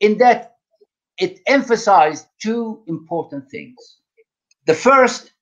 in 0.00 0.18
that 0.18 0.56
it 1.18 1.40
emphasized 1.46 2.26
two 2.40 2.82
important 2.86 3.50
things. 3.50 3.76
The 4.66 4.74
first 4.74 5.32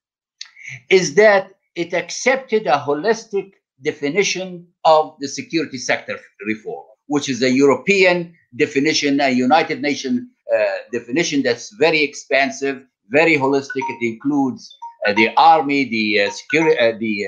is 0.90 1.14
that 1.14 1.52
it 1.76 1.92
accepted 1.92 2.66
a 2.66 2.78
holistic 2.78 3.52
definition 3.82 4.66
of 4.84 5.14
the 5.20 5.28
security 5.28 5.78
sector 5.78 6.18
reform, 6.46 6.84
which 7.06 7.28
is 7.28 7.42
a 7.42 7.50
European 7.50 8.34
definition, 8.56 9.20
a 9.20 9.30
United 9.30 9.80
Nations 9.80 10.22
uh, 10.54 10.78
definition 10.92 11.42
that's 11.42 11.72
very 11.78 12.02
expansive, 12.02 12.82
very 13.10 13.36
holistic. 13.36 13.84
It 13.88 14.12
includes 14.12 14.76
uh, 15.06 15.12
the 15.14 15.30
army, 15.36 15.84
the 15.88 16.22
uh, 16.22 16.30
security, 16.30 16.76
uh, 16.76 16.98
the 16.98 17.26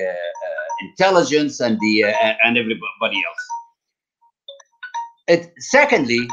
intelligence, 0.89 1.61
and 1.61 1.79
the 1.79 2.03
and 2.43 2.57
everybody 2.57 3.23
else. 3.27 3.45
It, 5.27 5.53
secondly, 5.59 6.27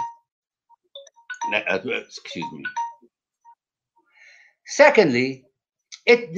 excuse 1.52 2.52
me. 2.52 2.64
Secondly, 4.66 5.44
it 6.06 6.30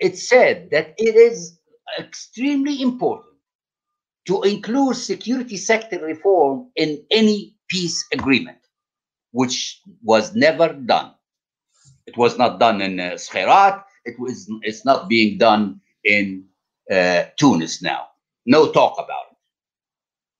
it 0.00 0.18
said 0.18 0.70
that 0.72 0.94
it 0.98 1.14
is 1.14 1.60
extremely 1.98 2.82
important 2.82 3.29
to 4.30 4.42
include 4.42 4.94
security 4.94 5.56
sector 5.56 5.98
reform 5.98 6.70
in 6.76 7.04
any 7.10 7.56
peace 7.68 8.06
agreement, 8.12 8.58
which 9.32 9.80
was 10.04 10.36
never 10.36 10.72
done. 10.72 11.10
It 12.06 12.16
was 12.16 12.38
not 12.38 12.60
done 12.60 12.80
in 12.80 13.00
uh, 13.00 13.14
Skhirat. 13.14 13.82
It 14.04 14.14
was 14.20 14.48
it's 14.62 14.84
not 14.84 15.08
being 15.08 15.36
done 15.36 15.80
in 16.04 16.44
uh, 16.88 17.24
Tunis 17.38 17.82
now. 17.82 18.06
No 18.46 18.70
talk 18.70 18.94
about 19.04 19.26
it. 19.32 19.36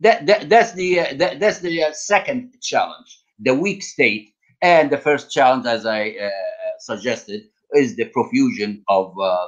That, 0.05 0.26
that 0.26 0.48
that's 0.48 0.72
the 0.72 1.00
uh, 1.00 1.14
that, 1.16 1.40
that's 1.40 1.59
the 1.59 1.83
uh, 1.83 1.92
second 1.92 2.55
challenge, 2.62 3.11
the 3.40 3.55
weak 3.55 3.83
state, 3.83 4.29
and 4.62 4.88
the 4.88 4.98
first 4.98 5.33
challenge, 5.33 5.66
as 5.66 5.85
I 5.85 6.11
uh, 6.11 6.31
suggested, 6.79 7.42
is 7.72 7.96
the 7.96 8.05
profusion 8.05 8.85
of 8.88 9.18
uh, 9.18 9.46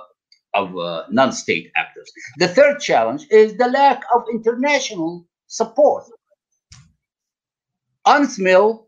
of 0.55 0.77
uh, 0.77 1.05
non-state 1.11 1.71
actors. 1.77 2.11
The 2.39 2.49
third 2.49 2.81
challenge 2.81 3.27
is 3.31 3.57
the 3.57 3.69
lack 3.69 4.03
of 4.15 4.25
international 4.33 5.27
support. 5.47 6.05
UNSMIL 8.07 8.87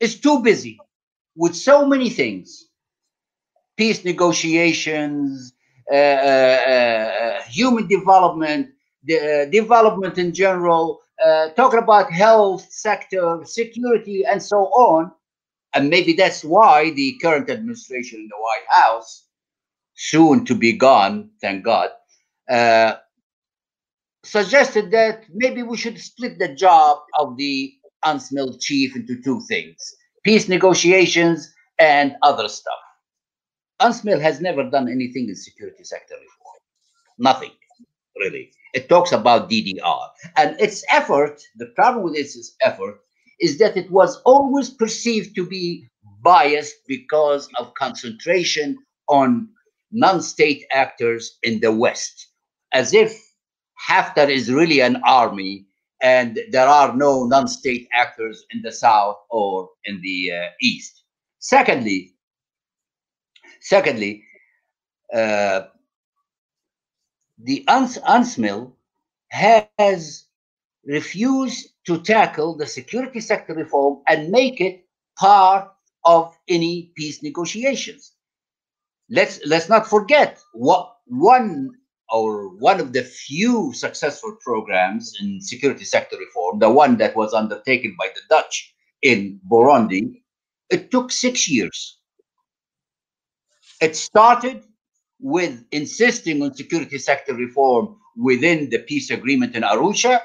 is 0.00 0.20
too 0.20 0.40
busy 0.42 0.78
with 1.36 1.54
so 1.54 1.86
many 1.86 2.10
things 2.10 2.68
peace 3.78 4.04
negotiations, 4.04 5.54
uh, 5.90 5.94
uh, 5.94 6.60
uh, 6.68 7.42
human 7.44 7.86
development, 7.86 8.68
the, 9.04 9.48
development 9.50 10.18
in 10.18 10.34
general, 10.34 11.00
talking 11.56 11.78
about 11.78 12.12
health 12.12 12.66
sector, 12.70 13.40
security, 13.44 14.24
and 14.26 14.42
so 14.42 14.64
on. 14.74 15.10
And 15.74 15.88
maybe 15.88 16.12
that's 16.12 16.44
why 16.44 16.90
the 16.90 17.16
current 17.22 17.48
administration 17.48 18.18
in 18.20 18.28
the 18.28 18.36
White 18.36 18.66
House 18.68 19.27
soon 19.98 20.44
to 20.44 20.54
be 20.54 20.72
gone, 20.72 21.28
thank 21.40 21.64
God, 21.64 21.90
uh, 22.48 22.94
suggested 24.24 24.90
that 24.92 25.24
maybe 25.34 25.62
we 25.62 25.76
should 25.76 25.98
split 25.98 26.38
the 26.38 26.54
job 26.54 26.98
of 27.18 27.36
the 27.36 27.74
UNSMIL 28.04 28.60
chief 28.60 28.94
into 28.94 29.20
two 29.22 29.40
things 29.48 29.76
peace 30.24 30.48
negotiations 30.48 31.52
and 31.78 32.14
other 32.22 32.48
stuff. 32.48 32.78
UNSMIL 33.80 34.20
has 34.20 34.40
never 34.40 34.68
done 34.68 34.88
anything 34.88 35.28
in 35.28 35.34
security 35.34 35.84
sector 35.84 36.14
reform. 36.14 36.60
Nothing, 37.18 37.52
really. 38.16 38.50
It 38.74 38.88
talks 38.88 39.12
about 39.12 39.48
DDR. 39.48 40.08
And 40.36 40.60
its 40.60 40.84
effort, 40.90 41.40
the 41.56 41.66
problem 41.76 42.04
with 42.04 42.16
its 42.16 42.54
effort, 42.60 43.00
is 43.40 43.58
that 43.58 43.76
it 43.76 43.90
was 43.90 44.20
always 44.26 44.70
perceived 44.70 45.34
to 45.36 45.46
be 45.46 45.88
biased 46.22 46.74
because 46.86 47.48
of 47.56 47.72
concentration 47.74 48.76
on 49.08 49.48
non-state 49.90 50.64
actors 50.72 51.38
in 51.42 51.60
the 51.60 51.72
West, 51.72 52.28
as 52.72 52.94
if 52.94 53.18
Haftar 53.88 54.28
is 54.28 54.52
really 54.52 54.80
an 54.80 55.00
army 55.04 55.66
and 56.00 56.38
there 56.50 56.68
are 56.68 56.94
no 56.96 57.24
non-state 57.24 57.88
actors 57.92 58.44
in 58.50 58.62
the 58.62 58.72
South 58.72 59.16
or 59.30 59.68
in 59.84 60.00
the 60.00 60.32
uh, 60.32 60.48
East. 60.60 61.02
Secondly, 61.40 62.14
secondly, 63.60 64.22
uh, 65.12 65.62
the 67.38 67.64
UNS, 67.68 67.98
UNSMIL 67.98 68.72
has 69.30 70.24
refused 70.84 71.68
to 71.86 72.00
tackle 72.00 72.56
the 72.56 72.66
security 72.66 73.20
sector 73.20 73.54
reform 73.54 74.02
and 74.08 74.30
make 74.30 74.60
it 74.60 74.86
part 75.18 75.70
of 76.04 76.36
any 76.48 76.92
peace 76.96 77.22
negotiations. 77.22 78.12
Let's 79.10 79.40
let's 79.46 79.68
not 79.68 79.86
forget 79.86 80.40
what 80.52 80.94
one 81.06 81.70
or 82.10 82.48
one 82.56 82.80
of 82.80 82.92
the 82.92 83.02
few 83.02 83.72
successful 83.74 84.36
programs 84.40 85.14
in 85.20 85.40
security 85.40 85.84
sector 85.84 86.16
reform, 86.16 86.58
the 86.58 86.70
one 86.70 86.96
that 86.98 87.14
was 87.16 87.34
undertaken 87.34 87.96
by 87.98 88.08
the 88.14 88.20
Dutch 88.30 88.74
in 89.02 89.40
Burundi, 89.50 90.22
it 90.70 90.90
took 90.90 91.12
six 91.12 91.48
years. 91.48 91.98
It 93.80 93.94
started 93.94 94.64
with 95.20 95.64
insisting 95.72 96.42
on 96.42 96.54
security 96.54 96.98
sector 96.98 97.34
reform 97.34 97.96
within 98.16 98.70
the 98.70 98.78
peace 98.80 99.10
agreement 99.10 99.54
in 99.54 99.62
Arusha. 99.62 100.20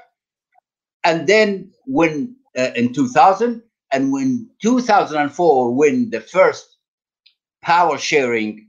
And 1.04 1.28
then 1.28 1.72
when 1.86 2.36
uh, 2.58 2.72
in 2.76 2.94
2000 2.94 3.62
and 3.92 4.12
when 4.12 4.50
2004, 4.62 5.76
when 5.76 6.10
the 6.10 6.22
first 6.22 6.78
power 7.62 7.98
sharing 7.98 8.68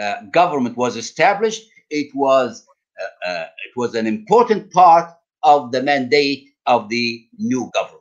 uh, 0.00 0.22
government 0.32 0.76
was 0.76 0.96
established, 0.96 1.62
it 1.90 2.14
was 2.14 2.66
uh, 3.00 3.30
uh, 3.30 3.46
it 3.66 3.76
was 3.76 3.94
an 3.94 4.06
important 4.06 4.70
part 4.72 5.10
of 5.42 5.72
the 5.72 5.82
mandate 5.82 6.48
of 6.66 6.88
the 6.88 7.26
new 7.38 7.70
government. 7.74 8.00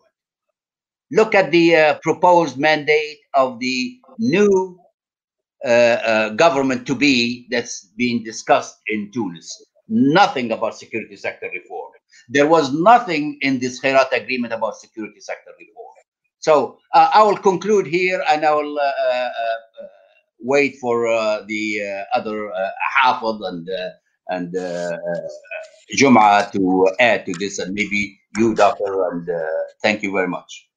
Look 1.11 1.35
at 1.35 1.51
the 1.51 1.75
uh, 1.75 1.93
proposed 2.01 2.57
mandate 2.57 3.19
of 3.33 3.59
the 3.59 3.99
new 4.19 4.79
uh, 5.65 6.29
government 6.29 6.85
to 6.87 6.95
be 6.95 7.47
that's 7.49 7.87
being 7.97 8.23
discussed 8.23 8.77
in 8.87 9.11
Tunis. 9.11 9.65
Nothing 9.87 10.51
about 10.51 10.77
security 10.77 11.15
sector 11.15 11.49
reform. 11.53 11.91
There 12.29 12.47
was 12.47 12.73
nothing 12.73 13.37
in 13.41 13.59
this 13.59 13.81
Skhirat 13.81 14.11
agreement 14.13 14.53
about 14.53 14.75
security 14.77 15.19
sector 15.19 15.51
reform. 15.59 15.95
So 16.39 16.79
I 16.93 17.21
will 17.23 17.37
conclude 17.37 17.85
here 17.85 18.23
and 18.27 18.45
I 18.45 18.51
will 18.55 18.79
wait 20.41 20.77
for 20.79 21.05
the 21.47 22.03
other 22.13 22.51
uh, 22.51 22.69
and 23.43 23.67
and 24.27 24.55
uh, 24.55 24.97
Jum'a 25.97 26.51
to 26.53 26.89
add 26.99 27.25
to 27.25 27.33
this, 27.39 27.59
and 27.59 27.73
maybe 27.73 28.19
you, 28.37 28.55
Doctor, 28.55 29.09
and 29.11 29.27
thank 29.81 30.01
you 30.03 30.11
very 30.11 30.27
much. 30.27 30.69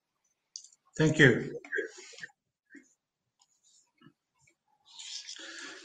Thank 0.96 1.18
you. 1.18 1.58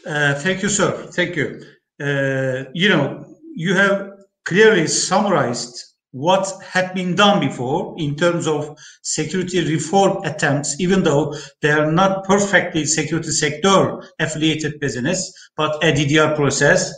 Uh, 0.05 0.33
thank 0.35 0.63
you, 0.63 0.69
sir. 0.69 1.07
Thank 1.13 1.35
you. 1.35 1.61
Uh, 2.01 2.63
you 2.73 2.89
know, 2.89 3.25
you 3.55 3.75
have 3.75 4.11
clearly 4.45 4.87
summarized 4.87 5.88
what 6.11 6.51
had 6.63 6.93
been 6.93 7.15
done 7.15 7.39
before 7.39 7.93
in 7.97 8.15
terms 8.15 8.47
of 8.47 8.77
security 9.03 9.63
reform 9.71 10.23
attempts, 10.23 10.79
even 10.79 11.03
though 11.03 11.35
they 11.61 11.71
are 11.71 11.91
not 11.91 12.23
perfectly 12.25 12.85
security 12.85 13.29
sector 13.29 14.01
affiliated 14.19 14.79
business, 14.79 15.31
but 15.55 15.75
a 15.83 15.91
DDR 15.91 16.35
process. 16.35 16.91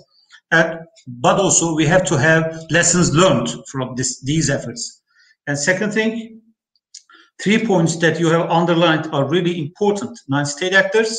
And, 0.52 0.80
but 1.08 1.40
also 1.40 1.76
we 1.76 1.86
have 1.88 2.06
to 2.06 2.18
have 2.18 2.64
lessons 2.70 3.14
learned 3.14 3.50
from 3.70 3.96
this, 3.96 4.22
these 4.22 4.50
efforts. 4.50 5.02
And 5.48 5.58
second 5.58 5.92
thing, 5.92 6.42
three 7.42 7.66
points 7.66 7.98
that 7.98 8.20
you 8.20 8.28
have 8.28 8.50
underlined 8.50 9.08
are 9.12 9.28
really 9.28 9.60
important. 9.60 10.18
Non-state 10.30 10.74
actors, 10.74 11.18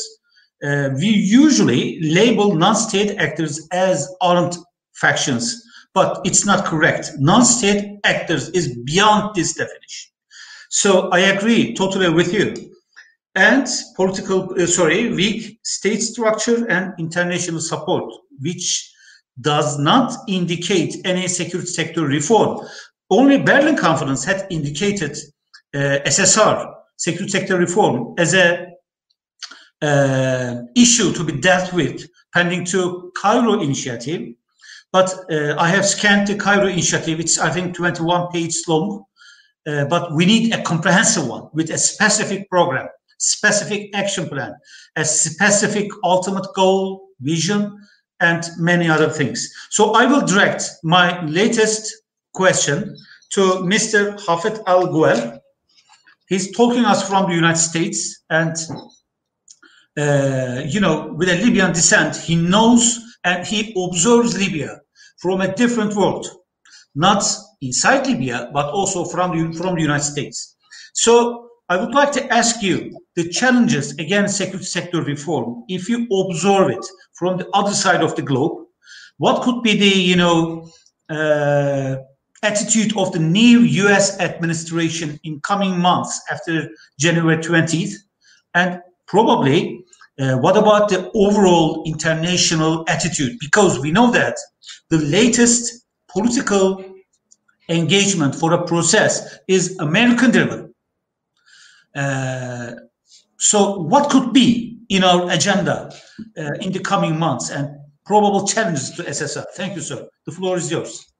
uh, 0.64 0.90
we 0.94 1.08
usually 1.08 2.00
label 2.00 2.54
non-state 2.54 3.18
actors 3.18 3.66
as 3.72 4.08
armed 4.20 4.56
factions, 4.94 5.62
but 5.94 6.20
it's 6.24 6.46
not 6.46 6.64
correct. 6.64 7.10
Non-state 7.18 7.98
actors 8.04 8.48
is 8.50 8.76
beyond 8.84 9.34
this 9.34 9.54
definition. 9.54 10.10
So 10.70 11.10
I 11.10 11.20
agree 11.20 11.74
totally 11.74 12.08
with 12.08 12.32
you. 12.32 12.72
And 13.34 13.66
political, 13.96 14.54
uh, 14.60 14.66
sorry, 14.66 15.12
weak 15.12 15.58
state 15.64 16.00
structure 16.00 16.66
and 16.68 16.92
international 16.98 17.60
support, 17.60 18.12
which 18.40 18.90
does 19.40 19.78
not 19.78 20.12
indicate 20.28 20.96
any 21.04 21.28
security 21.28 21.70
sector 21.70 22.06
reform. 22.06 22.66
Only 23.10 23.38
Berlin 23.38 23.76
Conference 23.76 24.24
had 24.24 24.46
indicated 24.50 25.16
uh, 25.74 25.98
SSR, 26.06 26.74
security 26.96 27.30
sector 27.30 27.58
reform, 27.58 28.14
as 28.18 28.34
a 28.34 28.72
uh, 29.82 30.62
issue 30.76 31.12
to 31.12 31.24
be 31.24 31.32
dealt 31.32 31.72
with 31.72 32.06
pending 32.32 32.64
to 32.66 33.12
Cairo 33.16 33.60
initiative. 33.60 34.34
But 34.92 35.24
uh, 35.30 35.56
I 35.58 35.68
have 35.68 35.86
scanned 35.86 36.28
the 36.28 36.36
Cairo 36.36 36.66
initiative. 36.66 37.18
It's, 37.18 37.38
I 37.38 37.50
think, 37.50 37.74
21 37.74 38.30
pages 38.30 38.64
long. 38.68 39.04
Uh, 39.66 39.86
but 39.86 40.12
we 40.12 40.26
need 40.26 40.52
a 40.52 40.62
comprehensive 40.62 41.26
one 41.26 41.48
with 41.52 41.70
a 41.70 41.78
specific 41.78 42.48
program, 42.50 42.88
specific 43.18 43.90
action 43.94 44.28
plan, 44.28 44.54
a 44.96 45.04
specific 45.04 45.88
ultimate 46.04 46.46
goal, 46.54 47.08
vision, 47.20 47.78
and 48.20 48.44
many 48.58 48.88
other 48.88 49.08
things. 49.08 49.52
So 49.70 49.92
I 49.92 50.06
will 50.06 50.26
direct 50.26 50.64
my 50.82 51.24
latest 51.24 52.02
question 52.34 52.96
to 53.30 53.40
Mr. 53.62 54.18
Hafed 54.26 54.60
Al-Ghwell. 54.66 55.40
He's 56.28 56.54
talking 56.56 56.84
us 56.84 57.08
from 57.08 57.28
the 57.28 57.34
United 57.34 57.58
States 57.58 58.24
and 58.30 58.56
uh, 59.98 60.62
you 60.66 60.80
know, 60.80 61.12
with 61.16 61.28
a 61.28 61.36
Libyan 61.36 61.72
descent, 61.72 62.16
he 62.16 62.34
knows 62.34 62.98
and 63.24 63.46
he 63.46 63.74
observes 63.76 64.38
Libya 64.38 64.80
from 65.22 65.40
a 65.40 65.54
different 65.54 65.94
world, 65.94 66.26
not 66.96 67.24
inside 67.60 68.08
Libya, 68.08 68.50
but 68.52 68.66
also 68.66 69.04
from 69.04 69.30
the, 69.30 69.56
from 69.56 69.76
the 69.76 69.80
United 69.80 70.02
States. 70.02 70.56
So 70.94 71.48
I 71.68 71.76
would 71.76 71.94
like 71.94 72.10
to 72.12 72.34
ask 72.34 72.60
you 72.60 72.90
the 73.14 73.28
challenges 73.28 73.92
against 73.98 74.36
security 74.36 74.64
sector 74.64 75.00
reform, 75.02 75.64
if 75.68 75.88
you 75.88 76.08
observe 76.26 76.70
it 76.70 76.84
from 77.14 77.36
the 77.36 77.48
other 77.54 77.72
side 77.72 78.02
of 78.02 78.16
the 78.16 78.22
globe, 78.22 78.66
what 79.18 79.42
could 79.42 79.62
be 79.62 79.76
the, 79.76 79.86
you 79.86 80.16
know, 80.16 80.68
uh, 81.08 81.96
attitude 82.42 82.96
of 82.96 83.12
the 83.12 83.20
new 83.20 83.60
US 83.60 84.18
administration 84.18 85.20
in 85.22 85.40
coming 85.40 85.78
months 85.78 86.20
after 86.30 86.68
January 86.98 87.36
20th? 87.36 87.94
And 88.54 88.82
probably 89.06 89.84
uh, 90.18 90.36
what 90.36 90.56
about 90.56 90.88
the 90.88 91.10
overall 91.14 91.82
international 91.86 92.84
attitude? 92.88 93.38
Because 93.40 93.78
we 93.78 93.90
know 93.90 94.10
that 94.10 94.36
the 94.90 94.98
latest 94.98 95.86
political 96.08 96.84
engagement 97.68 98.34
for 98.34 98.52
a 98.52 98.64
process 98.66 99.38
is 99.48 99.78
American 99.78 100.30
driven. 100.30 100.74
Uh, 101.94 102.72
so, 103.38 103.78
what 103.80 104.10
could 104.10 104.32
be 104.32 104.78
in 104.88 105.02
our 105.02 105.30
agenda 105.30 105.90
uh, 106.38 106.52
in 106.60 106.72
the 106.72 106.80
coming 106.80 107.18
months 107.18 107.50
and 107.50 107.68
probable 108.04 108.46
challenges 108.46 108.90
to 108.92 109.02
SSR? 109.02 109.44
Thank 109.54 109.76
you, 109.76 109.80
sir. 109.80 110.08
The 110.26 110.32
floor 110.32 110.56
is 110.56 110.70
yours. 110.70 111.12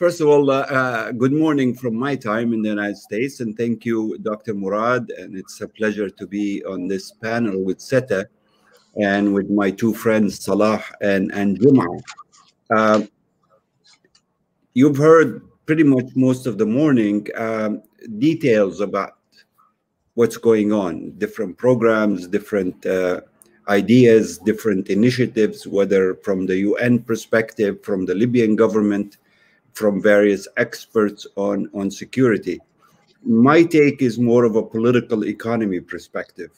First 0.00 0.22
of 0.22 0.28
all, 0.28 0.50
uh, 0.50 0.62
uh, 0.62 1.12
good 1.12 1.34
morning 1.34 1.74
from 1.74 1.94
my 1.94 2.16
time 2.16 2.54
in 2.54 2.62
the 2.62 2.70
United 2.70 2.96
States, 2.96 3.40
and 3.40 3.54
thank 3.54 3.84
you, 3.84 4.16
Dr. 4.22 4.54
Murad. 4.54 5.10
And 5.10 5.36
it's 5.36 5.60
a 5.60 5.68
pleasure 5.68 6.08
to 6.08 6.26
be 6.26 6.64
on 6.64 6.88
this 6.88 7.10
panel 7.10 7.62
with 7.62 7.82
SETA 7.82 8.26
and 8.96 9.34
with 9.34 9.50
my 9.50 9.70
two 9.70 9.92
friends, 9.92 10.42
Salah 10.42 10.82
and, 11.02 11.30
and 11.34 11.60
Jum'a. 11.60 12.00
Uh, 12.74 13.02
you've 14.72 14.96
heard 14.96 15.46
pretty 15.66 15.84
much 15.84 16.06
most 16.16 16.46
of 16.46 16.56
the 16.56 16.64
morning 16.64 17.26
um, 17.36 17.82
details 18.18 18.80
about 18.80 19.18
what's 20.14 20.38
going 20.38 20.72
on, 20.72 21.10
different 21.18 21.58
programs, 21.58 22.26
different 22.26 22.86
uh, 22.86 23.20
ideas, 23.68 24.38
different 24.38 24.88
initiatives, 24.88 25.66
whether 25.66 26.14
from 26.14 26.46
the 26.46 26.56
UN 26.60 27.00
perspective, 27.00 27.84
from 27.84 28.06
the 28.06 28.14
Libyan 28.14 28.56
government, 28.56 29.18
from 29.72 30.02
various 30.02 30.46
experts 30.56 31.26
on, 31.36 31.70
on 31.74 31.90
security. 31.90 32.60
My 33.22 33.62
take 33.62 34.02
is 34.02 34.18
more 34.18 34.44
of 34.44 34.56
a 34.56 34.62
political 34.62 35.24
economy 35.24 35.80
perspective. 35.80 36.50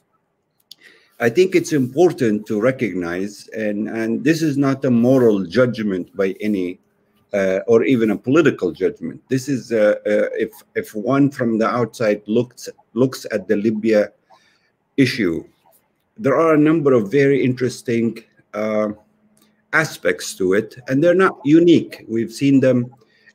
I 1.20 1.29
think 1.29 1.55
it's 1.55 1.72
important 1.72 2.46
to 2.46 2.61
recognize, 2.61 3.48
and, 3.48 3.88
and 3.88 4.25
this 4.25 4.42
is 4.42 4.57
not 4.57 4.85
a 4.85 4.90
moral 4.90 5.44
judgment 5.44 6.16
by 6.16 6.35
any, 6.40 6.81
uh, 7.33 7.61
or 7.68 7.85
even 7.85 8.11
a 8.11 8.16
political 8.16 8.72
judgment. 8.72 9.22
This 9.29 9.48
is 9.48 9.70
uh, 9.72 9.94
uh, 10.05 10.29
if 10.35 10.51
if 10.75 10.94
one 10.94 11.31
from 11.31 11.59
the 11.59 11.68
outside 11.68 12.22
looks 12.27 12.68
looks 12.94 13.25
at 13.31 13.46
the 13.46 13.57
Libya 13.57 14.11
issue, 14.96 15.44
there 16.18 16.37
are 16.37 16.55
a 16.55 16.59
number 16.59 16.92
of 16.92 17.11
very 17.11 17.44
interesting 17.44 18.25
uh, 18.53 18.88
aspects 19.72 20.35
to 20.35 20.55
it, 20.55 20.75
and 20.88 21.03
they're 21.03 21.14
not 21.14 21.38
unique. 21.44 22.05
We've 22.09 22.33
seen 22.33 22.59
them 22.59 22.92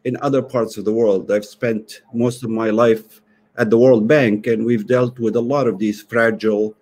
in 0.08 0.15
other 0.22 0.41
parts 0.41 0.78
of 0.78 0.86
the 0.86 0.93
world. 0.93 1.30
I've 1.30 1.46
spent 1.60 2.02
most 2.13 2.41
of 2.41 2.50
my 2.50 2.70
life 2.70 3.22
at 3.58 3.70
the 3.70 3.78
World 3.78 4.08
Bank, 4.08 4.48
and 4.48 4.65
we've 4.65 4.88
dealt 4.88 5.20
with 5.20 5.36
a 5.36 5.41
lot 5.54 5.67
of 5.67 5.80
these 5.80 6.02
fragile 6.02 6.74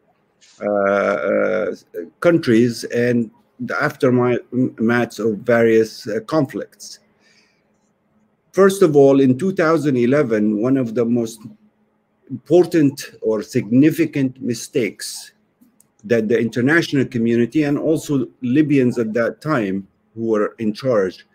uh, 0.61 0.69
uh, 0.69 1.75
countries 2.19 2.83
and 2.85 3.31
the 3.59 3.73
aftermaths 3.73 5.17
of 5.17 5.39
various 5.39 6.07
uh, 6.07 6.19
conflicts. 6.27 6.99
First 8.51 8.83
of 8.83 8.95
all, 8.95 9.19
in 9.19 9.39
2011, 9.39 10.61
one 10.61 10.77
of 10.77 10.93
the 10.93 11.03
most 11.03 11.39
important 12.29 13.15
or 13.21 13.41
significant 13.41 14.39
mistakes 14.39 15.31
that 16.03 16.27
the 16.27 16.37
international 16.37 17.05
community 17.05 17.63
and 17.63 17.79
also 17.79 18.27
Libyans 18.43 18.99
at 18.99 19.13
that 19.13 19.41
time 19.41 19.87
who 20.13 20.27
were 20.27 20.53
in 20.59 20.73
charge 20.73 21.25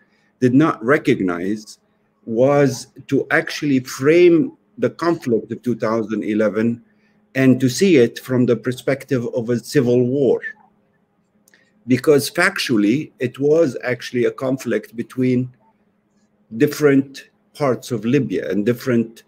did 0.41 0.53
not 0.53 0.83
recognize 0.83 1.77
was 2.25 2.87
to 3.07 3.25
actually 3.31 3.79
frame 3.79 4.57
the 4.77 4.89
conflict 4.89 5.51
of 5.51 5.61
2011 5.61 6.83
and 7.35 7.59
to 7.59 7.69
see 7.69 7.97
it 7.97 8.19
from 8.19 8.45
the 8.45 8.55
perspective 8.55 9.25
of 9.33 9.49
a 9.49 9.59
civil 9.59 10.05
war. 10.05 10.41
Because 11.87 12.29
factually, 12.29 13.11
it 13.19 13.39
was 13.39 13.77
actually 13.83 14.25
a 14.25 14.31
conflict 14.31 14.95
between 14.95 15.49
different 16.57 17.29
parts 17.53 17.91
of 17.91 18.05
Libya 18.05 18.49
and 18.49 18.65
different 18.65 19.23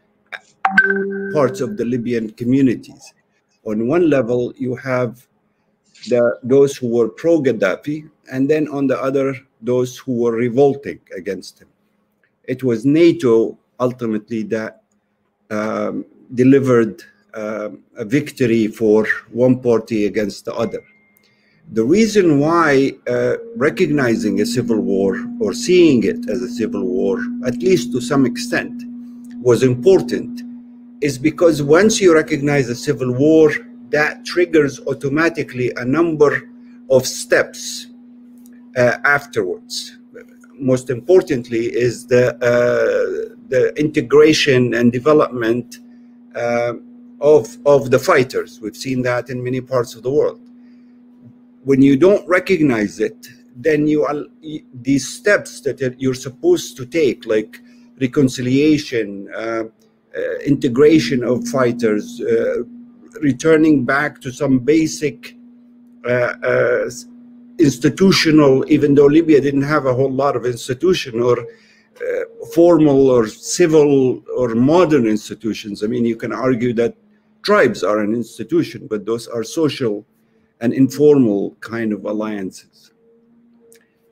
parts 1.34 1.62
of 1.62 1.78
the 1.78 1.86
Libyan 1.86 2.32
communities. 2.32 3.14
On 3.66 3.88
one 3.88 4.10
level, 4.10 4.54
you 4.58 4.76
have 4.76 5.26
the, 6.10 6.38
those 6.44 6.76
who 6.76 6.88
were 6.88 7.10
pro 7.10 7.42
Gaddafi, 7.42 8.10
and 8.32 8.50
then 8.50 8.68
on 8.68 8.88
the 8.88 9.00
other, 9.02 9.36
those 9.64 9.98
who 9.98 10.14
were 10.24 10.34
revolting 10.34 11.00
against 11.16 11.62
him. 11.62 11.70
It 12.44 12.64
was 12.64 12.86
NATO 12.86 13.58
ultimately 13.80 14.44
that 14.44 14.84
um, 15.50 16.06
delivered 16.34 17.04
um, 17.34 17.84
a 17.98 18.06
victory 18.06 18.68
for 18.68 19.08
one 19.32 19.60
party 19.60 20.06
against 20.06 20.46
the 20.46 20.54
other. 20.54 20.84
The 21.72 21.84
reason 21.84 22.40
why 22.40 22.94
uh, 23.08 23.38
recognizing 23.56 24.42
a 24.42 24.46
civil 24.46 24.80
war 24.82 25.18
or 25.40 25.54
seeing 25.54 26.04
it 26.04 26.30
as 26.30 26.42
a 26.42 26.50
civil 26.50 26.84
war, 26.86 27.20
at 27.46 27.58
least 27.58 27.92
to 27.94 28.02
some 28.02 28.26
extent, 28.26 28.84
was 29.42 29.64
important 29.64 30.42
is 31.02 31.18
because 31.18 31.64
once 31.64 32.00
you 32.00 32.14
recognize 32.14 32.70
a 32.70 32.76
civil 32.76 33.12
war, 33.14 33.52
that 33.90 34.26
triggers 34.26 34.80
automatically 34.88 35.72
a 35.78 35.86
number 35.86 36.50
of 36.90 37.06
steps 37.06 37.88
afterwards. 38.76 39.98
Most 40.60 40.90
importantly, 40.90 41.66
is 41.66 42.08
the 42.08 42.36
uh, 42.36 43.36
the 43.50 43.74
integration 43.78 44.74
and 44.74 44.92
development 44.92 45.80
uh, 46.36 46.74
of 47.22 47.58
of 47.66 47.92
the 47.92 48.00
fighters. 48.00 48.60
We've 48.62 48.76
seen 48.76 49.02
that 49.04 49.30
in 49.30 49.44
many 49.44 49.62
parts 49.62 49.96
of 49.96 50.04
the 50.04 50.12
world. 50.12 50.40
When 51.64 51.82
you 51.82 51.96
don't 51.98 52.28
recognize 52.28 53.00
it, 53.00 53.28
then 53.56 53.88
you 53.88 54.06
these 54.74 55.08
steps 55.08 55.62
that 55.62 55.96
you're 56.00 56.14
supposed 56.14 56.78
to 56.78 56.86
take, 56.86 57.26
like 57.26 57.60
reconciliation, 58.00 59.30
uh, 59.36 59.64
uh, 60.16 60.38
integration 60.46 61.24
of 61.24 61.48
fighters, 61.48 62.22
uh, 62.22 62.64
returning 63.22 63.86
back 63.86 64.20
to 64.22 64.32
some 64.32 64.60
basic 64.60 65.36
uh, 66.06 66.34
institutional, 67.64 68.66
even 68.68 68.94
though 68.96 69.06
Libya 69.06 69.40
didn't 69.42 69.64
have 69.64 69.86
a 69.86 69.94
whole 69.94 70.12
lot 70.12 70.36
of 70.36 70.46
institution 70.46 71.20
or 71.20 71.40
uh, 71.40 72.26
formal 72.54 73.10
or 73.10 73.28
civil 73.28 74.24
or 74.36 74.50
modern 74.56 75.06
institutions. 75.08 75.84
I 75.84 75.88
mean, 75.88 76.06
you 76.06 76.16
can 76.16 76.34
argue 76.34 76.74
that 76.74 76.96
tribes 77.44 77.84
are 77.84 78.00
an 78.00 78.14
institution, 78.14 78.88
but 78.90 79.06
those 79.06 79.28
are 79.28 79.44
social 79.44 80.06
and 80.62 80.74
informal 80.74 81.56
kind 81.60 81.94
of 81.94 82.06
alliances. 82.06 82.92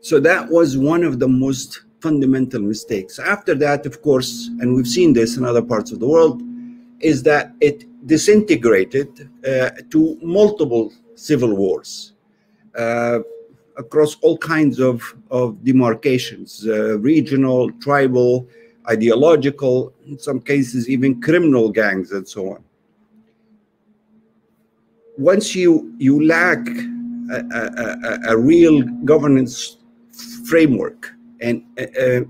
So 0.02 0.20
that 0.20 0.50
was 0.50 0.78
one 0.78 1.04
of 1.04 1.20
the 1.20 1.28
most 1.28 1.82
fundamental 2.02 2.62
mistakes. 2.62 3.20
After 3.20 3.54
that, 3.56 3.86
of 3.86 4.02
course, 4.02 4.50
and 4.60 4.76
we've 4.76 4.88
seen 4.88 5.14
this 5.14 5.38
in 5.38 5.46
other 5.46 5.62
parts 5.62 5.92
of 5.92 6.00
the 6.00 6.08
world, 6.08 6.42
is 7.00 7.24
that 7.24 7.54
it 7.62 7.86
disintegrated 8.08 9.30
uh, 9.48 9.70
to 9.90 10.18
multiple 10.22 10.92
civil 11.16 11.56
wars 11.56 12.14
uh, 12.78 13.20
across 13.84 14.12
all 14.24 14.38
kinds 14.38 14.80
of, 14.80 14.96
of 15.40 15.46
demarcations 15.70 16.50
uh, 16.68 16.98
regional, 17.00 17.72
tribal, 17.86 18.32
ideological, 18.90 19.94
in 20.08 20.18
some 20.28 20.40
cases, 20.52 20.90
even 20.96 21.22
criminal 21.28 21.70
gangs, 21.70 22.12
and 22.12 22.26
so 22.28 22.42
on. 22.54 22.62
Once 25.18 25.56
you, 25.56 25.72
you 25.98 26.14
lack 26.26 26.62
a, 27.38 27.40
a, 27.60 27.64
a, 28.10 28.34
a 28.34 28.38
real 28.38 28.82
governance 29.12 29.78
framework, 30.50 31.00
and 31.42 31.64
uh, 31.80 31.86
uh, 32.06 32.22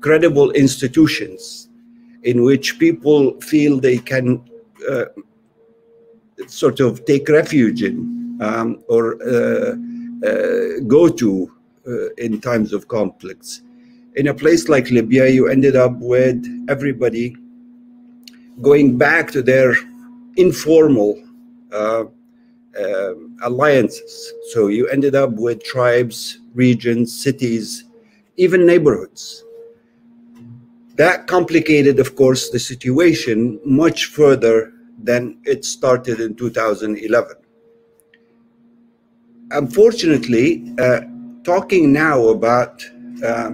credible 0.00 0.50
institutions 0.52 1.68
in 2.30 2.42
which 2.42 2.78
people 2.78 3.40
feel 3.40 3.80
they 3.80 3.98
can 4.12 4.26
uh, 4.90 5.06
sort 6.46 6.80
of 6.80 7.04
take 7.04 7.28
refuge 7.28 7.82
in 7.82 7.96
um, 8.40 8.82
or 8.88 9.02
uh, 9.22 9.74
Uh, 10.26 10.80
go 10.86 11.08
to 11.08 11.50
uh, 11.86 12.08
in 12.18 12.40
times 12.40 12.72
of 12.72 12.88
conflicts. 12.88 13.62
In 14.16 14.28
a 14.28 14.34
place 14.34 14.68
like 14.68 14.90
Libya, 14.90 15.28
you 15.28 15.48
ended 15.48 15.76
up 15.76 15.96
with 15.98 16.44
everybody 16.68 17.36
going 18.60 18.98
back 18.98 19.30
to 19.30 19.42
their 19.42 19.74
informal 20.36 21.22
uh, 21.72 22.04
uh, 22.78 23.14
alliances. 23.42 24.32
So 24.52 24.68
you 24.68 24.88
ended 24.88 25.14
up 25.14 25.30
with 25.32 25.64
tribes, 25.64 26.40
regions, 26.54 27.22
cities, 27.22 27.84
even 28.36 28.66
neighborhoods. 28.66 29.44
That 30.96 31.26
complicated, 31.26 31.98
of 31.98 32.14
course, 32.14 32.50
the 32.50 32.58
situation 32.58 33.58
much 33.64 34.06
further 34.06 34.74
than 35.02 35.38
it 35.44 35.64
started 35.64 36.20
in 36.20 36.34
2011. 36.34 37.36
Unfortunately, 39.52 40.72
uh, 40.78 41.00
talking 41.44 41.92
now 41.92 42.28
about 42.28 42.84
uh, 43.24 43.52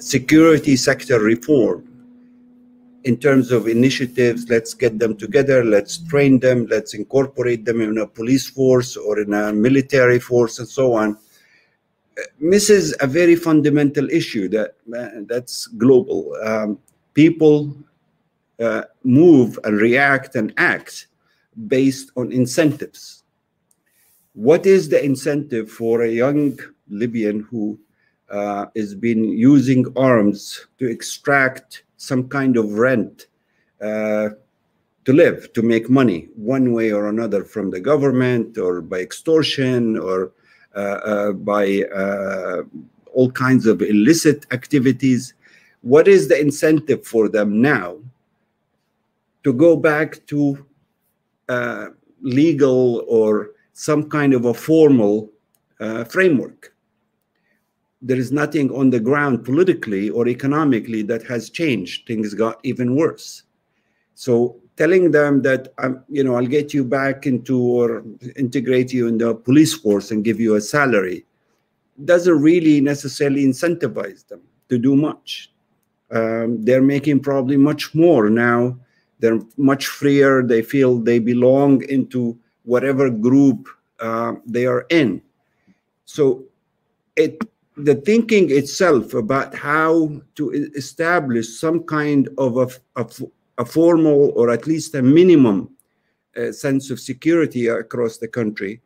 security 0.00 0.76
sector 0.76 1.20
reform 1.20 1.82
in 3.04 3.16
terms 3.16 3.52
of 3.52 3.68
initiatives, 3.68 4.48
let's 4.48 4.74
get 4.74 4.98
them 4.98 5.16
together, 5.16 5.64
let's 5.64 5.98
train 5.98 6.40
them, 6.40 6.66
let's 6.66 6.94
incorporate 6.94 7.64
them 7.64 7.80
in 7.80 7.98
a 7.98 8.06
police 8.06 8.48
force 8.48 8.96
or 8.96 9.20
in 9.20 9.32
a 9.32 9.52
military 9.52 10.18
force 10.18 10.58
and 10.58 10.68
so 10.68 10.94
on 10.94 11.16
misses 12.38 12.94
a 13.00 13.06
very 13.06 13.36
fundamental 13.36 14.08
issue 14.10 14.48
that 14.48 14.76
uh, 14.96 15.08
that's 15.26 15.66
global. 15.66 16.34
Um, 16.42 16.78
people 17.14 17.76
uh, 18.60 18.82
move 19.04 19.58
and 19.64 19.80
react 19.80 20.34
and 20.36 20.52
act 20.56 21.08
based 21.66 22.10
on 22.16 22.32
incentives. 22.32 23.15
What 24.36 24.66
is 24.66 24.90
the 24.90 25.02
incentive 25.02 25.70
for 25.70 26.02
a 26.02 26.10
young 26.10 26.58
Libyan 26.90 27.40
who 27.40 27.78
uh, 28.28 28.66
has 28.76 28.94
been 28.94 29.24
using 29.24 29.86
arms 29.96 30.66
to 30.78 30.86
extract 30.86 31.84
some 31.96 32.28
kind 32.28 32.58
of 32.58 32.74
rent 32.74 33.28
uh, 33.80 34.28
to 35.06 35.12
live, 35.14 35.50
to 35.54 35.62
make 35.62 35.88
money, 35.88 36.28
one 36.36 36.72
way 36.72 36.92
or 36.92 37.08
another 37.08 37.44
from 37.46 37.70
the 37.70 37.80
government 37.80 38.58
or 38.58 38.82
by 38.82 38.98
extortion 38.98 39.98
or 39.98 40.32
uh, 40.74 40.78
uh, 40.78 41.32
by 41.32 41.84
uh, 41.94 42.62
all 43.14 43.30
kinds 43.30 43.64
of 43.64 43.80
illicit 43.80 44.44
activities. 44.52 45.32
What 45.80 46.08
is 46.08 46.28
the 46.28 46.38
incentive 46.38 47.06
for 47.06 47.30
them 47.30 47.62
now 47.62 47.96
to 49.44 49.54
go 49.54 49.78
back 49.78 50.26
to 50.26 50.66
legal 52.20 53.02
or 53.08 53.52
some 53.78 54.08
kind 54.08 54.32
of 54.32 54.46
a 54.46 54.54
formal 54.54 55.30
uh, 55.80 56.02
framework. 56.04 56.74
There 58.00 58.16
is 58.16 58.32
nothing 58.32 58.70
on 58.74 58.88
the 58.88 58.98
ground 58.98 59.44
politically 59.44 60.08
or 60.08 60.28
economically 60.28 61.02
that 61.02 61.22
has 61.24 61.50
changed. 61.50 62.06
Things 62.06 62.32
got 62.32 62.58
even 62.62 62.96
worse. 62.96 63.42
So 64.14 64.56
telling 64.78 65.10
them 65.10 65.42
that 65.42 65.74
I'm, 65.76 66.02
you 66.08 66.24
know, 66.24 66.36
I'll 66.36 66.46
get 66.46 66.72
you 66.72 66.84
back 66.84 67.26
into 67.26 67.60
or 67.60 68.02
integrate 68.36 68.94
you 68.94 69.08
in 69.08 69.18
the 69.18 69.34
police 69.34 69.74
force 69.74 70.10
and 70.10 70.24
give 70.24 70.40
you 70.40 70.54
a 70.54 70.60
salary 70.60 71.26
doesn't 72.06 72.40
really 72.40 72.80
necessarily 72.80 73.44
incentivize 73.44 74.26
them 74.26 74.40
to 74.70 74.78
do 74.78 74.96
much. 74.96 75.52
Um, 76.10 76.62
they're 76.64 76.82
making 76.82 77.20
probably 77.20 77.58
much 77.58 77.94
more 77.94 78.30
now. 78.30 78.78
They're 79.18 79.40
much 79.58 79.86
freer. 79.86 80.42
They 80.42 80.62
feel 80.62 80.98
they 80.98 81.18
belong 81.18 81.82
into 81.90 82.38
whatever 82.66 83.08
group 83.08 83.68
uh, 84.00 84.34
they 84.44 84.66
are 84.66 84.84
in. 84.90 85.22
So, 86.04 86.44
it 87.16 87.42
the 87.76 87.94
thinking 87.94 88.50
itself 88.50 89.14
about 89.14 89.54
how 89.54 90.10
to 90.34 90.50
establish 90.74 91.58
some 91.58 91.82
kind 91.84 92.28
of 92.38 92.56
a, 92.56 92.68
a, 93.00 93.06
a 93.58 93.64
formal 93.64 94.32
or 94.34 94.50
at 94.50 94.66
least 94.66 94.94
a 94.94 95.02
minimum 95.02 95.70
uh, 96.36 96.52
sense 96.52 96.90
of 96.90 96.98
security 96.98 97.66
across 97.68 98.16
the 98.16 98.28
country 98.28 98.80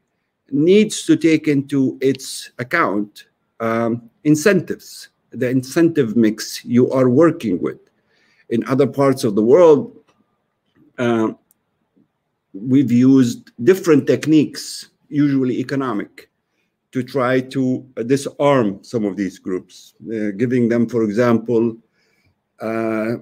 needs 0.50 1.04
to 1.06 1.16
take 1.16 1.46
into 1.46 1.96
its 2.00 2.50
account 2.58 3.26
um, 3.60 4.10
incentives, 4.24 5.10
the 5.30 5.48
incentive 5.48 6.16
mix 6.16 6.64
you 6.64 6.90
are 6.90 7.08
working 7.08 7.60
with. 7.60 7.78
In 8.48 8.64
other 8.66 8.86
parts 8.86 9.22
of 9.22 9.36
the 9.36 9.42
world, 9.42 9.96
uh, 10.98 11.32
we've 12.52 12.92
used 12.92 13.50
different 13.64 14.06
techniques, 14.06 14.90
usually 15.08 15.58
economic, 15.58 16.30
to 16.92 17.02
try 17.02 17.40
to 17.40 17.86
disarm 18.06 18.82
some 18.82 19.04
of 19.04 19.16
these 19.16 19.38
groups, 19.38 19.94
uh, 20.12 20.30
giving 20.36 20.68
them, 20.68 20.88
for 20.88 21.04
example, 21.04 21.76
uh, 22.60 23.12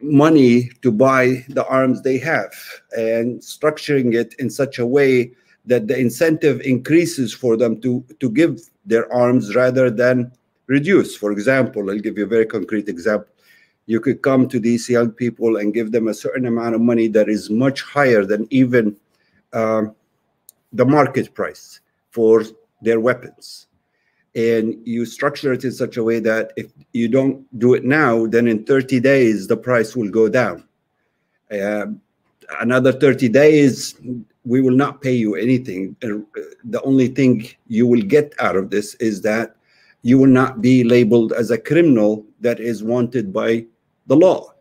money 0.00 0.70
to 0.80 0.90
buy 0.90 1.44
the 1.50 1.66
arms 1.68 2.00
they 2.02 2.18
have 2.18 2.52
and 2.96 3.40
structuring 3.40 4.14
it 4.14 4.34
in 4.38 4.48
such 4.48 4.78
a 4.78 4.86
way 4.86 5.30
that 5.66 5.86
the 5.86 5.98
incentive 5.98 6.60
increases 6.62 7.34
for 7.34 7.56
them 7.56 7.80
to, 7.82 8.02
to 8.18 8.30
give 8.30 8.60
their 8.86 9.12
arms 9.12 9.54
rather 9.54 9.90
than 9.90 10.32
reduce. 10.66 11.14
For 11.14 11.32
example, 11.32 11.90
I'll 11.90 11.98
give 11.98 12.16
you 12.16 12.24
a 12.24 12.28
very 12.28 12.46
concrete 12.46 12.88
example. 12.88 13.28
You 13.90 13.98
could 13.98 14.22
come 14.22 14.46
to 14.50 14.60
these 14.60 14.88
young 14.88 15.10
people 15.10 15.56
and 15.56 15.74
give 15.74 15.90
them 15.90 16.06
a 16.06 16.14
certain 16.14 16.46
amount 16.46 16.76
of 16.76 16.80
money 16.80 17.08
that 17.08 17.28
is 17.28 17.50
much 17.50 17.82
higher 17.82 18.24
than 18.24 18.46
even 18.50 18.96
uh, 19.52 19.86
the 20.72 20.84
market 20.84 21.34
price 21.34 21.80
for 22.12 22.44
their 22.82 23.00
weapons. 23.00 23.66
And 24.36 24.76
you 24.86 25.04
structure 25.04 25.52
it 25.52 25.64
in 25.64 25.72
such 25.72 25.96
a 25.96 26.04
way 26.04 26.20
that 26.20 26.52
if 26.56 26.70
you 26.92 27.08
don't 27.08 27.42
do 27.58 27.74
it 27.74 27.82
now, 27.84 28.26
then 28.26 28.46
in 28.46 28.62
30 28.62 29.00
days, 29.00 29.48
the 29.48 29.56
price 29.56 29.96
will 29.96 30.08
go 30.08 30.28
down. 30.28 30.68
Uh, 31.50 31.86
another 32.60 32.92
30 32.92 33.28
days, 33.28 33.96
we 34.44 34.60
will 34.60 34.76
not 34.84 35.02
pay 35.02 35.14
you 35.14 35.34
anything. 35.34 35.96
The 36.00 36.80
only 36.82 37.08
thing 37.08 37.48
you 37.66 37.88
will 37.88 38.02
get 38.02 38.34
out 38.38 38.54
of 38.54 38.70
this 38.70 38.94
is 39.00 39.20
that 39.22 39.56
you 40.02 40.16
will 40.16 40.34
not 40.42 40.62
be 40.62 40.84
labeled 40.84 41.32
as 41.32 41.50
a 41.50 41.58
criminal 41.58 42.24
that 42.38 42.60
is 42.60 42.84
wanted 42.84 43.32
by 43.32 43.66
the 44.10 44.16
law. 44.16 44.52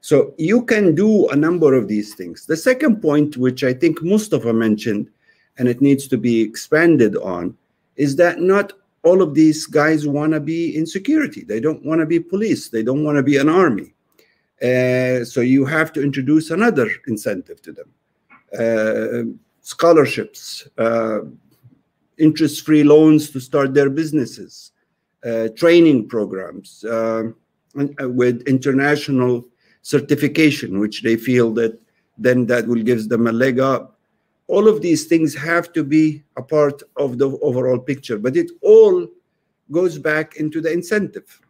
So 0.00 0.34
you 0.38 0.64
can 0.64 0.94
do 0.94 1.28
a 1.28 1.36
number 1.36 1.74
of 1.74 1.88
these 1.88 2.14
things. 2.14 2.46
The 2.46 2.56
second 2.56 3.02
point, 3.02 3.36
which 3.36 3.64
I 3.64 3.74
think 3.74 4.02
Mustafa 4.02 4.52
mentioned, 4.52 5.10
and 5.58 5.66
it 5.68 5.80
needs 5.80 6.06
to 6.08 6.16
be 6.16 6.40
expanded 6.40 7.16
on, 7.16 7.56
is 7.96 8.14
that 8.16 8.40
not 8.40 8.72
all 9.02 9.20
of 9.20 9.34
these 9.34 9.66
guys 9.66 10.06
want 10.06 10.32
to 10.32 10.40
be 10.40 10.76
in 10.78 10.86
security. 10.86 11.42
They 11.42 11.60
don't 11.60 11.84
want 11.84 12.00
to 12.02 12.06
be 12.06 12.20
police. 12.20 12.68
They 12.68 12.84
don't 12.84 13.04
want 13.04 13.16
to 13.16 13.22
be 13.22 13.36
an 13.36 13.48
army. 13.48 13.88
Uh, 14.62 15.24
so 15.24 15.40
you 15.40 15.64
have 15.64 15.92
to 15.94 16.02
introduce 16.02 16.50
another 16.50 16.88
incentive 17.08 17.60
to 17.62 17.72
them. 17.78 17.90
Uh, 18.62 19.22
scholarships, 19.60 20.68
uh, 20.78 21.20
interest-free 22.18 22.84
loans 22.84 23.30
to 23.30 23.40
start 23.40 23.74
their 23.74 23.90
businesses, 23.90 24.70
uh, 25.26 25.48
training 25.56 26.08
programs 26.08 26.84
Uh, 27.76 28.08
with 28.08 28.46
international 28.46 29.44
certification, 29.82 30.78
which 30.78 31.02
they 31.02 31.16
feel 31.16 31.52
that 31.52 31.78
then 32.16 32.46
that 32.46 32.66
will 32.66 32.82
give 32.82 33.08
them 33.08 33.26
a 33.26 33.32
leg 33.32 33.58
up. 33.58 33.98
All 34.46 34.68
of 34.68 34.80
these 34.80 35.06
things 35.06 35.34
have 35.34 35.72
to 35.72 35.82
be 35.82 36.22
a 36.36 36.42
part 36.42 36.82
of 36.96 37.18
the 37.18 37.30
overall 37.42 37.78
picture, 37.78 38.18
but 38.18 38.36
it 38.36 38.50
all 38.60 39.06
goes 39.72 39.98
back 39.98 40.36
into 40.36 40.60
the 40.60 40.72
incentive. 40.72 41.40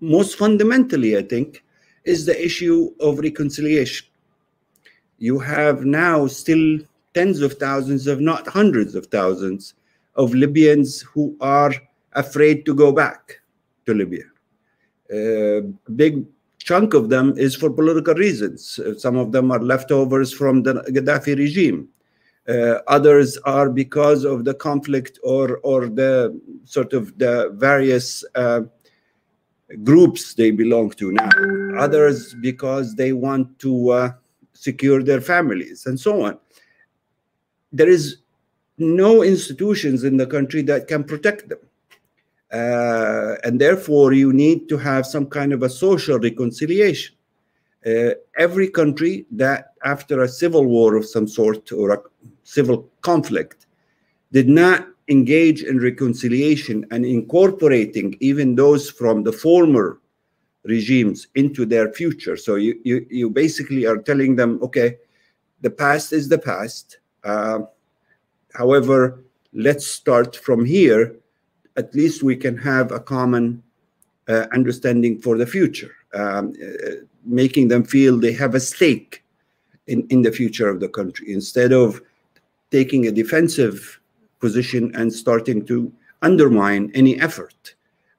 Most 0.00 0.38
fundamentally, 0.38 1.18
I 1.18 1.22
think, 1.22 1.62
is 2.04 2.24
the 2.24 2.44
issue 2.44 2.90
of 3.00 3.18
reconciliation 3.18 4.06
you 5.22 5.38
have 5.38 5.84
now 5.84 6.26
still 6.26 6.80
tens 7.14 7.42
of 7.42 7.52
thousands, 7.52 8.08
if 8.08 8.18
not 8.18 8.48
hundreds 8.48 8.96
of 8.96 9.06
thousands, 9.06 9.74
of 10.16 10.34
Libyans 10.34 11.00
who 11.00 11.36
are 11.40 11.72
afraid 12.14 12.66
to 12.66 12.74
go 12.74 12.90
back 12.90 13.40
to 13.86 13.94
Libya. 13.94 14.24
A 15.12 15.58
uh, 15.58 15.60
big 15.94 16.24
chunk 16.58 16.94
of 16.94 17.08
them 17.08 17.34
is 17.36 17.54
for 17.54 17.70
political 17.70 18.14
reasons. 18.14 18.78
Uh, 18.78 18.94
some 18.96 19.16
of 19.16 19.32
them 19.32 19.50
are 19.50 19.60
leftovers 19.60 20.32
from 20.32 20.62
the 20.62 20.74
Gaddafi 20.74 21.36
regime. 21.36 21.88
Uh, 22.48 22.78
others 22.88 23.38
are 23.44 23.70
because 23.70 24.24
of 24.24 24.44
the 24.44 24.54
conflict 24.54 25.18
or 25.22 25.58
or 25.58 25.88
the 25.88 26.40
sort 26.64 26.92
of 26.92 27.16
the 27.18 27.50
various 27.54 28.24
uh, 28.34 28.62
groups 29.84 30.34
they 30.34 30.50
belong 30.50 30.90
to 30.90 31.12
now. 31.12 31.30
Others 31.78 32.34
because 32.34 32.96
they 32.96 33.12
want 33.12 33.58
to 33.60 33.90
uh, 33.90 34.10
secure 34.54 35.02
their 35.02 35.20
families, 35.20 35.86
and 35.86 35.98
so 35.98 36.22
on. 36.22 36.38
There 37.72 37.88
is 37.88 38.18
no 38.76 39.22
institutions 39.22 40.02
in 40.02 40.16
the 40.16 40.26
country 40.26 40.62
that 40.62 40.88
can 40.88 41.04
protect 41.04 41.48
them. 41.48 41.60
Uh, 42.52 43.36
and 43.44 43.58
therefore, 43.60 44.12
you 44.12 44.32
need 44.32 44.68
to 44.68 44.76
have 44.76 45.06
some 45.06 45.26
kind 45.26 45.52
of 45.52 45.62
a 45.62 45.70
social 45.70 46.18
reconciliation. 46.18 47.16
Uh, 47.86 48.10
every 48.38 48.68
country 48.68 49.26
that, 49.30 49.72
after 49.84 50.22
a 50.22 50.28
civil 50.28 50.66
war 50.66 50.94
of 50.94 51.06
some 51.06 51.26
sort 51.26 51.72
or 51.72 51.90
a 51.92 52.02
civil 52.44 52.88
conflict, 53.00 53.66
did 54.32 54.48
not 54.48 54.86
engage 55.08 55.62
in 55.62 55.78
reconciliation 55.78 56.86
and 56.90 57.04
incorporating 57.04 58.16
even 58.20 58.54
those 58.54 58.88
from 58.90 59.22
the 59.22 59.32
former 59.32 59.98
regimes 60.64 61.26
into 61.34 61.66
their 61.66 61.92
future. 61.92 62.36
So 62.36 62.54
you, 62.54 62.78
you, 62.84 63.06
you 63.10 63.30
basically 63.30 63.84
are 63.86 63.98
telling 63.98 64.36
them, 64.36 64.60
okay, 64.62 64.98
the 65.60 65.70
past 65.70 66.12
is 66.12 66.28
the 66.28 66.38
past. 66.38 66.98
Uh, 67.24 67.60
however, 68.54 69.24
let's 69.52 69.86
start 69.86 70.36
from 70.36 70.64
here. 70.64 71.16
At 71.76 71.94
least 71.94 72.22
we 72.22 72.36
can 72.36 72.56
have 72.58 72.92
a 72.92 73.00
common 73.00 73.62
uh, 74.28 74.46
understanding 74.52 75.20
for 75.20 75.36
the 75.36 75.46
future, 75.46 75.94
um, 76.14 76.52
uh, 76.62 76.90
making 77.24 77.68
them 77.68 77.84
feel 77.84 78.18
they 78.18 78.32
have 78.32 78.54
a 78.54 78.60
stake 78.60 79.24
in, 79.86 80.06
in 80.10 80.22
the 80.22 80.32
future 80.32 80.68
of 80.68 80.80
the 80.80 80.88
country 80.88 81.32
instead 81.32 81.72
of 81.72 82.00
taking 82.70 83.06
a 83.06 83.12
defensive 83.12 84.00
position 84.40 84.94
and 84.94 85.12
starting 85.12 85.64
to 85.66 85.92
undermine 86.22 86.90
any 86.94 87.20
effort 87.20 87.74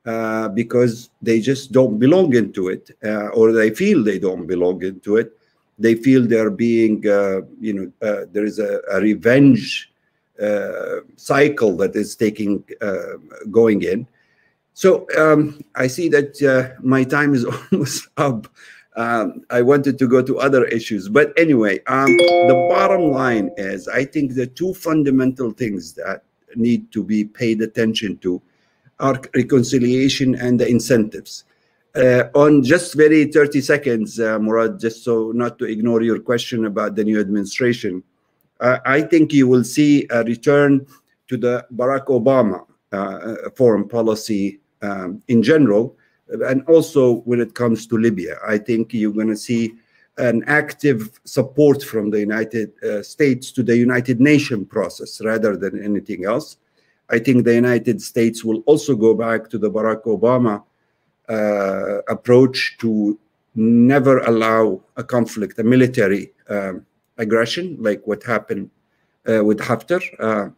uh, 0.06 0.50
because 0.50 1.10
they 1.22 1.40
just 1.40 1.72
don't 1.72 1.98
belong 1.98 2.36
into 2.36 2.68
it, 2.68 2.92
uh, 3.06 3.28
or 3.30 3.52
they 3.52 3.70
feel 3.70 4.04
they 4.04 4.20
don't 4.20 4.46
belong 4.46 4.84
into 4.84 5.16
it. 5.16 5.32
They 5.80 5.96
feel 5.96 6.28
they're 6.28 6.52
being, 6.52 7.08
uh, 7.08 7.42
you 7.60 7.74
know, 7.74 8.08
uh, 8.08 8.26
there 8.32 8.46
is 8.46 8.60
a, 8.60 8.82
a 8.92 9.00
revenge 9.00 9.93
cycle 11.16 11.78
that 11.78 11.96
is 11.96 12.16
taking 12.16 12.64
going 13.52 13.84
in. 13.84 14.08
So 14.74 15.06
um, 15.18 15.62
I 15.76 15.88
see 15.88 16.10
that 16.10 16.76
my 16.82 17.04
time 17.04 17.34
is 17.34 17.46
almost 17.72 18.08
up. 18.18 18.48
Um, 18.96 19.42
I 19.50 19.62
wanted 19.64 19.98
to 20.00 20.08
go 20.08 20.22
to 20.22 20.40
other 20.40 20.66
issues, 20.66 21.10
but 21.10 21.34
anyway, 21.36 21.80
um, 21.88 22.16
the 22.16 22.68
bottom 22.70 23.12
line 23.12 23.50
is 23.58 23.88
I 23.88 24.06
think 24.06 24.36
the 24.36 24.46
two 24.46 24.76
fundamental 24.76 25.52
things 25.52 25.94
that 25.94 26.24
need 26.56 26.92
to 26.92 27.04
be 27.04 27.26
paid 27.26 27.62
attention 27.62 28.18
to 28.20 28.42
are 29.00 29.20
reconciliation 29.36 30.36
and 30.36 30.60
the 30.60 30.68
incentives. 30.68 31.44
Uh, 31.96 32.24
on 32.34 32.64
just 32.64 32.96
very 32.96 33.26
30 33.26 33.62
seconds, 33.62 34.20
uh, 34.20 34.40
Murad, 34.40 34.80
just 34.80 35.04
so 35.04 35.32
not 35.32 35.60
to 35.60 35.66
ignore 35.66 36.02
your 36.02 36.20
question 36.20 36.66
about 36.66 36.96
the 36.96 37.04
new 37.04 37.20
administration, 37.20 37.98
uh, 37.98 38.13
I 38.86 39.02
think 39.02 39.34
you 39.34 39.48
will 39.48 39.64
see 39.64 40.08
a 40.10 40.24
return 40.24 40.86
to 41.28 41.38
the 41.38 41.66
Barack 41.76 42.06
Obama 42.06 42.66
uh, 42.92 43.50
foreign 43.56 43.88
policy 43.88 44.60
um, 44.82 45.22
in 45.28 45.44
general, 45.44 45.98
and 46.30 46.64
also 46.68 47.16
when 47.26 47.42
it 47.42 47.56
comes 47.56 47.88
to 47.88 47.98
Libya. 47.98 48.38
I 48.48 48.58
think 48.58 48.94
you're 48.94 49.12
going 49.12 49.28
to 49.28 49.38
see 49.38 49.74
an 50.18 50.44
active 50.48 51.20
support 51.26 51.84
from 51.84 52.12
the 52.12 52.20
United 52.20 52.72
uh, 52.84 53.02
States 53.02 53.52
to 53.52 53.64
the 53.64 53.76
United 53.76 54.22
Nations 54.22 54.68
process 54.70 55.22
rather 55.22 55.58
than 55.58 55.84
anything 55.84 56.26
else. 56.26 56.58
I 57.10 57.20
think 57.20 57.44
the 57.44 57.56
United 57.56 58.02
States 58.02 58.44
will 58.44 58.60
also 58.66 58.96
go 58.96 59.14
back 59.14 59.50
to 59.50 59.58
the 59.58 59.70
Barack 59.70 60.04
Obama 60.06 60.64
uh, 61.30 62.02
approach 62.08 62.78
to 62.80 63.20
never 63.56 64.20
allow 64.20 64.82
a 64.98 65.04
conflict, 65.04 65.60
a 65.60 65.64
military 65.64 66.32
um, 66.50 66.86
aggression, 67.18 67.78
like 67.80 68.06
what 68.06 68.24
happened 68.24 68.70
uh, 69.30 69.44
with 69.44 69.60
Haftar 69.60 70.02
uh, 70.20 70.50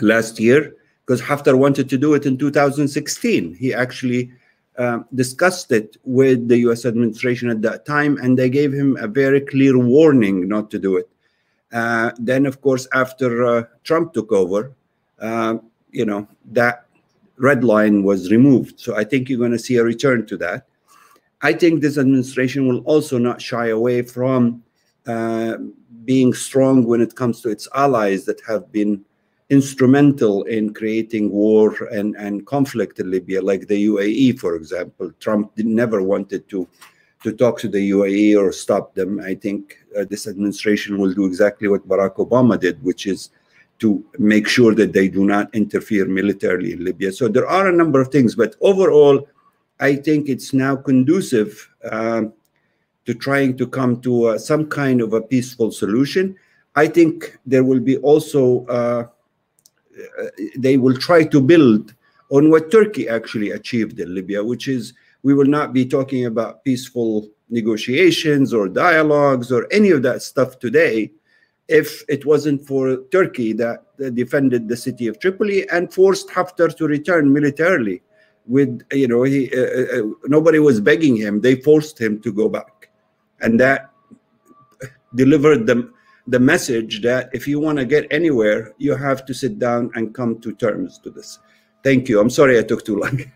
last 0.00 0.40
year, 0.40 0.74
because 1.04 1.20
Haftar 1.20 1.56
wanted 1.56 1.88
to 1.90 1.98
do 1.98 2.14
it 2.14 2.26
in 2.26 2.38
2016. 2.38 3.54
He 3.54 3.74
actually 3.74 4.30
um, 4.78 5.06
discussed 5.14 5.70
it 5.70 5.96
with 6.04 6.48
the 6.48 6.58
US 6.68 6.84
administration 6.84 7.48
at 7.50 7.62
that 7.62 7.86
time, 7.86 8.16
and 8.18 8.38
they 8.38 8.50
gave 8.50 8.72
him 8.72 8.96
a 9.00 9.06
very 9.06 9.40
clear 9.40 9.78
warning 9.78 10.48
not 10.48 10.70
to 10.72 10.78
do 10.78 10.96
it. 10.96 11.08
Uh, 11.72 12.12
then, 12.18 12.46
of 12.46 12.60
course, 12.60 12.86
after 12.92 13.44
uh, 13.44 13.64
Trump 13.82 14.12
took 14.12 14.32
over, 14.32 14.72
uh, 15.20 15.56
you 15.90 16.04
know, 16.04 16.26
that 16.52 16.86
red 17.36 17.64
line 17.64 18.04
was 18.04 18.30
removed. 18.30 18.78
So 18.78 18.96
I 18.96 19.04
think 19.04 19.28
you're 19.28 19.38
going 19.38 19.52
to 19.52 19.58
see 19.58 19.76
a 19.76 19.84
return 19.84 20.26
to 20.26 20.36
that. 20.38 20.66
I 21.42 21.52
think 21.52 21.80
this 21.80 21.98
administration 21.98 22.66
will 22.68 22.78
also 22.80 23.18
not 23.18 23.42
shy 23.42 23.68
away 23.68 24.02
from 24.02 24.62
uh, 25.06 25.56
being 26.04 26.32
strong 26.32 26.84
when 26.84 27.00
it 27.00 27.14
comes 27.14 27.40
to 27.42 27.48
its 27.48 27.68
allies 27.74 28.24
that 28.24 28.40
have 28.46 28.70
been 28.72 29.04
instrumental 29.50 30.42
in 30.44 30.72
creating 30.72 31.30
war 31.30 31.74
and, 31.92 32.16
and 32.16 32.46
conflict 32.46 32.98
in 32.98 33.10
Libya, 33.10 33.42
like 33.42 33.66
the 33.66 33.86
UAE, 33.86 34.38
for 34.38 34.56
example. 34.56 35.12
Trump 35.20 35.52
never 35.56 36.02
wanted 36.02 36.48
to, 36.48 36.66
to 37.22 37.32
talk 37.32 37.58
to 37.58 37.68
the 37.68 37.90
UAE 37.90 38.38
or 38.40 38.52
stop 38.52 38.94
them. 38.94 39.20
I 39.20 39.34
think 39.34 39.78
uh, 39.98 40.04
this 40.08 40.26
administration 40.26 40.98
will 40.98 41.12
do 41.12 41.26
exactly 41.26 41.68
what 41.68 41.86
Barack 41.86 42.16
Obama 42.16 42.58
did, 42.58 42.82
which 42.82 43.06
is 43.06 43.30
to 43.80 44.04
make 44.18 44.46
sure 44.48 44.74
that 44.74 44.92
they 44.92 45.08
do 45.08 45.24
not 45.24 45.54
interfere 45.54 46.06
militarily 46.06 46.72
in 46.72 46.84
Libya. 46.84 47.12
So 47.12 47.28
there 47.28 47.46
are 47.46 47.68
a 47.68 47.72
number 47.72 48.00
of 48.00 48.08
things, 48.08 48.34
but 48.34 48.56
overall, 48.60 49.28
I 49.80 49.96
think 49.96 50.28
it's 50.28 50.52
now 50.52 50.76
conducive 50.76 51.68
uh, 51.84 52.22
to 53.06 53.14
trying 53.14 53.56
to 53.56 53.66
come 53.66 54.00
to 54.00 54.26
uh, 54.26 54.38
some 54.38 54.66
kind 54.66 55.00
of 55.00 55.12
a 55.12 55.20
peaceful 55.20 55.70
solution. 55.70 56.36
I 56.76 56.86
think 56.86 57.38
there 57.46 57.64
will 57.64 57.80
be 57.80 57.96
also, 57.98 58.66
uh, 58.66 59.06
uh 60.18 60.26
they 60.56 60.76
will 60.76 60.96
try 60.96 61.24
to 61.24 61.40
build 61.40 61.94
on 62.30 62.50
what 62.50 62.70
Turkey 62.70 63.08
actually 63.08 63.50
achieved 63.50 64.00
in 64.00 64.14
Libya, 64.14 64.42
which 64.42 64.68
is 64.68 64.94
we 65.22 65.34
will 65.34 65.46
not 65.46 65.72
be 65.72 65.86
talking 65.86 66.26
about 66.26 66.64
peaceful 66.64 67.28
negotiations 67.50 68.52
or 68.52 68.68
dialogues 68.68 69.52
or 69.52 69.66
any 69.70 69.90
of 69.90 70.02
that 70.02 70.22
stuff 70.22 70.58
today 70.58 71.10
if 71.68 72.02
it 72.08 72.26
wasn't 72.26 72.66
for 72.66 72.98
Turkey 73.10 73.52
that, 73.54 73.80
defended 74.14 74.68
the 74.68 74.76
city 74.76 75.06
of 75.06 75.20
Tripoli 75.20 75.68
and 75.70 75.92
forced 75.92 76.28
Haftar 76.28 76.76
to 76.76 76.86
return 76.88 77.32
militarily. 77.32 78.02
With 78.46 78.82
you 78.92 79.06
know, 79.06 79.22
he 79.22 79.50
uh, 79.54 79.60
uh, 79.60 80.00
uh, 80.00 80.10
nobody 80.24 80.58
was 80.58 80.80
begging 80.80 81.16
him; 81.16 81.40
they 81.40 81.54
forced 81.54 81.98
him 81.98 82.20
to 82.22 82.32
go 82.32 82.48
back, 82.48 82.73
and 83.40 83.58
that 83.60 83.90
delivered 85.14 85.66
them 85.66 85.94
the 86.26 86.40
message 86.40 87.02
that 87.02 87.28
if 87.32 87.46
you 87.46 87.60
want 87.60 87.78
to 87.78 87.84
get 87.84 88.06
anywhere, 88.10 88.72
you 88.78 88.94
have 88.94 89.24
to 89.26 89.34
sit 89.34 89.58
down 89.58 89.90
and 89.94 90.14
come 90.14 90.40
to 90.40 90.52
terms 90.54 90.98
to 90.98 91.10
this. 91.10 91.38
Thank 91.82 92.08
you. 92.08 92.18
I'm 92.18 92.30
sorry 92.30 92.58
I 92.58 92.62
took 92.62 92.84
too 92.84 92.98
long. 92.98 93.20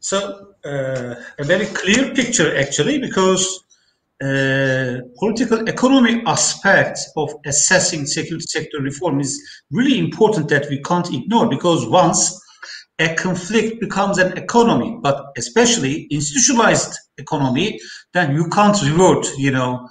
So 0.00 0.54
uh, 0.64 1.16
a 1.38 1.44
very 1.44 1.66
clear 1.66 2.14
picture 2.14 2.56
actually, 2.56 2.98
because 2.98 3.64
uh, 4.22 5.00
political 5.18 5.68
economy 5.68 6.22
aspect 6.24 7.00
of 7.16 7.30
assessing 7.44 8.06
security 8.06 8.46
sector 8.46 8.80
reform 8.80 9.20
is 9.20 9.38
really 9.70 9.98
important 9.98 10.48
that 10.48 10.68
we 10.70 10.80
can't 10.82 11.12
ignore 11.12 11.48
because 11.48 11.86
once 11.86 12.40
a 13.00 13.14
conflict 13.14 13.80
becomes 13.80 14.18
an 14.18 14.36
economy, 14.36 14.98
but 15.00 15.26
especially 15.36 16.02
institutionalized 16.10 16.98
economy, 17.16 17.78
then 18.12 18.34
you 18.34 18.48
can't 18.48 18.80
revert, 18.82 19.26
you 19.36 19.52
know, 19.52 19.88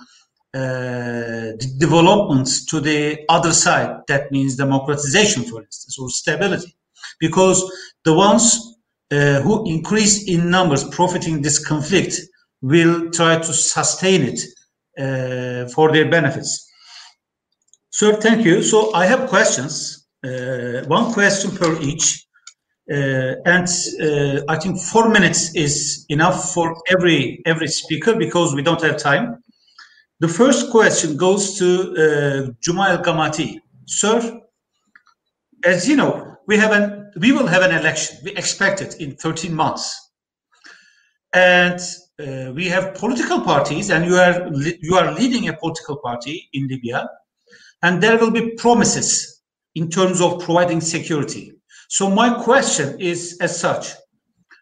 uh, 0.54 1.52
developments 1.78 2.66
to 2.66 2.80
the 2.80 3.20
other 3.30 3.54
side. 3.54 4.02
That 4.08 4.32
means 4.32 4.56
democratization, 4.56 5.44
for 5.44 5.62
instance, 5.62 5.98
or 6.00 6.10
stability, 6.10 6.76
because 7.20 7.64
the 8.04 8.14
ones 8.14 8.76
uh, 9.12 9.42
who 9.42 9.66
increase 9.70 10.28
in 10.28 10.50
numbers 10.50 10.84
profiting 10.86 11.42
this 11.42 11.66
conflict 11.66 12.20
will 12.62 13.10
try 13.12 13.38
to 13.38 13.54
sustain 13.54 14.24
it 14.24 14.40
uh, 14.98 15.70
for 15.70 15.92
their 15.92 16.10
benefits. 16.10 16.70
Sir, 17.92 18.16
thank 18.16 18.46
you. 18.46 18.62
So 18.62 18.94
I 18.94 19.06
have 19.06 19.30
questions, 19.30 20.08
uh, 20.26 20.84
one 20.88 21.14
question 21.14 21.52
per 21.56 21.80
each. 21.82 22.27
Uh, 22.90 23.36
and 23.46 23.68
uh, 24.02 24.42
I 24.48 24.58
think 24.58 24.80
four 24.80 25.10
minutes 25.10 25.54
is 25.56 26.06
enough 26.10 26.54
for 26.54 26.76
every 26.90 27.42
every 27.46 27.68
speaker 27.68 28.16
because 28.16 28.56
we 28.56 28.62
don't 28.62 28.82
have 28.82 28.98
time. 28.98 29.44
The 30.20 30.28
first 30.28 30.72
question 30.72 31.18
goes 31.18 31.58
to 31.60 31.66
uh, 31.68 32.52
Guma 32.66 32.90
El-Gamaty, 32.92 33.60
Sir, 33.86 34.42
as 35.64 35.88
you 35.88 35.96
know, 35.96 36.38
we 36.48 36.58
have 36.58 36.72
an 36.72 37.12
we 37.18 37.32
will 37.32 37.48
have 37.48 37.62
an 37.62 37.72
election. 37.72 38.18
We 38.24 38.32
expect 38.32 38.82
it 38.82 39.00
in 39.02 39.16
13 39.16 39.54
months. 39.54 40.12
And 41.34 41.80
uh, 42.20 42.54
we 42.54 42.68
have 42.70 42.96
political 42.96 43.42
parties, 43.42 43.90
and 43.90 44.06
you 44.06 44.16
are 44.16 44.50
you 44.82 44.96
are 44.96 45.14
leading 45.14 45.50
a 45.50 45.54
political 45.54 45.98
party 45.98 46.50
in 46.54 46.68
Libya, 46.68 47.08
and 47.84 48.02
there 48.02 48.18
will 48.18 48.32
be 48.32 48.52
promises 48.56 49.42
in 49.76 49.90
terms 49.90 50.22
of 50.22 50.40
providing 50.40 50.82
security. 50.82 51.57
So 51.88 52.10
my 52.10 52.44
question 52.44 53.00
is 53.00 53.38
as 53.42 53.60
such: 53.60 53.94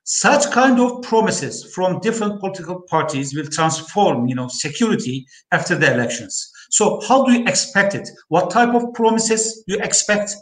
such 0.03 0.51
kind 0.51 0.80
of 0.80 1.01
promises 1.01 1.73
from 1.73 1.99
different 1.99 2.39
political 2.39 2.82
parties 2.82 3.36
will 3.36 3.47
transform, 3.47 4.28
you 4.28 4.36
know, 4.36 4.47
security 4.47 5.26
after 5.51 5.76
the 5.76 5.91
elections. 5.91 6.51
So 6.69 7.01
how 7.07 7.26
do 7.26 7.34
you 7.34 7.45
expect 7.47 7.95
it? 7.95 8.07
What 8.28 8.51
type 8.51 8.76
of 8.76 8.93
promises 8.93 9.63
you 9.67 9.78
expect, 9.80 10.36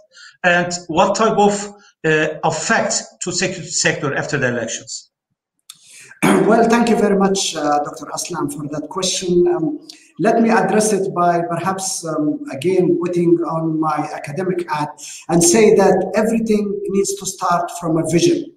and 0.43 0.71
what 0.88 1.15
type 1.15 1.38
of 1.38 1.73
uh, 2.05 2.39
effect 2.43 3.01
to 3.21 3.31
security 3.31 3.69
sector 3.69 4.13
after 4.13 4.38
the 4.38 4.49
elections? 4.49 5.09
well, 6.23 6.67
thank 6.69 6.89
you 6.89 6.97
very 6.97 7.17
much, 7.17 7.55
uh, 7.55 7.79
Dr. 7.84 8.07
Aslan, 8.13 8.49
for 8.49 8.67
that 8.67 8.88
question. 8.89 9.47
Um, 9.47 9.88
let 10.20 10.41
me 10.41 10.49
address 10.49 10.93
it 10.93 11.14
by 11.14 11.41
perhaps 11.49 12.05
um, 12.05 12.39
again 12.51 12.99
putting 13.03 13.38
on 13.39 13.80
my 13.80 13.97
academic 14.14 14.70
hat 14.70 14.89
and 15.30 15.43
say 15.43 15.76
that 15.76 16.11
everything 16.16 16.80
needs 16.89 17.16
to 17.16 17.26
start 17.26 17.72
from 17.80 17.97
a 17.97 18.09
vision. 18.09 18.53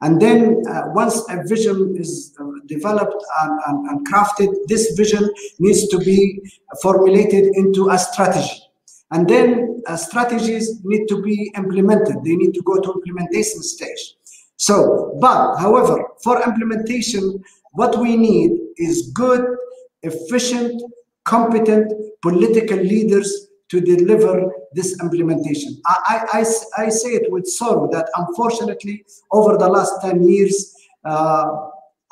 And 0.00 0.20
then 0.20 0.62
uh, 0.68 0.82
once 0.94 1.24
a 1.28 1.42
vision 1.44 1.96
is 1.98 2.36
uh, 2.40 2.44
developed 2.66 3.24
and, 3.40 3.60
and, 3.66 3.86
and, 3.88 4.06
crafted, 4.06 4.54
this 4.68 4.92
vision 4.96 5.28
needs 5.58 5.88
to 5.88 5.98
be 5.98 6.40
formulated 6.82 7.46
into 7.56 7.90
a 7.90 7.98
strategy. 7.98 8.62
And 9.10 9.26
then 9.26 9.82
uh, 9.88 9.96
strategies 9.96 10.84
need 10.84 11.08
to 11.08 11.20
be 11.20 11.50
implemented. 11.56 12.22
They 12.24 12.36
need 12.36 12.54
to 12.54 12.62
go 12.62 12.78
to 12.80 12.92
implementation 12.92 13.62
stage. 13.62 14.14
So, 14.56 15.16
but 15.20 15.56
however, 15.56 16.04
for 16.22 16.42
implementation, 16.44 17.42
what 17.72 17.98
we 17.98 18.16
need 18.16 18.52
is 18.76 19.10
good, 19.14 19.56
efficient, 20.02 20.80
competent 21.28 21.92
political 22.22 22.78
leaders 22.78 23.48
to 23.68 23.80
deliver 23.80 24.50
this 24.72 24.98
implementation. 25.02 25.80
I, 25.86 26.24
I, 26.32 26.84
I, 26.84 26.88
say 26.88 27.10
it 27.10 27.30
with 27.30 27.46
sorrow 27.46 27.88
that 27.92 28.08
unfortunately, 28.16 29.04
over 29.30 29.58
the 29.58 29.68
last 29.68 29.92
10 30.00 30.26
years, 30.26 30.74
uh, 31.04 31.44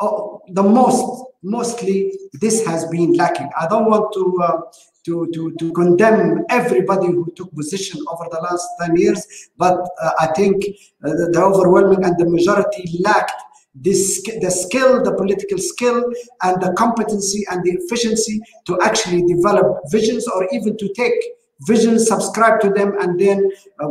oh, 0.01 0.43
the 0.49 0.63
most, 0.63 1.25
mostly 1.43 2.13
this 2.35 2.65
has 2.67 2.85
been 2.89 3.15
lacking. 3.15 3.49
I 3.59 3.67
don't 3.69 3.87
want 3.87 4.13
to 4.13 4.39
uh, 4.43 4.61
to, 5.07 5.31
to, 5.33 5.55
to 5.61 5.73
condemn 5.73 6.45
everybody 6.51 7.07
who 7.07 7.33
took 7.37 7.55
position 7.55 8.03
over 8.11 8.25
the 8.31 8.41
last 8.41 8.67
10 8.81 8.97
years, 8.97 9.49
but 9.57 9.79
uh, 10.03 10.11
I 10.19 10.27
think 10.35 10.65
uh, 11.05 11.11
the, 11.11 11.31
the, 11.33 11.41
overwhelming 11.41 12.05
and 12.05 12.19
the 12.19 12.29
majority 12.29 12.99
lacked 13.05 13.41
this, 13.81 14.23
the 14.41 14.51
skill, 14.51 15.03
the 15.03 15.15
political 15.15 15.59
skill, 15.59 16.05
and 16.43 16.61
the 16.63 16.73
competency 16.77 17.45
and 17.51 17.63
the 17.65 17.73
efficiency 17.73 18.41
to 18.67 18.79
actually 18.83 19.23
develop 19.23 19.79
visions 19.91 20.27
or 20.29 20.49
even 20.53 20.77
to 20.77 20.93
take 20.95 21.15
visions, 21.63 22.07
subscribe 22.07 22.61
to 22.61 22.71
them, 22.71 22.95
and 23.01 23.19
then 23.19 23.51
uh, 23.81 23.89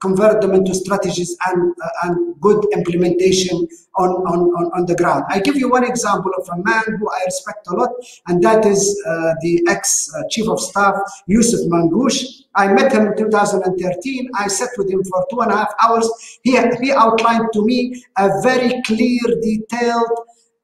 convert 0.00 0.40
them 0.40 0.52
into 0.52 0.74
strategies 0.74 1.36
and, 1.46 1.74
uh, 1.82 1.88
and 2.04 2.40
good 2.40 2.64
implementation 2.74 3.66
on, 3.96 4.10
on, 4.10 4.38
on, 4.38 4.70
on, 4.74 4.86
the 4.86 4.94
ground. 4.94 5.24
I 5.30 5.40
give 5.40 5.56
you 5.56 5.70
one 5.70 5.84
example 5.84 6.30
of 6.36 6.46
a 6.48 6.62
man 6.62 6.98
who 6.98 7.10
I 7.10 7.22
respect 7.24 7.66
a 7.68 7.74
lot, 7.74 7.90
and 8.28 8.42
that 8.42 8.66
is 8.66 9.02
uh, 9.06 9.34
the 9.40 9.64
ex-chief 9.68 10.48
of 10.48 10.60
staff, 10.60 10.94
Yusuf 11.26 11.60
Mangush. 11.70 12.42
I 12.54 12.72
met 12.72 12.92
him 12.92 13.06
in 13.06 13.16
2013. 13.16 14.30
I 14.34 14.48
sat 14.48 14.70
with 14.76 14.90
him 14.90 15.02
for 15.04 15.26
two 15.30 15.40
and 15.40 15.52
a 15.52 15.56
half 15.56 15.72
hours. 15.82 16.08
He, 16.42 16.58
he 16.82 16.92
outlined 16.92 17.48
to 17.54 17.64
me 17.64 18.02
a 18.18 18.40
very 18.42 18.82
clear, 18.82 19.20
detailed 19.42 20.10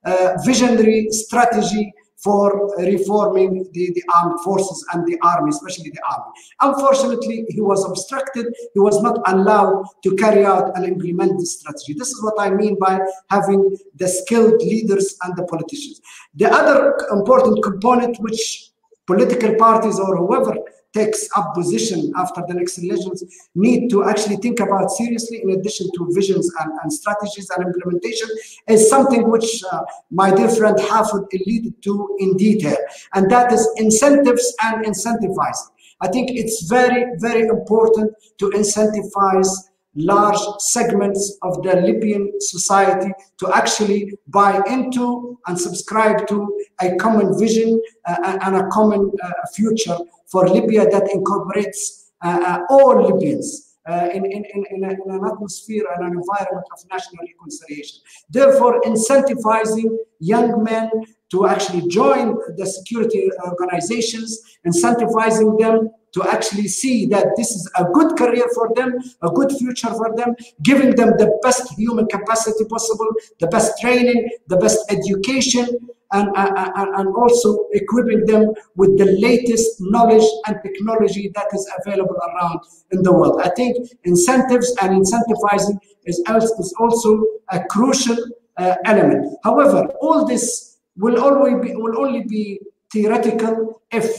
uh, 0.04 0.36
visionary 0.44 1.08
strategy 1.10 1.92
for 2.22 2.74
reforming 2.78 3.68
the, 3.72 3.92
the 3.94 4.02
armed 4.14 4.40
forces 4.40 4.84
and 4.92 5.06
the 5.06 5.18
army, 5.22 5.50
especially 5.50 5.90
the 5.90 6.00
army. 6.08 6.32
Unfortunately, 6.60 7.44
he 7.48 7.60
was 7.60 7.84
obstructed. 7.84 8.46
He 8.74 8.80
was 8.80 9.02
not 9.02 9.18
allowed 9.26 9.84
to 10.04 10.14
carry 10.16 10.44
out 10.44 10.76
and 10.76 10.84
implement 10.84 11.38
this 11.38 11.58
strategy. 11.58 11.94
This 11.94 12.10
is 12.10 12.22
what 12.22 12.34
I 12.38 12.50
mean 12.50 12.78
by 12.78 13.00
having 13.30 13.76
the 13.96 14.08
skilled 14.08 14.60
leaders 14.62 15.16
and 15.22 15.36
the 15.36 15.44
politicians. 15.44 16.00
The 16.34 16.50
other 16.52 16.96
important 17.10 17.62
component, 17.62 18.18
which 18.20 18.70
political 19.06 19.54
parties 19.56 19.98
or 19.98 20.16
whoever 20.16 20.56
takes 20.94 21.28
up 21.36 21.54
position 21.54 22.12
after 22.16 22.42
the 22.46 22.54
next 22.54 22.78
elections 22.78 23.24
need 23.54 23.88
to 23.88 24.04
actually 24.04 24.36
think 24.36 24.60
about 24.60 24.90
seriously 24.90 25.40
in 25.42 25.50
addition 25.50 25.86
to 25.94 26.08
visions 26.12 26.50
and, 26.60 26.72
and 26.82 26.92
strategies 26.92 27.48
and 27.50 27.66
implementation 27.66 28.28
is 28.68 28.88
something 28.88 29.30
which 29.30 29.62
uh, 29.72 29.82
my 30.10 30.34
dear 30.34 30.48
friend 30.48 30.78
Hafed 30.78 31.32
alluded 31.32 31.82
to 31.82 32.16
in 32.18 32.36
detail 32.36 32.76
and 33.14 33.30
that 33.30 33.52
is 33.52 33.68
incentives 33.76 34.54
and 34.62 34.84
incentivizing. 34.84 35.70
I 36.00 36.08
think 36.08 36.30
it's 36.32 36.64
very, 36.68 37.04
very 37.18 37.42
important 37.42 38.12
to 38.38 38.50
incentivize 38.50 39.48
large 39.94 40.38
segments 40.58 41.38
of 41.42 41.62
the 41.62 41.76
Libyan 41.76 42.32
society 42.40 43.12
to 43.38 43.54
actually 43.54 44.12
buy 44.28 44.60
into 44.68 45.38
and 45.46 45.58
subscribe 45.58 46.26
to 46.28 46.60
a 46.80 46.96
common 46.96 47.38
vision 47.38 47.80
uh, 48.06 48.38
and 48.42 48.56
a 48.56 48.66
common 48.68 49.12
uh, 49.22 49.30
future 49.54 49.96
for 50.32 50.48
Libya 50.48 50.88
that 50.90 51.06
incorporates 51.12 52.10
uh, 52.24 52.40
uh 52.50 52.58
all 52.70 52.94
Libyans. 53.06 53.68
Uh, 53.84 54.08
in, 54.14 54.24
in, 54.24 54.44
in, 54.54 54.64
in, 54.70 54.84
an 54.84 55.20
atmosphere 55.26 55.84
and 55.92 56.06
an 56.06 56.12
environment 56.12 56.64
of 56.72 56.78
national 56.88 57.24
reconciliation. 57.26 57.98
Therefore, 58.30 58.80
incentivizing 58.82 59.96
young 60.20 60.62
men 60.62 60.88
to 61.32 61.48
actually 61.48 61.88
join 61.88 62.36
the 62.56 62.64
security 62.64 63.28
organizations, 63.44 64.40
incentivizing 64.64 65.58
them 65.58 65.90
to 66.12 66.22
actually 66.28 66.68
see 66.68 67.06
that 67.06 67.26
this 67.36 67.50
is 67.50 67.70
a 67.76 67.84
good 67.84 68.16
career 68.16 68.44
for 68.54 68.70
them, 68.76 68.98
a 69.22 69.30
good 69.30 69.50
future 69.50 69.88
for 69.88 70.14
them, 70.14 70.36
giving 70.62 70.94
them 70.94 71.10
the 71.18 71.38
best 71.42 71.72
human 71.78 72.06
capacity 72.06 72.64
possible, 72.66 73.08
the 73.40 73.46
best 73.48 73.80
training, 73.80 74.28
the 74.48 74.56
best 74.58 74.78
education, 74.90 75.66
and, 76.12 76.28
and, 76.36 76.94
and 76.96 77.08
also 77.16 77.66
equipping 77.72 78.24
them 78.26 78.52
with 78.76 78.96
the 78.98 79.06
latest 79.20 79.76
knowledge 79.80 80.24
and 80.46 80.56
technology 80.62 81.30
that 81.34 81.46
is 81.52 81.70
available 81.80 82.16
around 82.16 82.60
in 82.92 83.02
the 83.02 83.12
world. 83.12 83.40
I 83.42 83.50
think 83.50 83.76
incentives 84.04 84.74
and 84.82 85.04
incentivizing 85.04 85.78
is, 86.04 86.22
is 86.28 86.74
also 86.78 87.24
a 87.50 87.64
crucial 87.64 88.16
uh, 88.58 88.76
element. 88.84 89.36
However, 89.44 89.88
all 90.00 90.26
this 90.26 90.78
will 90.96 91.22
always 91.22 91.54
be 91.62 91.74
will 91.74 91.98
only 91.98 92.24
be 92.24 92.60
theoretical 92.92 93.82
if 93.90 94.14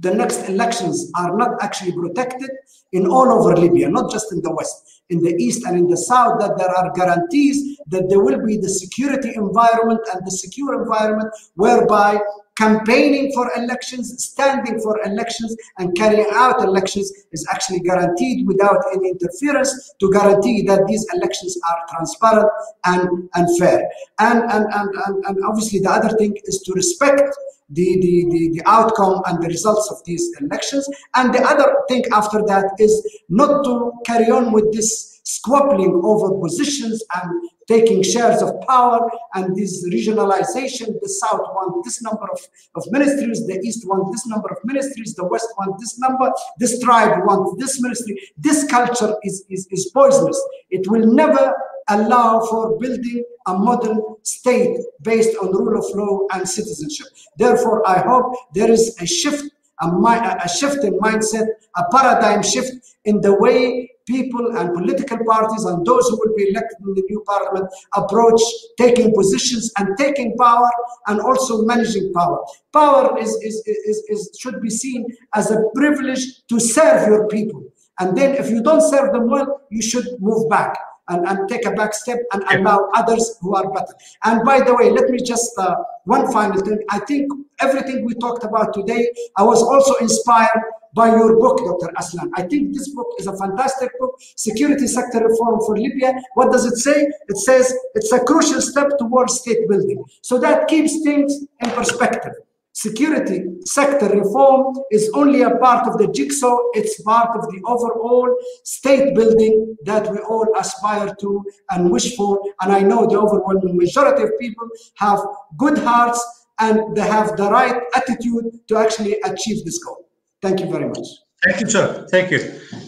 the 0.00 0.14
next 0.14 0.48
elections 0.48 1.10
are 1.16 1.36
not 1.36 1.60
actually 1.60 1.92
protected 1.92 2.50
in 2.92 3.06
all 3.06 3.32
over 3.32 3.56
Libya, 3.56 3.88
not 3.88 4.10
just 4.10 4.32
in 4.32 4.40
the 4.42 4.54
west, 4.54 4.97
in 5.10 5.22
the 5.22 5.34
east 5.36 5.64
and 5.64 5.76
in 5.76 5.88
the 5.88 5.96
south, 5.96 6.38
that 6.40 6.56
there 6.58 6.70
are 6.70 6.92
guarantees 6.92 7.78
that 7.86 8.08
there 8.08 8.20
will 8.20 8.44
be 8.44 8.56
the 8.58 8.68
security 8.68 9.32
environment 9.34 10.00
and 10.12 10.26
the 10.26 10.30
secure 10.30 10.82
environment 10.82 11.30
whereby 11.54 12.20
campaigning 12.58 13.32
for 13.32 13.50
elections, 13.56 14.12
standing 14.22 14.80
for 14.80 15.00
elections, 15.04 15.56
and 15.78 15.96
carrying 15.96 16.26
out 16.32 16.60
elections 16.62 17.12
is 17.32 17.46
actually 17.52 17.80
guaranteed 17.80 18.46
without 18.46 18.78
any 18.92 19.10
interference 19.10 19.94
to 20.00 20.10
guarantee 20.10 20.62
that 20.62 20.84
these 20.88 21.06
elections 21.14 21.56
are 21.70 21.78
transparent 21.88 22.50
and, 22.84 23.28
and 23.34 23.58
fair. 23.58 23.88
And, 24.18 24.42
and, 24.50 24.66
and, 24.74 24.90
and, 25.06 25.24
and 25.24 25.44
obviously 25.46 25.78
the 25.78 25.90
other 25.90 26.16
thing 26.16 26.36
is 26.44 26.60
to 26.62 26.72
respect 26.72 27.32
the, 27.70 28.00
the, 28.00 28.26
the, 28.30 28.50
the 28.54 28.62
outcome 28.66 29.20
and 29.26 29.42
the 29.42 29.48
results 29.48 29.90
of 29.90 30.02
these 30.04 30.30
elections. 30.40 30.88
And 31.14 31.34
the 31.34 31.42
other 31.42 31.74
thing 31.88 32.04
after 32.12 32.42
that 32.46 32.72
is 32.78 33.22
not 33.28 33.64
to 33.64 33.92
carry 34.04 34.30
on 34.30 34.52
with 34.52 34.72
this 34.72 35.18
squabbling 35.24 36.00
over 36.02 36.40
positions 36.40 37.04
and 37.16 37.50
taking 37.66 38.02
shares 38.02 38.40
of 38.40 38.50
power 38.66 39.10
and 39.34 39.54
this 39.54 39.86
regionalization. 39.86 40.98
The 41.02 41.08
South 41.08 41.40
want 41.54 41.84
this 41.84 42.00
number 42.02 42.26
of, 42.32 42.40
of 42.76 42.84
ministries, 42.90 43.46
the 43.46 43.60
East 43.62 43.86
want 43.86 44.10
this 44.10 44.26
number 44.26 44.48
of 44.48 44.56
ministries, 44.64 45.14
the 45.14 45.26
West 45.26 45.48
want 45.58 45.78
this 45.78 45.98
number, 45.98 46.32
this 46.58 46.80
tribe 46.80 47.26
wants 47.26 47.62
this 47.62 47.80
ministry. 47.82 48.18
This 48.38 48.64
culture 48.64 49.14
is, 49.22 49.44
is, 49.50 49.68
is 49.70 49.90
poisonous. 49.92 50.42
It 50.70 50.88
will 50.88 51.06
never 51.06 51.54
allow 51.88 52.40
for 52.46 52.78
building 52.78 53.24
a 53.46 53.54
modern 53.54 54.00
state 54.22 54.78
based 55.02 55.36
on 55.38 55.52
rule 55.52 55.78
of 55.78 55.96
law 55.96 56.26
and 56.32 56.48
citizenship. 56.48 57.06
Therefore, 57.36 57.86
I 57.88 58.00
hope 58.00 58.34
there 58.54 58.70
is 58.70 58.96
a 59.00 59.06
shift, 59.06 59.44
a, 59.80 59.86
a 59.86 60.48
shift 60.48 60.84
in 60.84 60.98
mindset, 60.98 61.46
a 61.76 61.84
paradigm 61.90 62.42
shift 62.42 62.72
in 63.04 63.20
the 63.20 63.34
way 63.34 63.90
people 64.06 64.56
and 64.56 64.72
political 64.72 65.18
parties 65.24 65.64
and 65.64 65.84
those 65.84 66.08
who 66.08 66.18
will 66.18 66.34
be 66.34 66.48
elected 66.48 66.78
in 66.80 66.94
the 66.94 67.02
new 67.10 67.22
parliament 67.26 67.70
approach 67.94 68.40
taking 68.78 69.14
positions 69.14 69.70
and 69.78 69.96
taking 69.98 70.34
power 70.38 70.70
and 71.08 71.20
also 71.20 71.62
managing 71.64 72.12
power. 72.14 72.38
Power 72.72 73.18
is, 73.18 73.28
is, 73.42 73.62
is, 73.66 74.02
is, 74.08 74.30
should 74.40 74.60
be 74.62 74.70
seen 74.70 75.06
as 75.34 75.50
a 75.50 75.62
privilege 75.74 76.46
to 76.48 76.58
serve 76.58 77.06
your 77.06 77.28
people. 77.28 77.62
And 78.00 78.16
then 78.16 78.34
if 78.36 78.48
you 78.48 78.62
don't 78.62 78.80
serve 78.80 79.12
them 79.12 79.28
well, 79.28 79.60
you 79.70 79.82
should 79.82 80.06
move 80.20 80.48
back 80.48 80.78
and, 81.08 81.26
and 81.26 81.48
take 81.48 81.66
a 81.66 81.72
back 81.72 81.94
step 81.94 82.18
and 82.32 82.42
allow 82.50 82.90
others 82.94 83.38
who 83.40 83.54
are 83.54 83.70
better. 83.72 83.94
And 84.24 84.44
by 84.44 84.60
the 84.60 84.74
way, 84.74 84.90
let 84.90 85.08
me 85.10 85.18
just, 85.18 85.52
uh, 85.58 85.74
one 86.04 86.32
final 86.32 86.60
thing. 86.60 86.78
I 86.90 87.00
think 87.00 87.30
everything 87.60 88.04
we 88.04 88.14
talked 88.14 88.44
about 88.44 88.72
today, 88.72 89.10
I 89.36 89.42
was 89.42 89.62
also 89.62 89.94
inspired 89.96 90.62
by 90.94 91.08
your 91.08 91.38
book, 91.38 91.58
Dr. 91.58 91.92
Aslan. 91.98 92.30
I 92.34 92.42
think 92.42 92.74
this 92.74 92.88
book 92.94 93.08
is 93.18 93.26
a 93.26 93.36
fantastic 93.36 93.90
book, 94.00 94.18
Security 94.36 94.86
Sector 94.86 95.26
Reform 95.28 95.60
for 95.66 95.76
Libya. 95.76 96.14
What 96.34 96.50
does 96.50 96.64
it 96.64 96.76
say? 96.76 97.06
It 97.28 97.36
says 97.36 97.74
it's 97.94 98.10
a 98.12 98.20
crucial 98.20 98.60
step 98.62 98.88
towards 98.98 99.40
state 99.40 99.68
building. 99.68 100.02
So 100.22 100.38
that 100.38 100.66
keeps 100.66 101.02
things 101.02 101.44
in 101.60 101.70
perspective 101.70 102.32
security 102.78 103.42
sector 103.64 104.08
reform 104.08 104.72
is 104.92 105.10
only 105.12 105.42
a 105.42 105.56
part 105.56 105.88
of 105.88 105.98
the 105.98 106.06
jigsaw. 106.16 106.56
It's 106.74 107.02
part 107.02 107.36
of 107.36 107.42
the 107.50 107.60
overall 107.64 108.30
state 108.62 109.16
building 109.16 109.76
that 109.84 110.08
we 110.12 110.18
all 110.18 110.46
aspire 110.56 111.12
to 111.22 111.44
and 111.70 111.90
wish 111.90 112.14
for. 112.14 112.40
And 112.60 112.70
I 112.72 112.80
know 112.80 113.00
the 113.08 113.18
overwhelming 113.18 113.76
majority 113.76 114.22
of 114.22 114.30
people 114.38 114.68
have 114.98 115.18
good 115.56 115.78
hearts 115.78 116.20
and 116.60 116.96
they 116.96 117.02
have 117.16 117.36
the 117.36 117.50
right 117.50 117.82
attitude 117.96 118.46
to 118.68 118.76
actually 118.76 119.14
achieve 119.24 119.64
this 119.64 119.82
goal. 119.82 120.08
Thank 120.40 120.60
you 120.60 120.70
very 120.70 120.86
much. 120.86 121.08
Thank 121.44 121.60
you, 121.60 121.68
sir. 121.68 122.06
Thank 122.12 122.30
you. 122.30 122.40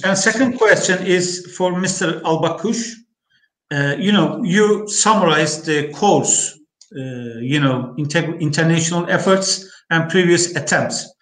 And 0.04 0.16
second 0.16 0.56
question 0.56 1.04
is 1.04 1.52
for 1.56 1.72
Mr. 1.72 2.20
Albakush. 2.22 2.92
Uh, 3.72 3.96
you 3.98 4.12
know, 4.12 4.40
you 4.44 4.88
summarized 4.88 5.64
the 5.66 5.92
course, 5.92 6.58
uh, 6.96 7.38
you 7.52 7.58
know, 7.58 7.94
inter 7.98 8.22
international 8.38 9.08
efforts 9.10 9.66
and 9.90 10.08
previous 10.08 10.54
attempts. 10.56 11.12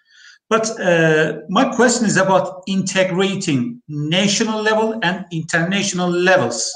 But 0.49 0.79
uh, 0.79 1.41
my 1.49 1.75
question 1.75 2.07
is 2.07 2.17
about 2.17 2.63
integrating 2.67 3.81
national 3.87 4.61
level 4.63 4.99
and 5.03 5.25
international 5.31 6.09
levels 6.09 6.71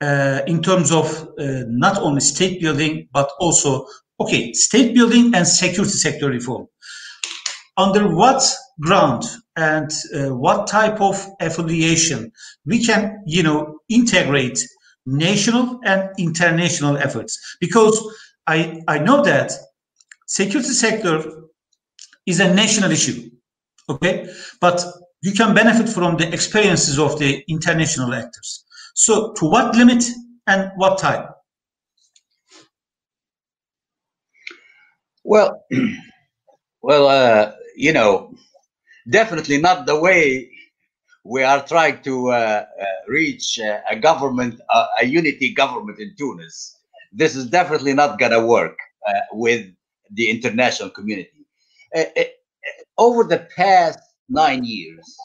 uh, 0.00 0.42
in 0.46 0.62
terms 0.62 0.92
of 0.92 1.28
uh, 1.38 1.64
not 1.66 1.98
only 1.98 2.20
state 2.20 2.60
building, 2.60 3.08
but 3.12 3.28
also, 3.40 3.86
okay, 4.20 4.52
state 4.52 4.94
building 4.94 5.34
and 5.34 5.46
security 5.46 5.92
sector 5.94 6.28
reform. 6.28 6.68
Under 7.76 8.14
what 8.14 8.42
ground 8.80 9.24
and 9.56 9.90
uh, 10.14 10.34
what 10.34 10.66
type 10.66 11.00
of 11.00 11.26
affiliation 11.40 12.30
we 12.64 12.84
can, 12.84 13.22
you 13.26 13.42
know, 13.42 13.80
integrate 13.88 14.60
national 15.06 15.80
and 15.84 16.08
international 16.18 16.96
efforts? 16.98 17.56
Because 17.60 17.98
I, 18.46 18.80
I 18.86 18.98
know 18.98 19.22
that 19.24 19.52
security 20.26 20.70
sector 20.70 21.24
is 22.26 22.40
a 22.40 22.52
national 22.52 22.90
issue, 22.92 23.30
okay? 23.88 24.28
But 24.60 24.84
you 25.22 25.32
can 25.32 25.54
benefit 25.54 25.88
from 25.88 26.16
the 26.16 26.32
experiences 26.32 26.98
of 26.98 27.18
the 27.18 27.44
international 27.48 28.12
actors. 28.14 28.64
So 28.94 29.32
to 29.34 29.46
what 29.46 29.74
limit 29.76 30.04
and 30.46 30.70
what 30.76 30.98
time? 30.98 31.28
Well, 35.24 35.64
well, 36.82 37.08
uh, 37.08 37.52
you 37.76 37.92
know, 37.92 38.34
definitely 39.10 39.58
not 39.58 39.86
the 39.86 39.98
way 39.98 40.50
we 41.24 41.42
are 41.42 41.66
trying 41.66 42.02
to 42.02 42.30
uh, 42.30 42.34
uh, 42.34 42.84
reach 43.08 43.58
uh, 43.58 43.80
a 43.90 43.96
government, 43.96 44.60
uh, 44.72 44.86
a 45.00 45.06
unity 45.06 45.52
government 45.52 45.98
in 45.98 46.14
Tunis. 46.16 46.76
This 47.12 47.34
is 47.34 47.46
definitely 47.48 47.94
not 47.94 48.18
going 48.18 48.32
to 48.32 48.46
work 48.46 48.76
uh, 49.08 49.12
with 49.32 49.66
the 50.12 50.30
international 50.30 50.90
community. 50.90 51.46
Uh, 51.96 52.04
uh, 52.18 52.24
over 52.98 53.24
the 53.24 53.48
past 53.56 53.98
nine 54.28 54.64
years, 54.64 55.16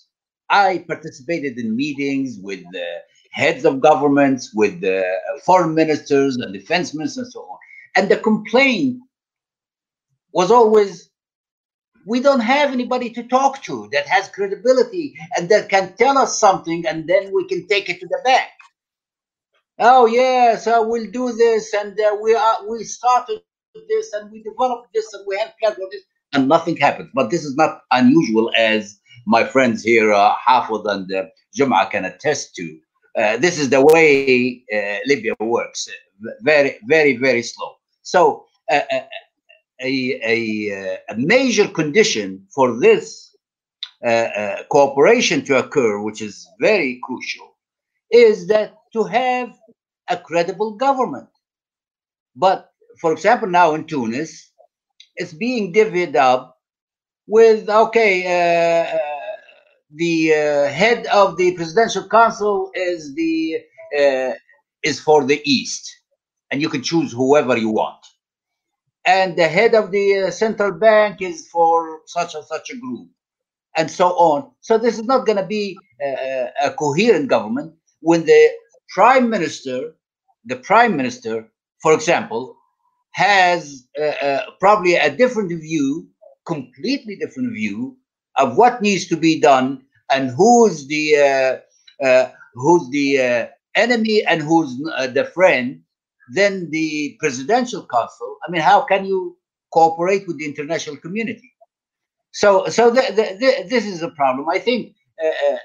I 0.49 0.83
participated 0.87 1.57
in 1.59 1.75
meetings 1.75 2.39
with 2.41 2.61
the 2.71 2.87
heads 3.31 3.65
of 3.65 3.81
governments, 3.81 4.53
with 4.55 4.81
the 4.81 5.03
foreign 5.45 5.75
ministers 5.75 6.37
and 6.37 6.53
defense 6.53 6.93
ministers, 6.95 7.25
and 7.25 7.33
so 7.33 7.41
on. 7.41 7.59
And 7.95 8.09
the 8.09 8.17
complaint 8.17 9.01
was 10.33 10.51
always 10.51 11.09
we 12.07 12.19
don't 12.21 12.41
have 12.41 12.71
anybody 12.73 13.11
to 13.11 13.23
talk 13.23 13.63
to 13.63 13.89
that 13.93 14.07
has 14.07 14.29
credibility 14.29 15.15
and 15.37 15.49
that 15.49 15.69
can 15.69 15.93
tell 15.97 16.17
us 16.17 16.39
something 16.39 16.85
and 16.87 17.07
then 17.07 17.31
we 17.33 17.47
can 17.47 17.67
take 17.67 17.89
it 17.89 17.99
to 17.99 18.07
the 18.07 18.21
bank. 18.25 18.49
Oh 19.79 20.05
yes, 20.07 20.67
uh, 20.67 20.81
we'll 20.85 21.11
do 21.11 21.33
this 21.33 21.73
and 21.73 21.99
uh, 21.99 22.17
we 22.21 22.35
are 22.35 22.69
we 22.69 22.83
started 22.85 23.41
this 23.87 24.13
and 24.13 24.31
we 24.31 24.41
developed 24.43 24.93
this 24.93 25.13
and 25.13 25.25
we 25.27 25.37
have 25.37 25.53
plans 25.59 25.75
for 25.75 25.87
this 25.91 26.03
and 26.33 26.47
nothing 26.47 26.77
happens. 26.77 27.09
But 27.13 27.29
this 27.29 27.43
is 27.43 27.55
not 27.55 27.81
unusual 27.91 28.51
as 28.57 28.99
my 29.25 29.43
friends 29.43 29.83
here, 29.83 30.13
uh, 30.13 30.35
Hafed 30.45 30.85
and 30.85 31.11
uh, 31.13 31.25
Jum'a 31.57 31.89
can 31.91 32.05
attest 32.05 32.55
to. 32.55 32.79
Uh, 33.17 33.37
this 33.37 33.59
is 33.59 33.69
the 33.69 33.81
way 33.81 34.63
uh, 34.73 34.99
Libya 35.05 35.33
works. 35.39 35.87
Very, 36.41 36.79
very, 36.87 37.17
very 37.17 37.43
slow. 37.43 37.75
So 38.03 38.45
uh, 38.71 38.81
uh 38.91 39.01
a, 39.83 40.19
a, 40.23 40.99
a, 41.09 41.17
major 41.17 41.67
condition 41.67 42.45
for 42.53 42.79
this 42.79 43.35
uh, 44.05 44.09
uh, 44.09 44.63
cooperation 44.69 45.43
to 45.45 45.57
occur, 45.57 46.01
which 46.03 46.21
is 46.21 46.47
very 46.59 46.99
crucial, 47.03 47.55
is 48.11 48.47
that 48.47 48.75
to 48.93 49.03
have 49.03 49.53
a 50.07 50.17
credible 50.17 50.75
government. 50.75 51.29
But 52.35 52.70
for 52.99 53.11
example, 53.11 53.47
now 53.47 53.73
in 53.73 53.85
Tunis, 53.85 54.51
it's 55.15 55.33
being 55.33 55.73
divvied 55.73 56.15
up 56.15 56.57
with 57.27 57.69
okay, 57.69 58.13
uh, 58.25 58.95
uh 58.95 58.99
the 59.93 60.33
uh, 60.33 60.67
head 60.69 61.05
of 61.07 61.37
the 61.37 61.53
presidential 61.55 62.07
council 62.07 62.71
is 62.73 63.13
the 63.15 63.57
uh, 63.99 64.33
is 64.83 64.99
for 64.99 65.25
the 65.25 65.41
east, 65.43 65.89
and 66.49 66.61
you 66.61 66.69
can 66.69 66.81
choose 66.81 67.11
whoever 67.11 67.57
you 67.57 67.69
want. 67.69 68.05
And 69.05 69.35
the 69.35 69.47
head 69.47 69.73
of 69.75 69.91
the 69.91 70.27
uh, 70.27 70.31
central 70.31 70.71
bank 70.71 71.21
is 71.21 71.47
for 71.49 72.01
such 72.05 72.35
and 72.35 72.45
such 72.45 72.69
a 72.69 72.77
group, 72.77 73.09
and 73.75 73.89
so 73.91 74.09
on. 74.09 74.51
So 74.61 74.77
this 74.77 74.97
is 74.97 75.05
not 75.05 75.25
going 75.25 75.37
to 75.37 75.45
be 75.45 75.77
a, 76.01 76.49
a 76.63 76.71
coherent 76.71 77.27
government 77.27 77.73
when 77.99 78.25
the 78.25 78.49
prime 78.93 79.29
minister, 79.29 79.95
the 80.45 80.57
prime 80.57 80.95
minister, 80.95 81.47
for 81.81 81.93
example, 81.93 82.57
has 83.13 83.87
uh, 83.99 84.03
uh, 84.03 84.41
probably 84.59 84.95
a 84.95 85.15
different 85.15 85.49
view, 85.61 86.07
completely 86.45 87.15
different 87.15 87.53
view 87.53 87.97
of 88.37 88.57
what 88.57 88.81
needs 88.81 89.07
to 89.07 89.17
be 89.17 89.39
done 89.39 89.81
and 90.11 90.29
who's 90.31 90.87
the 90.87 91.15
uh, 91.17 92.05
uh 92.05 92.29
who's 92.53 92.89
the 92.91 93.19
uh, 93.19 93.47
enemy 93.75 94.23
and 94.25 94.41
who's 94.41 94.75
uh, 94.95 95.07
the 95.07 95.25
friend 95.25 95.81
then 96.33 96.69
the 96.71 97.17
presidential 97.19 97.85
council. 97.87 98.37
I 98.47 98.51
mean, 98.51 98.61
how 98.61 98.81
can 98.83 99.05
you 99.05 99.37
cooperate 99.73 100.25
with 100.27 100.37
the 100.37 100.45
international 100.45 100.95
community? 100.95 101.51
So, 102.31 102.67
so 102.67 102.89
the, 102.89 103.01
the, 103.09 103.37
the, 103.37 103.67
this 103.67 103.85
is 103.85 104.01
a 104.01 104.11
problem. 104.11 104.47
I 104.47 104.59
think 104.59 104.95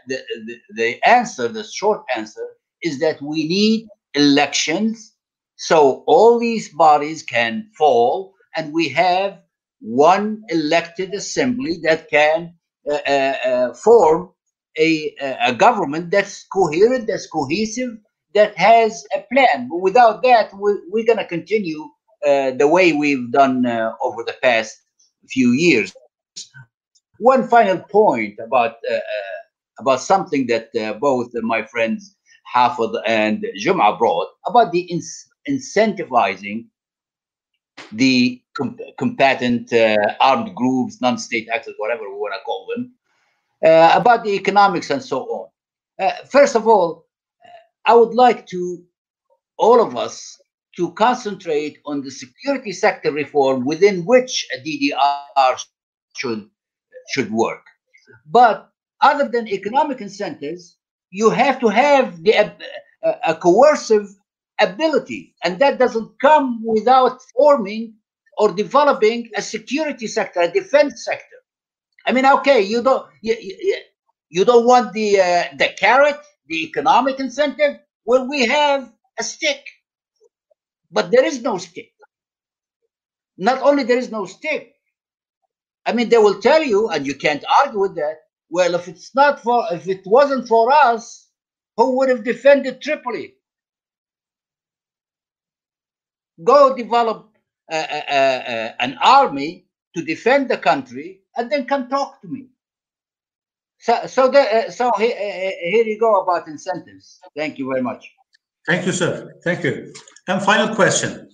the, 0.09 0.19
the, 0.47 0.57
the 0.75 1.09
answer, 1.09 1.47
the 1.47 1.63
short 1.63 2.03
answer, 2.17 2.45
is 2.83 2.99
that 2.99 3.23
we 3.23 3.47
need 3.47 3.87
elections 4.15 5.16
so 5.57 6.05
all 6.07 6.39
these 6.39 6.69
bodies 6.69 7.23
can 7.23 7.69
fall 7.77 8.35
and 8.57 8.73
we 8.73 8.89
have 8.89 9.41
one 9.81 10.43
elected 10.49 11.13
assembly 11.15 11.79
that 11.83 12.09
can 12.09 12.55
uh, 12.91 12.99
uh, 13.07 13.37
uh 13.45 13.75
form 13.75 14.31
a, 14.79 15.15
a 15.43 15.55
government 15.55 16.11
that's 16.11 16.45
coherent, 16.45 17.07
that's 17.07 17.27
cohesive, 17.27 17.97
that 18.35 18.57
has 18.57 19.05
a 19.15 19.25
plan. 19.33 19.69
But 19.71 19.79
without 19.79 20.23
that, 20.23 20.53
we, 20.55 20.79
we're 20.89 21.07
going 21.07 21.19
to 21.19 21.27
continue 21.27 21.83
uh, 22.27 22.53
the 22.53 22.69
way 22.69 22.93
we've 22.93 23.31
done 23.33 23.67
uh, 23.67 23.93
over 24.03 24.23
the 24.23 24.37
past 24.43 24.77
few 25.29 25.53
years. 25.53 25.93
One 27.19 27.49
final 27.49 27.79
point 27.79 28.39
about 28.45 28.75
uh, 28.91 28.95
uh 28.95 29.01
about 29.79 30.01
something 30.01 30.47
that 30.47 30.75
uh, 30.75 30.95
both 30.95 31.29
my 31.35 31.63
friends 31.67 32.17
Hafed 32.55 32.97
and 33.07 33.45
Jum'a 33.63 33.99
brought 33.99 34.29
about 34.47 34.73
the 34.73 34.81
in 34.81 35.03
incentivizing 35.49 36.67
the 37.93 38.43
com 38.57 38.77
combatant 38.99 39.73
uh, 39.73 40.15
armed 40.21 40.55
groups, 40.55 41.01
non-state 41.01 41.49
actors, 41.53 41.75
whatever 41.79 42.03
we 42.03 42.17
want 42.17 42.35
to 42.35 42.41
call 42.45 42.67
them, 42.75 42.93
about 43.63 44.25
the 44.25 44.31
economics 44.31 44.91
and 44.91 45.03
so 45.03 45.23
on. 45.23 45.49
first 46.31 46.57
of 46.57 46.67
all, 46.67 47.07
I 47.85 47.95
would 47.95 48.15
like 48.15 48.47
to, 48.49 48.83
all 49.59 49.81
of 49.81 49.97
us, 49.97 50.39
to 50.77 50.93
concentrate 50.93 51.79
on 51.87 52.03
the 52.03 52.11
security 52.11 52.73
sector 52.73 53.13
reform 53.13 53.65
within 53.65 54.05
which 54.05 54.47
a 54.55 54.59
DDR 54.61 55.61
should, 56.17 56.49
should 57.13 57.31
work. 57.33 57.63
But 58.27 58.69
other 59.01 59.29
than 59.29 59.49
economic 59.49 60.01
incentives, 60.01 60.77
you 61.11 61.31
have 61.31 61.61
to 61.61 61.69
have 61.69 62.23
the, 62.23 62.37
uh, 63.03 63.15
a 63.25 63.35
coercive 63.35 64.09
ability, 64.61 65.35
and 65.45 65.59
that 65.61 65.79
doesn't 65.79 66.21
come 66.21 66.63
without 66.65 67.21
forming 67.37 67.95
or 68.39 68.53
developing 68.53 69.31
a 69.37 69.43
security 69.43 70.07
sector, 70.07 70.41
a 70.41 70.53
defense 70.53 71.05
sector. 71.05 71.37
I 72.07 72.13
mean, 72.13 72.27
okay, 72.27 72.63
you 72.63 72.83
don't 72.83 73.07
you, 73.23 73.37
you, 73.41 73.77
you 74.31 74.45
don't 74.45 74.67
want 74.67 74.93
the 74.95 75.21
uh, 75.21 75.45
the 75.59 75.71
carrot, 75.79 76.19
the 76.49 76.65
economic 76.65 77.21
incentive? 77.21 77.79
Well, 78.07 78.29
we 78.29 78.47
have 78.47 78.93
a 79.19 79.23
stick, 79.25 79.65
but 80.91 81.11
there 81.11 81.25
is 81.25 81.43
no 81.43 81.59
stick. 81.59 81.91
Not 83.39 83.63
only 83.63 83.85
there 83.85 83.99
is 83.99 84.11
no 84.13 84.27
stick, 84.27 84.75
I 85.87 85.93
mean, 85.95 86.11
they 86.11 86.19
will 86.19 86.41
tell 86.41 86.63
you, 86.63 86.89
and 86.91 87.07
you 87.07 87.15
can't 87.17 87.45
argue 87.65 87.81
with 87.81 87.97
that. 87.97 88.19
Well, 88.51 88.75
if 88.77 88.89
it's 88.89 89.15
not 89.15 89.43
for, 89.43 89.67
if 89.73 89.89
it 89.89 90.03
wasn't 90.07 90.49
for 90.49 90.73
us, 90.73 91.29
who 91.77 91.99
would 91.99 92.11
have 92.11 92.25
defended 92.25 92.83
Tripoli? 92.83 93.36
Go 96.43 96.77
develop 96.77 97.31
an 97.71 98.99
army 99.03 99.67
to 99.95 100.05
defend 100.05 100.49
the 100.51 100.59
country, 100.59 101.21
and 101.37 101.51
then 101.51 101.67
come 101.67 101.89
talk 101.89 102.21
to 102.21 102.29
me. 102.29 102.49
So, 103.79 104.07
so, 104.07 104.29
the, 104.29 104.41
uh, 104.41 104.71
so 104.71 104.91
he, 104.99 105.13
uh, 105.13 105.17
uh, 105.17 105.51
here 105.71 105.85
you 105.85 105.99
go 105.99 106.21
about 106.21 106.49
incentives. 106.49 107.21
Thank 107.37 107.59
you 107.59 107.69
very 107.69 107.83
much. 107.83 108.05
Thank 108.67 108.87
you, 108.87 108.93
sir. 108.93 109.33
Thank 109.45 109.65
you. 109.65 109.93
And 110.29 110.43
final 110.43 110.75
question. 110.75 111.31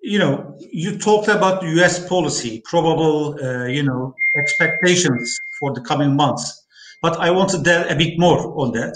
You 0.00 0.18
know, 0.18 0.58
you 0.58 0.98
talked 0.98 1.28
about 1.28 1.62
the 1.62 1.68
U.S. 1.76 2.06
policy, 2.08 2.60
probable, 2.64 3.38
uh, 3.42 3.66
you 3.66 3.82
know, 3.82 4.14
expectations 4.36 5.38
for 5.58 5.72
the 5.72 5.80
coming 5.80 6.16
months. 6.16 6.66
But 7.00 7.18
I 7.20 7.30
want 7.30 7.50
to 7.50 7.58
delve 7.58 7.90
a 7.90 7.94
bit 7.94 8.18
more 8.18 8.58
on 8.60 8.72
that, 8.72 8.94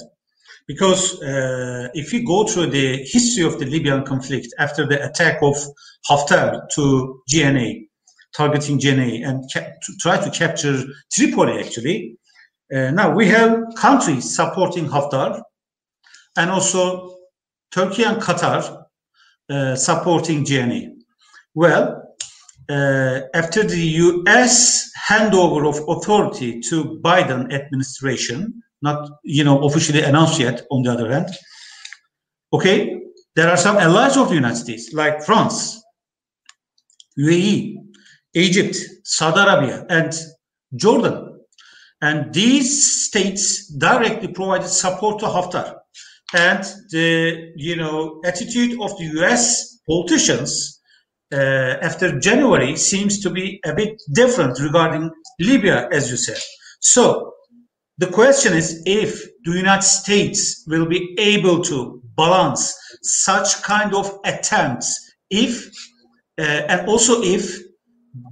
because 0.69 1.21
uh, 1.23 1.89
if 1.95 2.13
you 2.13 2.25
go 2.25 2.45
through 2.45 2.67
the 2.67 2.99
history 2.99 3.43
of 3.43 3.59
the 3.59 3.65
Libyan 3.65 4.05
conflict 4.05 4.49
after 4.59 4.87
the 4.87 5.03
attack 5.03 5.43
of 5.43 5.57
Haftar 6.09 6.69
to 6.75 7.23
GNA, 7.29 7.87
targeting 8.37 8.79
GNA, 8.79 9.27
and 9.27 9.49
to 9.51 9.97
try 9.99 10.23
to 10.23 10.31
capture 10.31 10.85
Tripoli, 11.11 11.59
actually, 11.59 12.19
uh, 12.73 12.91
now 12.91 13.11
we 13.11 13.27
have 13.29 13.63
countries 13.77 14.37
supporting 14.37 14.87
Haftar 14.87 15.41
and 16.37 16.51
also 16.51 17.17
Turkey 17.73 18.05
and 18.05 18.21
Qatar 18.21 18.85
uh, 19.49 19.75
supporting 19.75 20.45
GNA. 20.45 20.91
Well, 21.55 22.05
uh, 22.69 23.21
after 23.33 23.63
the 23.65 23.81
US 23.81 24.91
handover 25.09 25.67
of 25.67 25.83
authority 25.89 26.61
to 26.61 27.01
Biden 27.03 27.51
administration, 27.55 28.63
not 28.83 29.11
you 29.25 29.45
know 29.45 29.65
officially 29.65 30.03
announced 30.03 30.39
yet 30.39 30.67
on 30.71 30.83
the 30.83 30.93
other 30.93 31.11
hand, 31.11 31.29
okay, 32.53 33.01
there 33.35 33.49
are 33.49 33.57
some 33.57 33.77
allies 33.77 34.17
of 34.17 34.29
the 34.29 34.35
United 34.35 34.57
States 34.57 34.93
like 34.93 35.23
France, 35.23 35.83
UAE, 37.19 37.77
Egypt, 38.35 38.77
Saudi 39.05 39.41
Arabia, 39.41 39.87
and 39.89 40.13
Jordan 40.75 41.29
and 42.01 42.33
these 42.33 43.07
states 43.07 43.67
directly 43.67 44.29
provided 44.29 44.69
support 44.69 45.19
to 45.21 45.27
Haftar. 45.27 45.75
And 46.35 46.63
the 46.91 47.53
you 47.57 47.77
know 47.77 48.21
attitude 48.25 48.81
of 48.81 48.97
the 48.99 49.05
U.S. 49.17 49.79
politicians 49.89 50.81
uh, 51.33 51.77
after 51.81 52.19
January 52.21 52.77
seems 52.77 53.21
to 53.21 53.31
be 53.31 53.61
a 53.65 53.75
bit 53.75 54.01
different 54.13 54.61
regarding 54.61 55.11
Libya, 55.41 55.89
as 55.91 56.11
you 56.11 56.17
said. 56.17 56.39
So 56.81 57.33
the 57.99 58.07
question 58.07 58.53
is 58.55 58.83
if 58.87 59.25
the 59.45 59.53
United 59.53 59.83
States 59.83 60.65
will 60.67 60.87
be 60.87 61.17
able 61.19 61.63
to 61.65 62.01
balance 62.17 62.77
such 63.03 63.63
kind 63.63 63.95
of 63.95 64.19
attempts, 64.25 65.15
if 65.31 65.67
uh, 66.39 66.43
and 66.43 66.89
also 66.89 67.23
if 67.23 67.59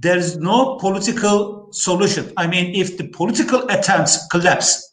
there 0.01 0.17
is 0.17 0.37
no 0.37 0.77
political 0.77 1.67
solution. 1.71 2.31
I 2.37 2.47
mean, 2.47 2.75
if 2.75 2.97
the 2.97 3.07
political 3.09 3.67
attempts 3.69 4.27
collapse. 4.27 4.89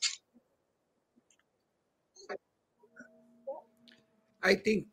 I 4.42 4.54
think, 4.56 4.86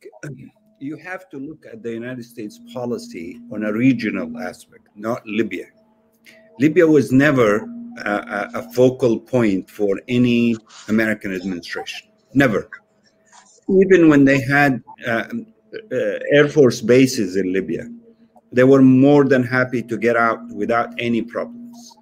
you 0.80 0.96
have 0.98 1.30
to 1.30 1.38
look 1.38 1.66
at 1.72 1.84
the 1.84 1.92
United 1.92 2.24
States 2.24 2.60
policy 2.74 3.40
on 3.52 3.66
a 3.66 3.74
regional 3.74 4.40
aspect, 4.40 4.88
not 4.96 5.26
Libya. 5.28 5.66
Libya 6.60 6.88
was 6.88 7.12
never 7.12 7.68
a, 7.98 8.50
a 8.56 8.74
focal 8.74 9.20
point 9.20 9.70
for 9.70 10.00
any 10.08 10.56
American 10.88 11.34
administration. 11.34 12.10
Never. 12.34 12.70
Even 13.70 14.10
when 14.10 14.26
they 14.26 14.42
had 14.42 14.82
uh, 15.08 15.26
uh, 15.92 15.96
Air 16.32 16.48
Force 16.50 16.82
bases 16.82 17.36
in 17.36 17.54
Libya, 17.54 17.88
they 18.52 18.64
were 18.64 18.82
more 18.82 19.26
than 19.26 19.44
happy 19.44 19.82
to 19.84 19.98
get 19.98 20.18
out 20.18 20.46
without 20.50 20.94
any 21.00 21.22
problems. 21.22 21.98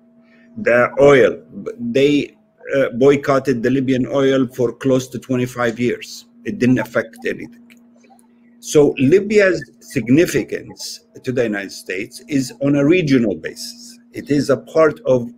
The 0.57 0.89
oil, 0.99 1.43
they 1.79 2.35
uh, 2.75 2.89
boycotted 2.89 3.61
the 3.63 3.69
Libyan 3.69 4.07
oil 4.07 4.47
for 4.47 4.73
close 4.73 5.07
to 5.09 5.19
25 5.19 5.79
years. 5.79 6.25
It 6.45 6.59
didn't 6.59 6.79
affect 6.79 7.17
anything. 7.25 7.65
So 8.59 8.93
Libya's 8.97 9.63
significance 9.79 11.05
to 11.23 11.31
the 11.31 11.43
United 11.43 11.71
States 11.71 12.21
is 12.27 12.53
on 12.61 12.75
a 12.75 12.85
regional 12.85 13.35
basis. 13.35 13.99
It 14.11 14.29
is 14.29 14.49
a 14.49 14.57
part 14.57 14.99
of 15.05 15.31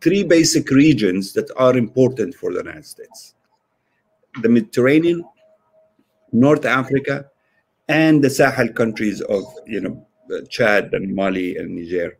three 0.00 0.22
basic 0.22 0.70
regions 0.70 1.32
that 1.32 1.50
are 1.56 1.76
important 1.76 2.34
for 2.34 2.52
the 2.52 2.58
United 2.58 2.86
States 2.86 3.34
the 4.42 4.48
Mediterranean, 4.48 5.24
North 6.32 6.64
Africa, 6.64 7.26
and 7.88 8.22
the 8.22 8.30
Sahel 8.30 8.68
countries 8.68 9.20
of 9.22 9.44
you 9.66 9.80
know 9.80 10.06
Chad 10.48 10.92
and 10.92 11.14
Mali 11.14 11.56
and 11.56 11.74
Niger. 11.74 12.18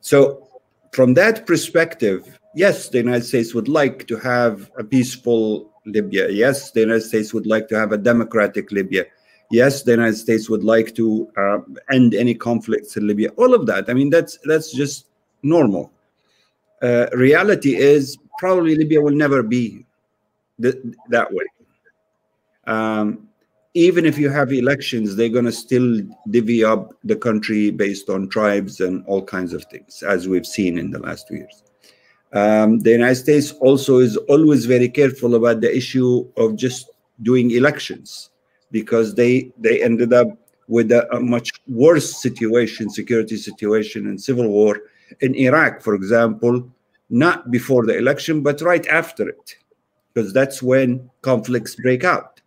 So 0.00 0.46
from 0.92 1.14
that 1.14 1.46
perspective, 1.46 2.38
yes, 2.54 2.88
the 2.88 2.98
United 2.98 3.24
States 3.24 3.54
would 3.54 3.68
like 3.68 4.06
to 4.06 4.16
have 4.18 4.70
a 4.78 4.84
peaceful 4.84 5.72
Libya. 5.86 6.28
Yes, 6.30 6.70
the 6.70 6.80
United 6.80 7.02
States 7.02 7.34
would 7.34 7.46
like 7.46 7.68
to 7.68 7.78
have 7.78 7.92
a 7.92 7.98
democratic 7.98 8.70
Libya. 8.70 9.04
Yes, 9.50 9.82
the 9.82 9.92
United 9.92 10.16
States 10.16 10.48
would 10.48 10.64
like 10.64 10.94
to 10.94 11.28
uh, 11.36 11.58
end 11.90 12.14
any 12.14 12.34
conflicts 12.34 12.96
in 12.96 13.06
Libya. 13.06 13.30
All 13.36 13.54
of 13.54 13.66
that. 13.66 13.88
I 13.88 13.94
mean, 13.94 14.10
that's 14.10 14.38
that's 14.44 14.72
just 14.72 15.06
normal. 15.42 15.92
Uh, 16.84 17.06
reality 17.14 17.76
is 17.76 18.18
probably 18.38 18.74
Libya 18.76 19.00
will 19.00 19.18
never 19.24 19.42
be 19.42 19.86
th 20.60 20.74
that 21.08 21.28
way. 21.32 21.46
Um, 22.66 23.06
even 23.72 24.04
if 24.04 24.18
you 24.18 24.28
have 24.38 24.52
elections, 24.52 25.16
they're 25.16 25.36
going 25.38 25.50
to 25.52 25.58
still 25.66 25.88
divvy 26.36 26.62
up 26.62 26.92
the 27.02 27.16
country 27.16 27.70
based 27.70 28.10
on 28.10 28.28
tribes 28.28 28.80
and 28.80 28.94
all 29.06 29.22
kinds 29.36 29.52
of 29.54 29.64
things, 29.72 30.02
as 30.02 30.28
we've 30.28 30.46
seen 30.46 30.78
in 30.78 30.90
the 30.90 31.00
last 31.06 31.26
two 31.26 31.36
years. 31.42 31.62
Um, 32.34 32.80
the 32.80 32.92
United 33.00 33.20
States 33.26 33.52
also 33.68 33.98
is 33.98 34.16
always 34.34 34.66
very 34.66 34.90
careful 35.00 35.36
about 35.36 35.62
the 35.62 35.74
issue 35.74 36.28
of 36.36 36.56
just 36.56 36.90
doing 37.22 37.50
elections 37.52 38.30
because 38.70 39.14
they 39.14 39.32
they 39.64 39.82
ended 39.82 40.12
up 40.12 40.28
with 40.68 40.92
a, 40.92 41.02
a 41.16 41.20
much 41.20 41.48
worse 41.66 42.08
situation, 42.26 42.90
security 42.90 43.38
situation, 43.48 44.00
and 44.08 44.20
civil 44.20 44.48
war 44.48 44.72
in 45.20 45.34
Iraq, 45.34 45.80
for 45.80 45.94
example, 45.94 46.68
not 47.14 47.50
before 47.50 47.86
the 47.86 47.96
election, 47.96 48.42
but 48.42 48.60
right 48.60 48.86
after 48.88 49.28
it, 49.28 49.56
because 50.12 50.32
that's 50.32 50.62
when 50.62 51.10
conflicts 51.22 51.74
break 51.76 52.04
out. 52.04 52.40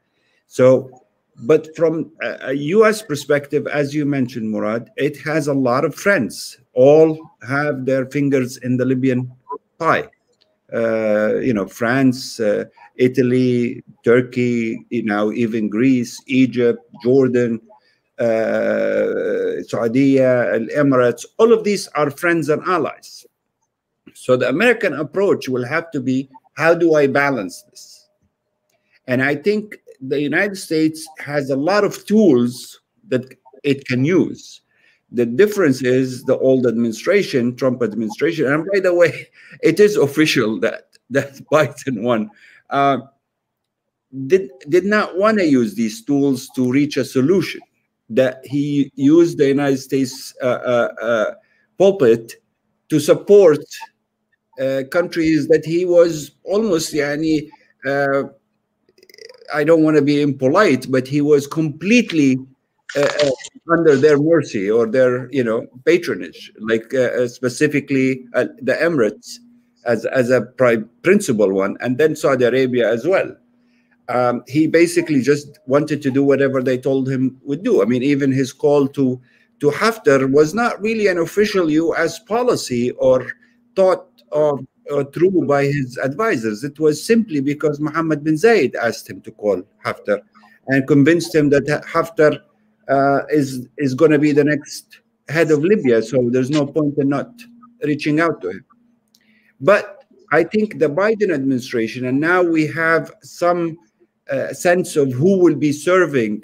So 0.47 1.07
but 1.39 1.76
from 1.76 2.11
a, 2.22 2.53
US 2.53 3.01
perspective, 3.01 3.68
as 3.68 3.93
you 3.93 4.05
mentioned, 4.05 4.49
Murad, 4.49 4.89
it 4.97 5.18
has 5.22 5.47
a 5.47 5.53
lot 5.53 5.86
of 5.86 5.93
friends. 5.93 6.57
All 6.74 7.20
have 7.47 7.86
their 7.86 8.05
fingers 8.07 8.57
in 8.57 8.78
the 8.78 8.86
Libyan 8.86 9.32
pie. 9.78 10.09
Uh, 10.74 11.36
you 11.36 11.53
know, 11.53 11.68
France, 11.68 12.39
uh, 12.39 12.65
Italy, 12.95 13.84
Turkey, 14.03 14.86
you 14.89 15.03
know, 15.03 15.32
even 15.32 15.70
Greece, 15.70 16.22
Egypt, 16.26 16.84
Jordan, 17.03 17.61
uh, 18.20 19.61
Saudi, 19.68 20.15
Emirates, 20.15 21.24
all 21.38 21.53
of 21.53 21.63
these 21.63 21.88
are 21.89 22.09
friends 22.09 22.49
and 22.49 22.61
allies. 22.63 23.26
So 24.28 24.36
the 24.36 24.49
American 24.49 24.91
approach 24.91 25.47
will 25.47 25.65
have 25.65 25.89
to 25.91 26.01
be 26.01 26.30
how 26.55 26.73
do 26.73 26.95
I 26.95 27.07
balance 27.07 27.61
this? 27.71 28.09
And 29.07 29.23
I 29.23 29.36
think 29.36 29.78
the 30.01 30.19
United 30.19 30.57
States 30.57 31.07
has 31.19 31.49
a 31.49 31.55
lot 31.55 31.86
of 31.86 32.05
tools 32.05 32.82
that 33.07 33.23
it 33.63 33.88
can 33.88 34.03
use. 34.03 34.59
The 35.13 35.25
difference 35.25 35.82
is 35.82 36.25
the 36.25 36.38
old 36.39 36.67
administration, 36.67 37.55
Trump 37.55 37.82
administration, 37.82 38.47
and 38.47 38.67
by 38.73 38.82
the 38.82 38.93
way, 38.93 39.30
it 39.63 39.80
is 39.80 39.95
official 39.95 40.59
that 40.59 40.89
that 41.09 41.36
Biden 41.49 42.01
won. 42.01 42.30
Uh, 42.69 42.97
did 44.28 44.51
did 44.67 44.84
not 44.84 45.17
want 45.17 45.38
to 45.38 45.45
use 45.45 45.73
these 45.75 46.03
tools 46.03 46.49
to 46.53 46.69
reach 46.69 46.97
a 46.97 47.05
solution. 47.05 47.61
That 48.09 48.41
he 48.43 48.91
used 48.95 49.38
the 49.38 49.47
United 49.47 49.78
States 49.78 50.36
uh, 50.43 50.59
uh, 50.73 50.89
uh 51.01 51.32
pulpit 51.78 52.43
to 52.89 52.99
support 52.99 53.63
countries 54.91 55.47
that 55.47 55.64
he 55.66 55.86
was 55.86 56.32
almost 56.43 56.93
yani, 56.93 57.49
uh, 57.86 58.24
I 59.53 59.64
don't 59.64 59.84
want 59.84 59.97
to 59.97 60.01
be 60.01 60.22
impolite, 60.22 60.91
but 60.91 61.08
he 61.08 61.22
was 61.22 61.47
completely 61.47 62.38
uh, 62.95 63.01
uh, 63.01 63.32
under 63.72 63.95
their 63.95 64.18
mercy 64.18 64.70
or 64.70 64.88
their, 64.88 65.30
you 65.32 65.43
know, 65.43 65.68
patronage, 65.86 66.51
like 66.60 66.93
uh, 66.93 67.10
uh 67.22 67.28
specifically 67.28 68.26
uh, 68.34 68.45
the 68.62 68.74
Emirates 68.74 69.39
as 69.86 70.05
as 70.05 70.30
a 70.30 70.41
principal 71.03 71.51
one, 71.53 71.78
and 71.82 71.97
then 71.97 72.16
Saudi 72.16 72.45
Arabia 72.45 72.89
as 72.89 73.05
well. 73.05 73.36
Um, 74.10 74.43
he 74.47 74.68
basically 74.68 75.22
just 75.22 75.60
wanted 75.68 76.01
to 76.01 76.12
do 76.12 76.24
whatever 76.24 76.64
they 76.64 76.78
told 76.78 77.10
him 77.10 77.39
would 77.43 77.64
do. 77.64 77.82
I 77.82 77.86
mean, 77.86 78.03
even 78.03 78.32
his 78.32 78.53
call 78.53 78.88
to 78.89 79.20
to 79.60 79.70
Haftar 79.70 80.32
was 80.32 80.53
not 80.53 80.82
really 80.82 81.08
an 81.08 81.18
official 81.18 81.70
U.S. 81.70 82.20
policy 82.20 82.91
or 82.91 83.28
thought 83.76 84.16
of 84.32 84.65
uh, 84.91 85.03
through 85.05 85.45
by 85.45 85.65
his 85.65 85.97
advisors. 85.97 86.63
It 86.63 86.80
was 86.80 87.03
simply 87.03 87.41
because 87.41 87.80
Mohammed 87.80 88.23
bin 88.23 88.36
Zayed 88.36 88.75
asked 88.75 89.09
him 89.09 89.21
to 89.21 89.32
call 89.32 89.61
Haftar 89.86 90.21
and 90.67 90.88
convinced 90.88 91.34
him 91.34 91.49
that 91.49 91.65
Haftar 91.86 92.39
uh, 92.88 93.25
is 93.30 93.67
is 93.78 93.93
going 93.93 94.11
to 94.11 94.19
be 94.19 94.32
the 94.32 94.43
next 94.43 95.01
head 95.30 95.51
of 95.51 95.63
Libya. 95.63 96.01
So 96.01 96.30
there's 96.30 96.49
no 96.49 96.65
point 96.65 96.97
in 96.97 97.09
not 97.09 97.32
reaching 97.84 98.19
out 98.19 98.41
to 98.41 98.49
him. 98.49 98.65
But 99.59 100.05
I 100.32 100.43
think 100.43 100.80
the 100.80 100.89
Biden 100.89 101.34
administration, 101.34 102.05
and 102.05 102.19
now 102.19 102.43
we 102.43 102.67
have 102.67 103.13
some 103.21 103.78
uh, 104.30 104.53
sense 104.53 104.95
of 104.95 105.11
who 105.11 105.39
will 105.39 105.55
be 105.55 105.71
serving 105.71 106.43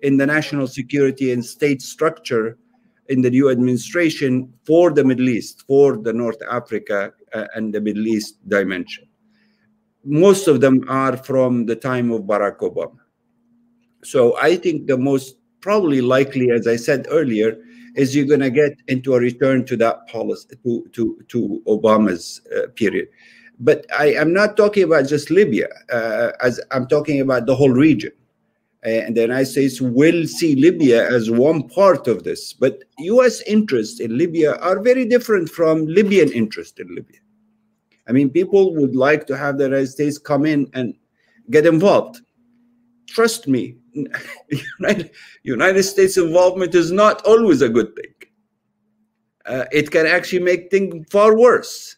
in 0.00 0.16
the 0.16 0.26
national 0.26 0.66
security 0.66 1.32
and 1.32 1.44
state 1.44 1.82
structure 1.82 2.58
in 3.08 3.22
the 3.22 3.30
new 3.30 3.50
administration 3.50 4.52
for 4.64 4.90
the 4.90 5.04
Middle 5.04 5.28
East, 5.28 5.64
for 5.66 5.96
the 5.96 6.12
North 6.12 6.40
Africa 6.50 7.12
and 7.54 7.72
the 7.72 7.80
Middle 7.80 8.06
East 8.06 8.46
dimension. 8.48 9.06
Most 10.04 10.48
of 10.48 10.60
them 10.60 10.84
are 10.88 11.16
from 11.16 11.66
the 11.66 11.76
time 11.76 12.10
of 12.10 12.22
Barack 12.22 12.58
Obama. 12.58 12.98
So 14.02 14.36
I 14.38 14.56
think 14.56 14.86
the 14.86 14.98
most 14.98 15.36
probably 15.60 16.00
likely, 16.00 16.50
as 16.50 16.66
I 16.66 16.76
said 16.76 17.06
earlier, 17.10 17.56
is 17.94 18.14
you're 18.14 18.26
going 18.26 18.40
to 18.40 18.50
get 18.50 18.72
into 18.88 19.14
a 19.14 19.20
return 19.20 19.64
to 19.64 19.76
that 19.78 20.06
policy, 20.08 20.48
to, 20.62 20.86
to, 20.92 21.22
to 21.28 21.62
Obama's 21.66 22.42
uh, 22.54 22.68
period. 22.74 23.08
But 23.60 23.86
I 23.96 24.12
am 24.14 24.32
not 24.32 24.56
talking 24.56 24.82
about 24.82 25.08
just 25.08 25.30
Libya, 25.30 25.68
uh, 25.90 26.32
as 26.42 26.60
I'm 26.70 26.86
talking 26.86 27.20
about 27.20 27.46
the 27.46 27.54
whole 27.54 27.70
region 27.70 28.12
and 28.84 29.16
the 29.16 29.22
United 29.22 29.46
States 29.46 29.80
will 29.80 30.26
see 30.26 30.54
Libya 30.56 31.10
as 31.10 31.30
one 31.30 31.68
part 31.68 32.06
of 32.06 32.22
this. 32.22 32.52
But 32.52 32.84
U.S. 32.98 33.40
interests 33.42 33.98
in 33.98 34.16
Libya 34.16 34.56
are 34.56 34.80
very 34.80 35.06
different 35.06 35.48
from 35.48 35.86
Libyan 35.86 36.30
interest 36.32 36.78
in 36.78 36.94
Libya. 36.94 37.20
I 38.06 38.12
mean, 38.12 38.30
people 38.30 38.74
would 38.74 38.94
like 38.94 39.26
to 39.26 39.36
have 39.36 39.58
the 39.58 39.64
United 39.64 39.88
States 39.88 40.18
come 40.18 40.44
in 40.44 40.68
and 40.74 40.94
get 41.50 41.66
involved. 41.66 42.20
Trust 43.08 43.48
me, 43.48 43.76
United, 45.42 45.82
States 45.84 46.16
involvement 46.16 46.74
is 46.74 46.90
not 46.90 47.24
always 47.24 47.62
a 47.62 47.68
good 47.68 47.94
thing. 47.94 48.12
Uh, 49.46 49.64
it 49.72 49.90
can 49.90 50.06
actually 50.06 50.42
make 50.42 50.70
things 50.70 51.06
far 51.10 51.38
worse. 51.38 51.96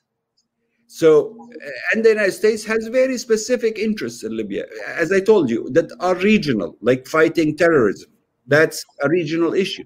So, 0.89 1.49
and 1.93 2.05
the 2.05 2.11
United 2.11 2.33
States 2.33 2.65
has 2.65 2.89
very 2.89 3.19
specific 3.19 3.79
interests 3.79 4.25
in 4.25 4.37
Libya, 4.37 4.65
as 4.89 5.13
I 5.13 5.21
told 5.21 5.51
you, 5.51 5.69
that 5.71 5.91
are 6.01 6.15
regional, 6.17 6.77
like 6.81 7.07
fighting 7.07 7.57
terrorism. 7.57 8.11
That's 8.47 8.85
a 9.03 9.09
regional 9.09 9.55
issue. 9.55 9.85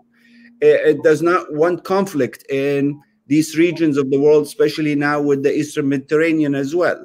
It 0.61 1.03
does 1.03 1.23
not 1.23 1.53
want 1.55 1.85
conflict 1.85 2.45
in 2.51 3.01
these 3.31 3.57
regions 3.57 3.97
of 3.97 4.11
the 4.11 4.21
world, 4.21 4.45
especially 4.45 4.95
now 4.95 5.19
with 5.21 5.43
the 5.43 5.55
Eastern 5.61 5.89
Mediterranean 5.89 6.55
as 6.55 6.75
well. 6.75 7.01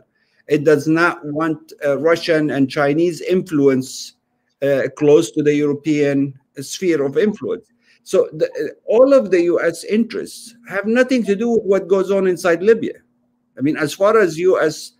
It 0.47 0.63
does 0.63 0.88
not 0.88 1.26
want 1.26 1.71
uh, 1.86 1.97
Russian 1.99 2.49
and 2.49 2.69
Chinese 2.69 3.21
influence 3.21 4.15
uh, 4.61 4.84
close 4.97 5.32
to 5.32 5.41
the 5.41 5.55
European 5.55 6.34
sphere 6.59 7.03
of 7.03 7.17
influence. 7.17 7.67
So, 8.03 8.30
the, 8.34 8.47
all 8.86 9.13
of 9.13 9.32
the 9.32 9.41
US 9.53 9.84
interests 9.86 10.55
have 10.67 10.86
nothing 10.86 11.23
to 11.26 11.36
do 11.36 11.49
with 11.49 11.63
what 11.63 11.88
goes 11.88 12.11
on 12.11 12.28
inside 12.28 12.61
Libya 12.61 12.95
I 13.57 13.61
mean, 13.61 13.78
as 13.78 13.93
far 13.93 14.19
as 14.19 14.38
U.S. 14.38 14.93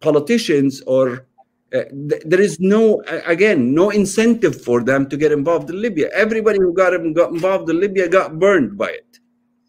politicians 0.00 0.82
or 0.86 1.26
uh, 1.74 1.84
th 2.10 2.22
there 2.30 2.40
is 2.48 2.54
no 2.60 3.02
again 3.34 3.74
no 3.74 3.90
incentive 3.90 4.54
for 4.66 4.78
them 4.90 5.02
to 5.10 5.16
get 5.22 5.32
involved 5.32 5.68
in 5.72 5.76
libya 5.86 6.06
everybody 6.24 6.58
who 6.62 6.72
got, 6.72 6.90
got 7.20 7.30
involved 7.36 7.68
in 7.70 7.76
libya 7.80 8.08
got 8.08 8.38
burned 8.38 8.78
by 8.82 8.90
it 9.00 9.10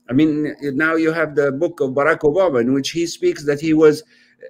i 0.10 0.14
mean 0.14 0.56
now 0.62 0.96
you 0.96 1.12
have 1.12 1.36
the 1.36 1.52
book 1.52 1.80
of 1.80 1.92
barack 1.92 2.20
obama 2.20 2.62
in 2.62 2.74
which 2.74 2.92
he 2.92 3.06
speaks 3.06 3.46
that 3.46 3.60
he 3.60 3.74
was 3.74 4.04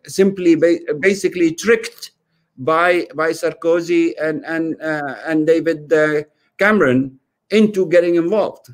simply 0.05 0.55
ba 0.55 0.77
basically 0.99 1.53
tricked 1.53 2.11
by 2.57 3.07
by 3.15 3.31
sarkozy 3.31 4.13
and 4.21 4.43
and 4.45 4.81
uh, 4.81 5.15
and 5.25 5.47
david 5.47 5.91
uh, 5.93 6.23
cameron 6.57 7.19
into 7.51 7.87
getting 7.87 8.15
involved 8.15 8.69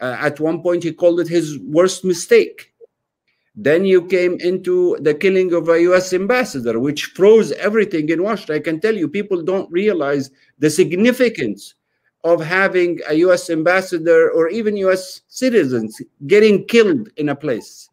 uh, 0.00 0.16
at 0.20 0.40
one 0.40 0.62
point 0.62 0.82
he 0.82 0.92
called 0.92 1.20
it 1.20 1.28
his 1.28 1.58
worst 1.60 2.04
mistake 2.04 2.72
then 3.54 3.84
you 3.84 4.06
came 4.06 4.38
into 4.40 4.96
the 5.00 5.14
killing 5.14 5.52
of 5.52 5.68
a 5.68 5.82
US 5.82 6.12
ambassador, 6.14 6.78
which 6.80 7.06
froze 7.06 7.52
everything 7.52 8.08
in 8.08 8.22
Washington. 8.22 8.56
I 8.56 8.60
can 8.60 8.80
tell 8.80 8.96
you, 8.96 9.08
people 9.08 9.42
don't 9.42 9.70
realize 9.70 10.30
the 10.58 10.70
significance 10.70 11.74
of 12.24 12.40
having 12.40 13.00
a 13.08 13.14
US 13.14 13.50
ambassador 13.50 14.30
or 14.30 14.48
even 14.48 14.76
US 14.76 15.22
citizens 15.28 16.00
getting 16.26 16.64
killed 16.66 17.08
in 17.16 17.28
a 17.30 17.36
place. 17.36 17.88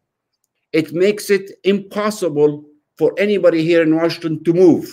It 0.72 0.92
makes 0.92 1.30
it 1.30 1.50
impossible 1.64 2.64
for 2.96 3.12
anybody 3.18 3.64
here 3.64 3.82
in 3.82 3.96
Washington 3.96 4.44
to 4.44 4.52
move. 4.52 4.86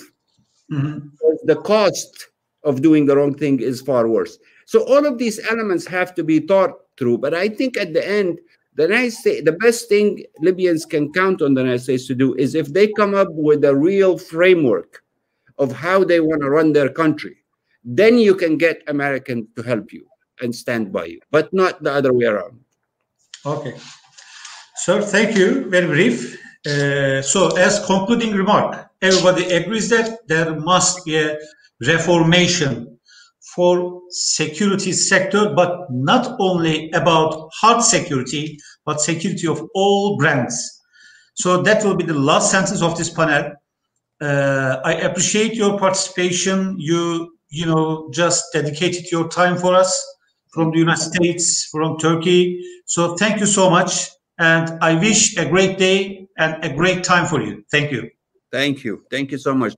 Mm 0.71 0.81
-hmm. 0.81 1.01
The 1.45 1.55
cost 1.55 2.31
of 2.63 2.81
doing 2.81 3.07
the 3.07 3.15
wrong 3.15 3.38
thing 3.38 3.61
is 3.61 3.81
far 3.81 4.07
worse. 4.07 4.39
So 4.65 4.83
all 4.83 5.05
of 5.05 5.17
these 5.17 5.39
elements 5.51 5.85
have 5.88 6.13
to 6.15 6.23
be 6.23 6.39
thought 6.39 6.73
through. 6.97 7.19
But 7.19 7.33
I 7.33 7.47
think 7.49 7.77
at 7.77 7.93
the 7.93 8.05
end, 8.19 8.39
the 8.75 8.83
United 8.83 9.11
States, 9.11 9.43
the 9.45 9.53
best 9.53 9.89
thing 9.89 10.23
Libyans 10.39 10.85
can 10.85 11.11
count 11.13 11.41
on 11.41 11.53
the 11.53 11.61
United 11.61 11.83
States 11.83 12.05
to 12.07 12.15
do 12.15 12.35
is 12.35 12.53
if 12.53 12.67
they 12.73 12.88
come 12.93 13.15
up 13.15 13.29
with 13.31 13.63
a 13.63 13.75
real 13.75 14.17
framework 14.17 15.03
of 15.57 15.71
how 15.71 16.03
they 16.03 16.19
want 16.19 16.41
to 16.41 16.49
run 16.49 16.73
their 16.73 16.89
country, 16.89 17.38
then 17.88 18.19
you 18.19 18.35
can 18.35 18.57
get 18.57 18.83
American 18.88 19.47
to 19.55 19.63
help 19.63 19.93
you 19.93 20.05
and 20.41 20.53
stand 20.53 20.91
by 20.91 21.05
you, 21.05 21.19
but 21.31 21.51
not 21.53 21.81
the 21.81 21.91
other 21.91 22.13
way 22.13 22.25
around. 22.25 22.59
Okay. 23.45 23.75
Sir, 24.75 25.01
thank 25.01 25.38
you. 25.38 25.69
Very 25.69 25.88
brief. 25.88 26.38
Uh, 26.67 27.21
so, 27.21 27.55
as 27.57 27.83
concluding 27.85 28.33
remark, 28.33 28.89
everybody 29.01 29.45
agrees 29.45 29.89
that 29.89 30.27
there 30.27 30.59
must 30.59 31.05
be 31.05 31.17
a 31.17 31.38
reformation 31.81 32.99
for 33.55 34.01
security 34.09 34.91
sector, 34.91 35.53
but 35.55 35.88
not 35.89 36.35
only 36.39 36.91
about 36.91 37.49
hard 37.53 37.81
security, 37.81 38.57
but 38.85 38.99
security 38.99 39.47
of 39.47 39.61
all 39.73 40.17
brands. 40.17 40.81
So 41.35 41.61
that 41.61 41.83
will 41.83 41.95
be 41.95 42.03
the 42.03 42.13
last 42.13 42.51
sentence 42.51 42.81
of 42.81 42.97
this 42.97 43.09
panel. 43.09 43.53
Uh, 44.19 44.81
I 44.83 44.93
appreciate 44.93 45.53
your 45.53 45.79
participation. 45.79 46.75
You, 46.77 47.36
you 47.50 47.66
know, 47.66 48.10
just 48.14 48.45
dedicated 48.54 49.12
your 49.12 49.28
time 49.30 49.58
for 49.58 49.76
us 49.76 49.91
from 50.52 50.72
the 50.72 50.80
United 50.80 51.02
States, 51.02 51.66
from 51.66 51.98
Turkey. 51.98 52.64
So 52.86 53.16
thank 53.16 53.39
you 53.39 53.45
so 53.45 53.70
much. 53.70 54.10
And 54.39 54.78
I 54.82 54.95
wish 54.95 55.38
a 55.38 55.48
great 55.48 55.78
day 55.78 56.28
and 56.38 56.64
a 56.64 56.74
great 56.74 57.04
time 57.04 57.26
for 57.28 57.41
you. 57.41 57.64
Thank 57.72 57.91
you. 57.91 58.10
Thank 58.52 58.84
you. 58.84 59.04
Thank 59.10 59.32
you 59.32 59.38
so 59.38 59.54
much. 59.54 59.76